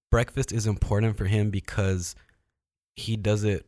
[0.10, 2.16] breakfast is important for him because
[2.96, 3.68] he does it.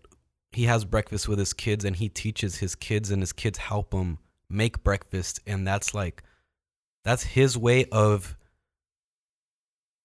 [0.52, 3.94] He has breakfast with his kids and he teaches his kids, and his kids help
[3.94, 4.18] him
[4.49, 5.40] make breakfast.
[5.45, 6.24] And that's like,
[7.06, 8.36] that's his way of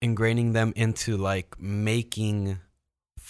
[0.04, 2.58] ingraining them into like making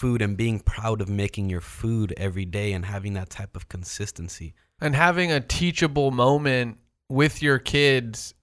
[0.03, 3.69] food and being proud of making your food every day and having that type of
[3.69, 4.53] consistency.
[4.81, 6.77] and having a teachable moment
[7.09, 8.35] with your kids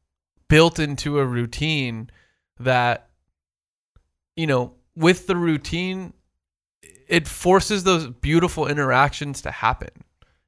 [0.48, 2.10] built into a routine
[2.60, 3.10] that
[4.38, 6.14] you know with the routine
[7.10, 9.90] it forces those beautiful interactions to happen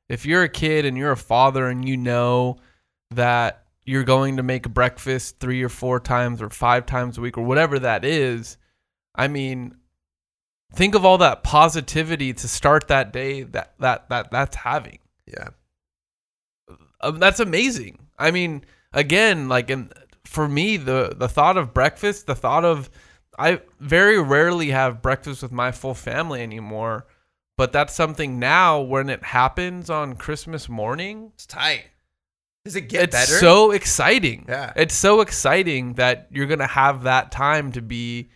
[0.08, 2.56] if you're a kid and you're a father and you know
[3.10, 7.38] that you're going to make breakfast three or four times or five times a week
[7.38, 8.58] or whatever that is
[9.14, 9.76] i mean
[10.74, 15.50] think of all that positivity to start that day that that that that's having Yeah.
[17.02, 18.00] um, that's amazing.
[18.18, 19.92] I mean, again, like, and
[20.26, 22.90] for me, the the thought of breakfast, the thought of,
[23.38, 27.08] I very rarely have breakfast with my full family anymore.
[27.58, 31.32] But that's something now when it happens on Christmas morning.
[31.36, 31.86] It's tight.
[32.66, 33.24] Does it get better?
[33.24, 33.40] it's better?
[33.40, 34.46] so exciting.
[34.48, 34.72] Yeah.
[34.76, 38.30] It's so exciting that you're gonna have that time to be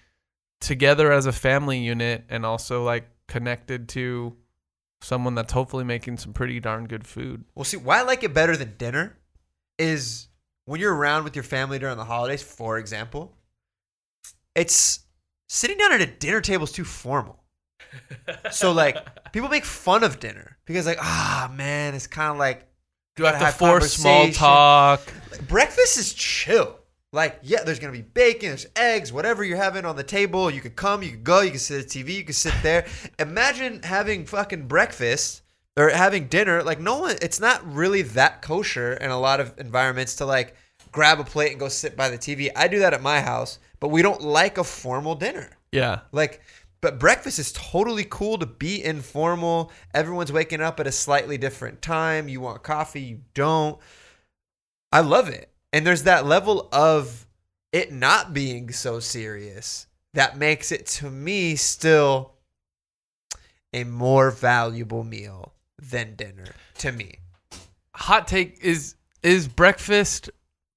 [0.59, 4.35] together as a family unit and also like connected to
[5.01, 7.45] someone that's hopefully making some pretty darn good food.
[7.53, 9.17] Well, see, why I like it better than dinner
[9.77, 10.27] is
[10.65, 13.37] when you're around with your family during the holidays, for example,
[14.55, 14.99] it's
[15.47, 17.43] sitting down at a dinner table is too formal.
[18.51, 22.67] so, like, people make fun of dinner because, like, ah, man, it's kind of like
[23.15, 25.01] Do I have to force small talk?
[25.47, 26.79] breakfast is chill.
[27.15, 30.51] Like, yeah, there's gonna be bacon, there's eggs, whatever you're having on the table.
[30.51, 32.53] You could come, you could go, you can sit at the TV, you can sit
[32.61, 32.85] there.
[33.19, 35.41] Imagine having fucking breakfast
[35.77, 36.61] or having dinner.
[36.61, 40.55] Like, no one, it's not really that kosher in a lot of environments to like
[40.91, 42.49] grab a plate and go sit by the TV.
[42.53, 45.49] I do that at my house, but we don't like a formal dinner.
[45.71, 46.01] Yeah.
[46.11, 46.41] Like,
[46.81, 49.71] but breakfast is totally cool to be informal.
[49.93, 52.27] Everyone's waking up at a slightly different time.
[52.27, 53.79] You want coffee, you don't.
[54.91, 55.49] I love it.
[55.75, 57.27] And there's that level of
[57.73, 62.31] it not being so serious that makes it to me still
[63.73, 66.45] a more valuable meal than dinner
[66.77, 67.19] to me.
[67.93, 70.29] Hot take is is breakfast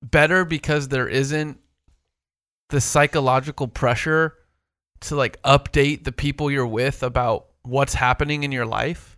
[0.02, 1.60] better because there isn't
[2.70, 4.34] the psychological pressure
[5.02, 9.16] to like update the people you're with about what's happening in your life?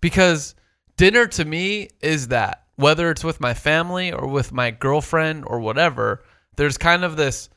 [0.00, 0.54] Because
[0.96, 5.60] dinner to me is that whether it's with my family or with my girlfriend or
[5.60, 6.22] whatever,
[6.56, 7.48] there's kind of this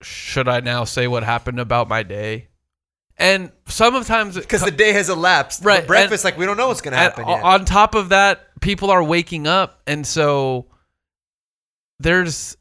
[0.00, 2.48] should I now say what happened about my day?
[3.16, 5.64] And sometimes Because the day has elapsed.
[5.64, 8.60] Right, But breakfast, like, we don't know what's going to happen on top of that,
[8.60, 10.66] people are waking up, and so
[11.98, 12.56] there's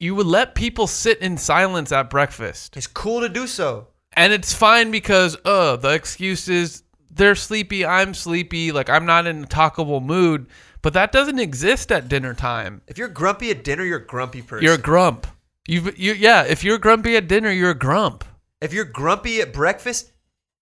[0.00, 3.88] you would let people sit in silence at breakfast, it's cool to do so.
[4.12, 6.82] and it's fine because uh the excuse is
[7.18, 10.46] they're sleepy, I'm sleepy, like I'm not in a talkable mood,
[10.80, 12.80] but that doesn't exist at dinner time.
[12.86, 14.64] If you're grumpy at dinner, you're a grumpy person.
[14.64, 15.26] You're a grump.
[15.66, 18.24] You you yeah, if you're grumpy at dinner, you're a grump.
[18.62, 20.12] If you're grumpy at breakfast,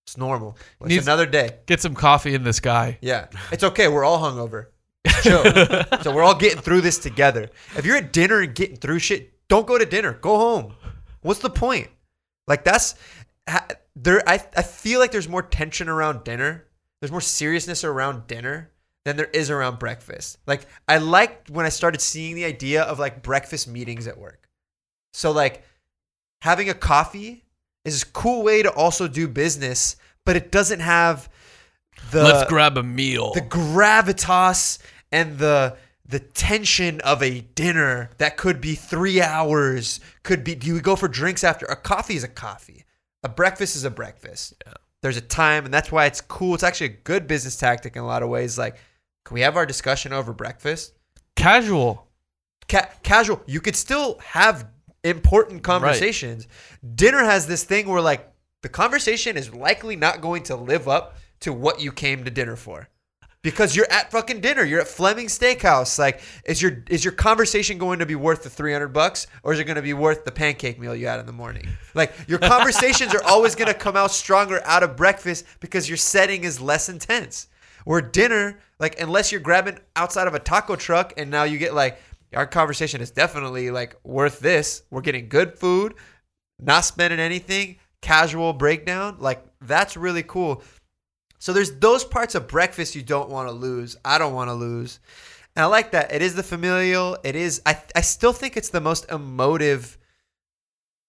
[0.05, 0.57] it's normal.
[0.81, 1.59] It's Needs- another day.
[1.67, 2.99] Get some coffee in this guy.
[3.01, 3.27] Yeah.
[3.53, 3.89] It's okay.
[3.89, 4.67] We're all hungover.
[6.03, 7.49] So we're all getting through this together.
[7.77, 10.13] If you're at dinner and getting through shit, don't go to dinner.
[10.13, 10.75] Go home.
[11.23, 11.89] What's the point?
[12.47, 12.95] Like that's
[13.49, 13.67] ha-
[13.97, 14.23] there.
[14.29, 16.67] I I feel like there's more tension around dinner.
[17.01, 18.71] There's more seriousness around dinner
[19.05, 20.39] than there is around breakfast.
[20.47, 24.49] Like I liked when I started seeing the idea of like breakfast meetings at work.
[25.13, 25.63] So like
[26.43, 27.45] having a coffee
[27.85, 31.29] is a cool way to also do business, but it doesn't have
[32.11, 33.33] the Let's grab a meal.
[33.33, 34.79] the gravitas
[35.13, 35.77] and the
[36.09, 40.97] the tension of a dinner that could be three hours could be do we go
[40.97, 42.85] for drinks after a coffee is a coffee
[43.23, 44.63] a breakfast is a breakfast.
[45.03, 46.55] There's a time and that's why it's cool.
[46.55, 48.59] It's actually a good business tactic in a lot of ways.
[48.59, 48.77] Like
[49.25, 50.95] can we have our discussion over breakfast?
[51.35, 52.09] Casual.
[52.69, 53.43] Ca- casual.
[53.47, 54.69] You could still have
[55.05, 56.49] important conversations.
[56.95, 58.33] Dinner has this thing where like
[58.63, 62.57] the conversation is likely not going to live up to what you came to dinner
[62.57, 62.89] for
[63.47, 67.79] because you're at fucking dinner you're at fleming steakhouse like is your is your conversation
[67.79, 70.33] going to be worth the 300 bucks or is it going to be worth the
[70.33, 71.65] pancake meal you had in the morning?
[71.95, 75.97] Like your conversations are always going to come out stronger out of breakfast because your
[75.97, 77.47] setting is less intense.
[77.85, 81.73] Where dinner like unless you're grabbing outside of a taco truck and now you get
[81.73, 82.01] like
[82.35, 84.83] our conversation is definitely like worth this.
[84.91, 85.95] We're getting good food
[86.59, 90.63] not spending anything casual breakdown like that's really cool
[91.39, 93.97] so there's those parts of breakfast you don't want to lose.
[94.05, 95.01] I don't want to lose.
[95.55, 96.13] And I like that.
[96.13, 97.19] It is the familial.
[97.25, 99.99] It is I I still think it's the most emotive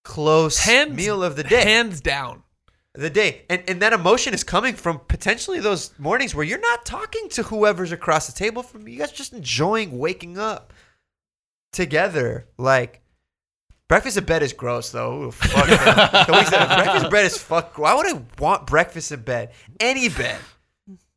[0.04, 1.64] close Hands, meal of the day.
[1.64, 2.44] Hands down.
[2.94, 3.44] the day.
[3.50, 7.44] And and that emotion is coming from potentially those mornings where you're not talking to
[7.44, 8.94] whoever's across the table from you.
[8.94, 10.74] You guys are just enjoying waking up
[11.74, 12.48] together.
[12.58, 13.02] Like
[13.88, 15.24] breakfast in bed is gross though.
[15.24, 16.28] Ooh, fuck that.
[16.28, 17.78] Breakfast in bed is fuck.
[17.78, 19.52] Why would I want breakfast in bed?
[19.80, 20.40] Any bed.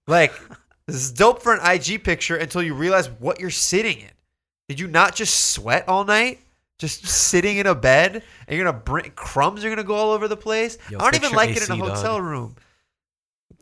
[0.07, 0.33] Like
[0.87, 4.11] this is dope for an IG picture until you realize what you're sitting in.
[4.69, 6.41] Did you not just sweat all night?
[6.79, 10.29] Just sitting in a bed and you're gonna bring crumbs are gonna go all over
[10.29, 10.79] the place.
[10.91, 11.97] Yo, I don't even like it in a AC, dog.
[11.97, 12.57] hotel room.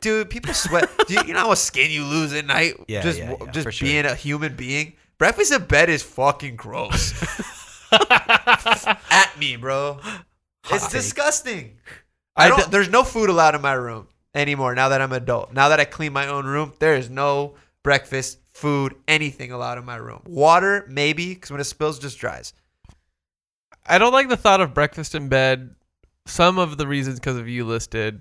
[0.00, 0.88] Dude, people sweat.
[1.08, 2.74] Do you, you know how much skin you lose at night?
[2.86, 3.88] Yeah, just yeah, yeah, just for sure.
[3.88, 4.92] being a human being.
[5.18, 7.12] Breakfast in bed is fucking gross.
[9.10, 9.98] At me, bro.
[10.70, 10.92] it's take.
[10.92, 11.78] disgusting.
[12.36, 12.58] I I don't.
[12.60, 14.74] d- there's no food allowed in my room anymore.
[14.74, 15.52] Now that I'm an adult.
[15.52, 19.84] Now that I clean my own room, there is no breakfast, food, anything allowed in
[19.84, 20.22] my room.
[20.26, 22.52] Water, maybe, because when it spills, it just dries.
[23.86, 25.74] I don't like the thought of breakfast in bed.
[26.26, 28.20] Some of the reasons because of you listed,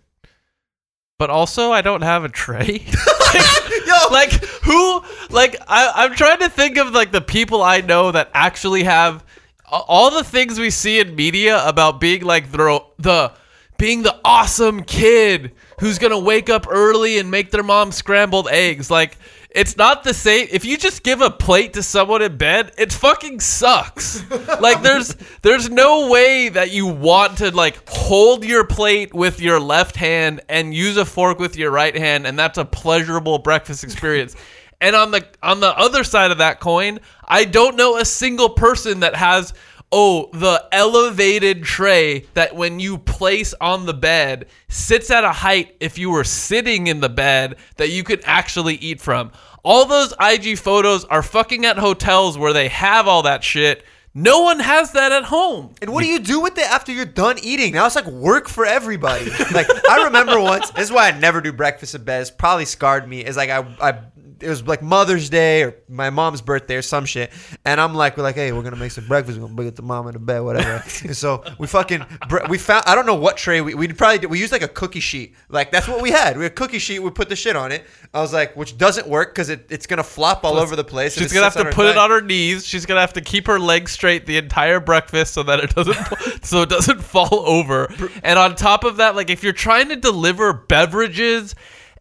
[1.19, 2.85] but also I don't have a tray.
[3.85, 4.31] Yo, like
[4.63, 5.03] who?
[5.29, 9.17] Like I, I'm trying to think of like the people I know that actually have
[9.17, 9.25] a-
[9.69, 13.33] all the things we see in media about being like the the
[13.77, 18.89] being the awesome kid who's gonna wake up early and make their mom scrambled eggs.
[18.89, 19.17] Like
[19.51, 20.47] it's not the same.
[20.51, 24.29] If you just give a plate to someone in bed, it fucking sucks.
[24.59, 29.59] like there's there's no way that you want to like hold your plate with your
[29.59, 33.83] left hand and use a fork with your right hand, and that's a pleasurable breakfast
[33.83, 34.35] experience.
[34.79, 38.49] And on the on the other side of that coin, I don't know a single
[38.49, 39.53] person that has
[39.91, 45.75] oh the elevated tray that when you place on the bed sits at a height
[45.79, 49.31] if you were sitting in the bed that you could actually eat from.
[49.63, 53.83] All those IG photos are fucking at hotels where they have all that shit.
[54.13, 55.75] No one has that at home.
[55.79, 57.73] And what do you do with it after you're done eating?
[57.73, 59.29] Now it's like work for everybody.
[59.53, 60.71] like I remember once.
[60.71, 62.21] This is why I never do breakfast in bed.
[62.21, 63.23] It's probably scarred me.
[63.23, 63.99] Is like I, I,
[64.41, 67.31] it was like Mother's Day or my mom's birthday or some shit,
[67.65, 69.37] and I'm like, we're like, hey, we're gonna make some breakfast.
[69.37, 70.83] We're gonna bring it to mom in the bed, whatever.
[71.03, 72.05] and so we fucking,
[72.49, 72.83] we found.
[72.87, 75.35] I don't know what tray we we probably did, we used like a cookie sheet.
[75.49, 76.37] Like that's what we had.
[76.37, 76.99] We had a cookie sheet.
[76.99, 77.85] We put the shit on it.
[78.13, 81.13] I was like, which doesn't work because it, it's gonna flop all over the place.
[81.15, 82.65] She's gonna have to put it on her knees.
[82.65, 85.97] She's gonna have to keep her legs straight the entire breakfast so that it doesn't
[86.45, 87.87] so it doesn't fall over.
[88.23, 91.55] And on top of that, like if you're trying to deliver beverages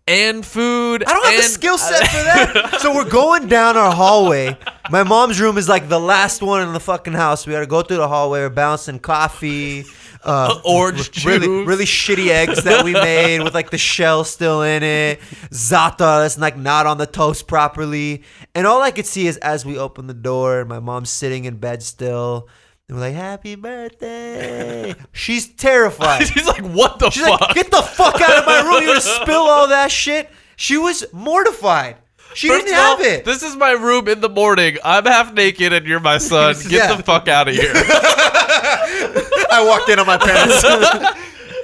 [0.06, 2.78] and food, I don't have the skill set for that.
[2.80, 4.56] so we're going down our hallway.
[4.90, 7.46] My mom's room is like the last one in the fucking house.
[7.46, 8.40] We got to go through the hallway.
[8.40, 9.84] We're bouncing coffee,
[10.22, 11.66] uh, Orange really, juice.
[11.66, 15.18] really shitty eggs that we made with like the shell still in it.
[15.50, 18.22] Za'atar that's like not on the toast properly.
[18.54, 21.56] And all I could see is as we open the door, my mom's sitting in
[21.56, 22.48] bed still.
[22.88, 26.26] And we're like, "Happy birthday!" She's terrified.
[26.28, 27.40] She's like, what the She's fuck?
[27.40, 28.82] like, get the fuck out of my room.
[28.82, 30.30] You're gonna spill all that shit.
[30.56, 31.96] She was mortified.
[32.34, 33.24] She First didn't all, have it.
[33.24, 34.76] This is my room in the morning.
[34.84, 36.54] I'm half naked and you're my son.
[36.54, 36.94] Get Yeah.
[36.94, 37.72] the fuck out of here.
[37.74, 40.62] I walked in on my parents.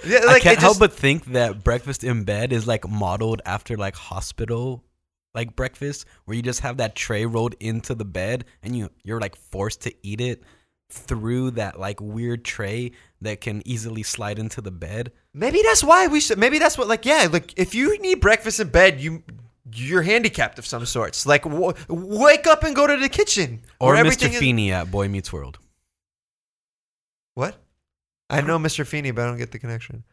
[0.07, 2.89] yeah, I like, can't it help just- but think that breakfast in bed is like
[2.89, 4.82] modeled after like hospital
[5.35, 9.20] like breakfast where you just have that tray rolled into the bed and you you're
[9.20, 10.43] like forced to eat it
[10.93, 12.93] through that like weird tray
[13.23, 15.10] that can easily slide into the bed.
[15.32, 16.39] maybe that's why we should.
[16.39, 16.86] Maybe that's what.
[16.89, 19.23] Like, yeah, like if you need breakfast in bed, you
[19.74, 21.24] you're handicapped of some sorts.
[21.24, 23.98] Like, w- wake up and go to the kitchen Or Mr.
[24.01, 25.59] everything is- Feeney at Boy Meets World.
[27.35, 27.56] What?
[28.28, 28.86] I know Mr.
[28.86, 30.05] Feeney, but I don't get the connection.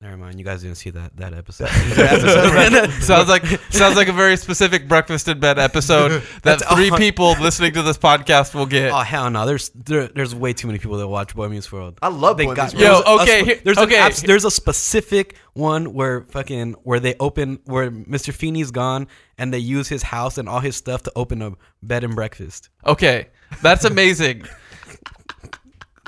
[0.00, 0.38] Never mind.
[0.38, 1.66] You guys didn't see that that episode.
[3.02, 6.96] sounds like sounds like a very specific breakfast in bed episode that That's three all-
[6.98, 8.92] people listening to this podcast will get.
[8.92, 9.44] oh hell no!
[9.44, 11.98] There's there, there's way too many people that watch Boy Meets World.
[12.00, 13.04] I love They Boy got- Meets World.
[13.06, 13.96] Yo, there's a- okay, a here- there's okay.
[13.96, 18.32] An abs- there's a specific one where fucking where they open where Mr.
[18.32, 22.04] Feeney's gone and they use his house and all his stuff to open a bed
[22.04, 22.68] and breakfast.
[22.86, 23.30] Okay,
[23.62, 24.44] that's amazing.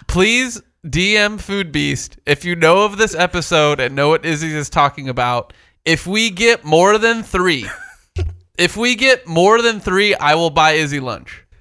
[0.06, 5.08] Please DM Foodbeast if you know of this episode and know what Izzy is talking
[5.10, 5.52] about.
[5.84, 7.68] If we get more than three,
[8.58, 11.44] if we get more than three, I will buy Izzy lunch.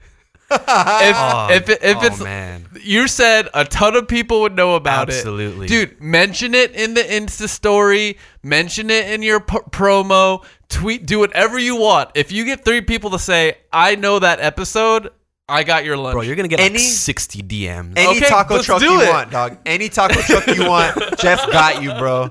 [0.51, 4.55] If oh, if, it, if oh, it's man, you said a ton of people would
[4.55, 5.45] know about Absolutely.
[5.45, 5.47] it.
[5.47, 5.67] Absolutely.
[5.67, 11.19] Dude, mention it in the Insta story, mention it in your p- promo, tweet, do
[11.19, 12.09] whatever you want.
[12.15, 15.11] If you get three people to say, I know that episode,
[15.49, 16.13] I got your lunch.
[16.13, 17.93] bro, you're gonna get Any- like 60 DMs.
[17.97, 19.09] Any Okay, taco truck you it.
[19.09, 19.57] want, dog.
[19.65, 22.29] Any taco truck you want, Jeff got you, bro.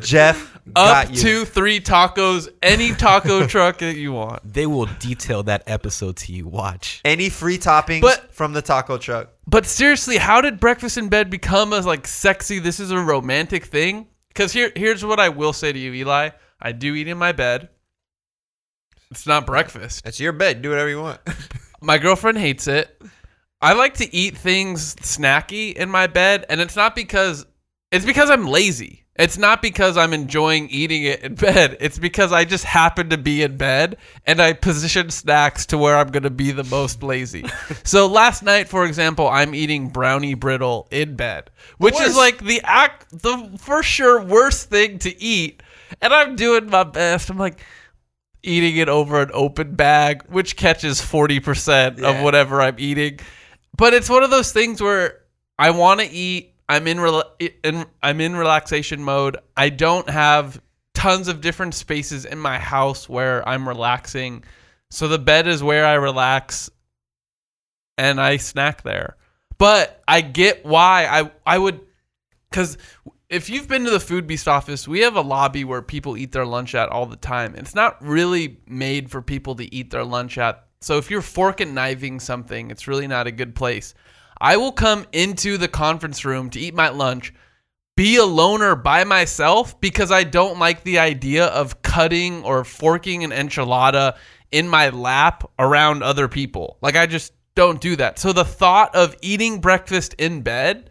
[0.00, 1.16] Jeff Up got you.
[1.16, 4.42] to three tacos, any taco truck that you want.
[4.52, 6.46] they will detail that episode to you.
[6.46, 7.00] Watch.
[7.06, 9.30] Any free toppings But- from the taco truck.
[9.46, 12.58] But seriously, how did breakfast in bed become a like sexy?
[12.58, 14.08] This is a romantic thing.
[14.28, 16.32] Because here, here's what I will say to you, Elie.
[16.60, 17.70] I do eat in my bed.
[19.10, 20.06] It's not breakfast.
[20.06, 20.60] It's your bed.
[20.60, 21.20] Do whatever you want.
[21.80, 23.00] My girlfriend hates it.
[23.60, 27.44] I like to eat things snacky in my bed, and it's not because
[27.90, 29.04] it's because I'm lazy.
[29.18, 31.76] It's not because I'm enjoying eating it in bed.
[31.80, 35.96] It's because I just happen to be in bed and I position snacks to where
[35.96, 37.44] I'm going to be the most lazy.
[37.82, 42.60] so last night, for example, I'm eating brownie brittle in bed, which is like the
[42.62, 45.64] act, the for sure worst thing to eat.
[46.00, 47.28] And I'm doing my best.
[47.28, 47.60] I'm like,
[48.42, 53.20] eating it over an open bag, which catches 40% of whatever I'm eating.
[53.76, 55.20] But it's one of those things where
[55.58, 56.54] I want to eat.
[56.68, 59.38] I'm in, rela- in I'm in relaxation mode.
[59.56, 60.60] I don't have
[60.94, 64.44] tons of different spaces in my house where I'm relaxing.
[64.90, 66.70] So the bed is where I relax
[67.96, 69.16] and I snack there.
[69.58, 71.80] But I get why I I would
[72.52, 72.78] cuz
[73.28, 76.46] if you've been to the Foodbeast office, we have a lobby where people eat their
[76.46, 77.54] lunch at all the time.
[77.54, 80.66] It's not really made for people to eat their lunch at.
[80.80, 83.94] So if you're fork and knifing something, it's really not a good place.
[84.40, 87.34] I will come into the conference room to eat my lunch,
[87.96, 93.24] be a loner by myself because I don't like the idea of cutting or forking
[93.24, 94.16] an enchilada
[94.52, 96.78] in my lap around other people.
[96.80, 98.18] Like I just don't do that.
[98.18, 100.90] So the thought of eating breakfast in bed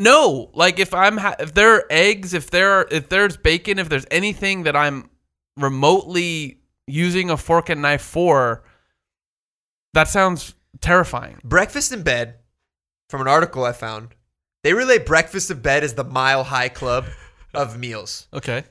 [0.00, 3.78] no, like if I'm ha- if there are eggs, if there are, if there's bacon,
[3.78, 5.10] if there's anything that I'm
[5.56, 8.64] remotely using a fork and knife for,
[9.92, 11.38] that sounds terrifying.
[11.44, 12.36] Breakfast in bed,
[13.10, 14.14] from an article I found,
[14.64, 17.04] they relate breakfast in bed as the mile high club
[17.52, 18.26] of meals.
[18.32, 18.64] Okay.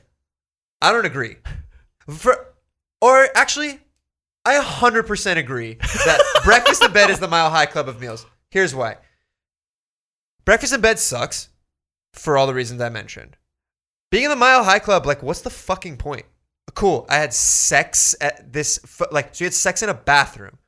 [0.82, 1.36] I don't agree.
[2.08, 2.54] For,
[3.00, 3.78] or actually,
[4.44, 8.26] I 100% agree that breakfast in bed is the mile high club of meals.
[8.50, 8.96] Here's why.
[10.44, 11.48] Breakfast in bed sucks
[12.12, 13.36] for all the reasons I mentioned.
[14.10, 16.26] Being in the mile high club, like, what's the fucking point?
[16.74, 17.06] Cool.
[17.08, 18.80] I had sex at this,
[19.10, 20.58] like, so you had sex in a bathroom.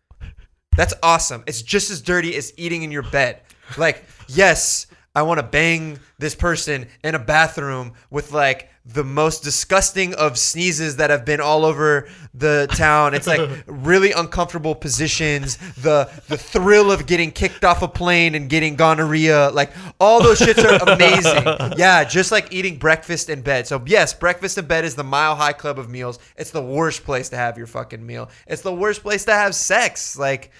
[0.76, 1.44] That's awesome.
[1.46, 3.40] It's just as dirty as eating in your bed.
[3.76, 9.44] Like, yes, I want to bang this person in a bathroom with like the most
[9.44, 13.12] disgusting of sneezes that have been all over the town.
[13.14, 15.58] It's like really uncomfortable positions.
[15.74, 19.50] The the thrill of getting kicked off a plane and getting gonorrhea.
[19.50, 21.42] Like all those shits are amazing.
[21.82, 23.66] Yeah, just like eating breakfast in bed.
[23.66, 26.18] So yes, breakfast in bed is the mile high club of meals.
[26.36, 28.30] It's the worst place to have your fucking meal.
[28.46, 30.18] It's the worst place to have sex.
[30.18, 30.50] Like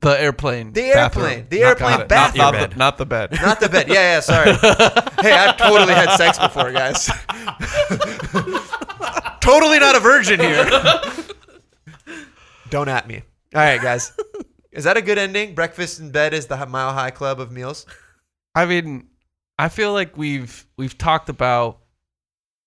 [0.00, 0.72] The airplane.
[0.72, 1.26] The bathroom.
[1.26, 1.46] airplane.
[1.50, 2.38] The Not- airplane got bathroom.
[2.38, 3.32] Not, not, the, not the bed.
[3.32, 3.88] Not the bed.
[3.88, 4.52] Yeah, yeah, sorry.
[5.22, 7.06] hey, I've totally had sex before, guys.
[9.40, 10.64] totally not a virgin here.
[12.70, 13.16] Don't at me.
[13.54, 14.12] All right, guys.
[14.72, 15.54] Is that a good ending?
[15.54, 17.84] Breakfast in bed is the mile high club of meals.
[18.54, 19.08] I mean,
[19.58, 21.80] I feel like we've we've talked about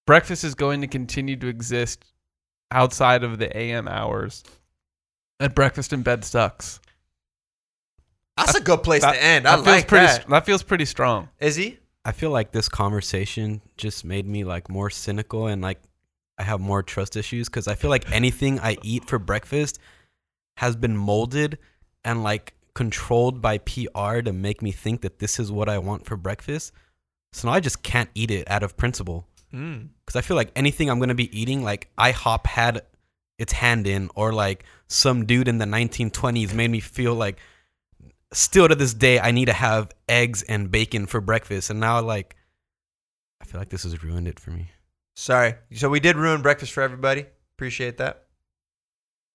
[0.06, 2.04] breakfast is going to continue to exist
[2.72, 4.44] outside of the AM hours.
[5.40, 6.80] And breakfast in bed sucks.
[8.38, 9.48] That's a good place That, to end.
[9.48, 10.28] I that feels like pretty that.
[10.30, 11.30] that feels pretty strong.
[11.40, 11.78] Is he?
[12.06, 15.80] I feel like this conversation just made me like more cynical and like
[16.38, 19.80] I have more trust issues because I feel like anything I eat for breakfast
[20.58, 21.60] has been molded
[22.04, 26.06] and like controlled by PR to make me think that this is what I want
[26.06, 26.74] for breakfast.
[27.34, 29.90] So now I just can't eat it out of principle Mm.
[30.04, 32.82] because I feel like anything I'm gonna be eating, like IHOP had
[33.38, 37.38] its hand in, or like some dude in the 1920s made me feel like
[38.34, 42.02] still to this day I need to have eggs and bacon for breakfast, and now
[42.02, 42.36] like
[43.42, 44.72] I feel like this has ruined it for me.
[45.16, 45.56] Sorry.
[45.74, 47.26] So we did ruin breakfast for everybody.
[47.56, 48.26] Appreciate that.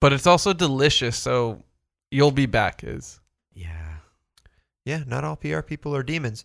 [0.01, 1.63] But it's also delicious, so
[2.11, 2.83] you'll be back.
[2.85, 3.21] Is
[3.53, 3.97] Yeah.
[4.85, 6.45] Yeah, not all PR people are demons.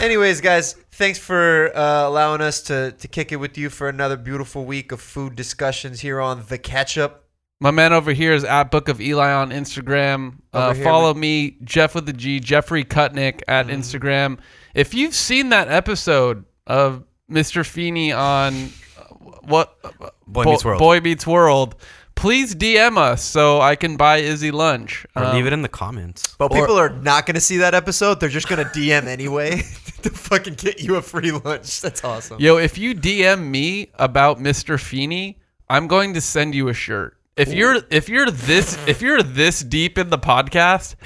[0.00, 4.16] Anyways, guys, thanks for uh, allowing us to to kick it with you for another
[4.16, 7.24] beautiful week of food discussions here on the Catch Up.
[7.62, 10.38] My man over here is at Book of Eli on Instagram.
[10.52, 13.76] Uh, here, follow me, Jeff with the G, Geoffrey Kutnick at Mm-hmm.
[13.80, 14.38] Instagram.
[14.74, 17.64] If you've seen that episode of Mr.
[17.64, 18.52] Feeney on
[18.98, 19.02] uh,
[19.42, 19.80] what
[20.26, 20.78] Boy Bo- Meets World.
[20.80, 21.76] Boy Meets World,
[22.16, 25.06] please DM us so I can buy Izzy lunch.
[25.14, 26.34] Or Um, leave it in the comments.
[26.38, 28.18] But Or- people are not going to see that episode.
[28.18, 29.58] They're just going to DM anyway
[30.02, 31.80] to fucking get you a free lunch.
[31.80, 32.40] That's awesome.
[32.40, 34.80] Yo, if you DM me about Mr.
[34.80, 35.38] Feeney,
[35.70, 37.16] I'm going to send you a shirt.
[37.36, 40.96] If you're if you're this if you're this deep in the podcast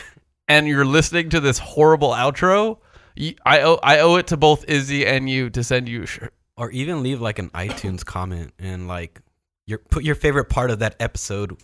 [0.48, 2.78] and you're listening to this horrible outro,
[3.14, 6.06] you, I owe I owe it to both Izzy and you to send you a
[6.06, 6.34] shirt.
[6.56, 9.20] Or even leave like an iTunes comment and like
[9.66, 11.56] your put your favorite part of that episode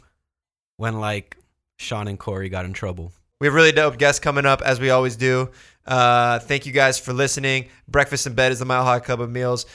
[0.76, 1.36] when like
[1.78, 3.12] Sean and Corey got in trouble.
[3.40, 5.50] We have really dope guests coming up, as we always do.
[5.84, 7.66] Uh, thank you guys for listening.
[7.88, 9.66] Breakfast in bed is the Mile High Club of Meals.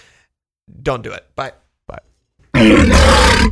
[0.84, 1.26] Don't do it.
[1.36, 1.52] Bye.
[1.86, 3.52] Bye.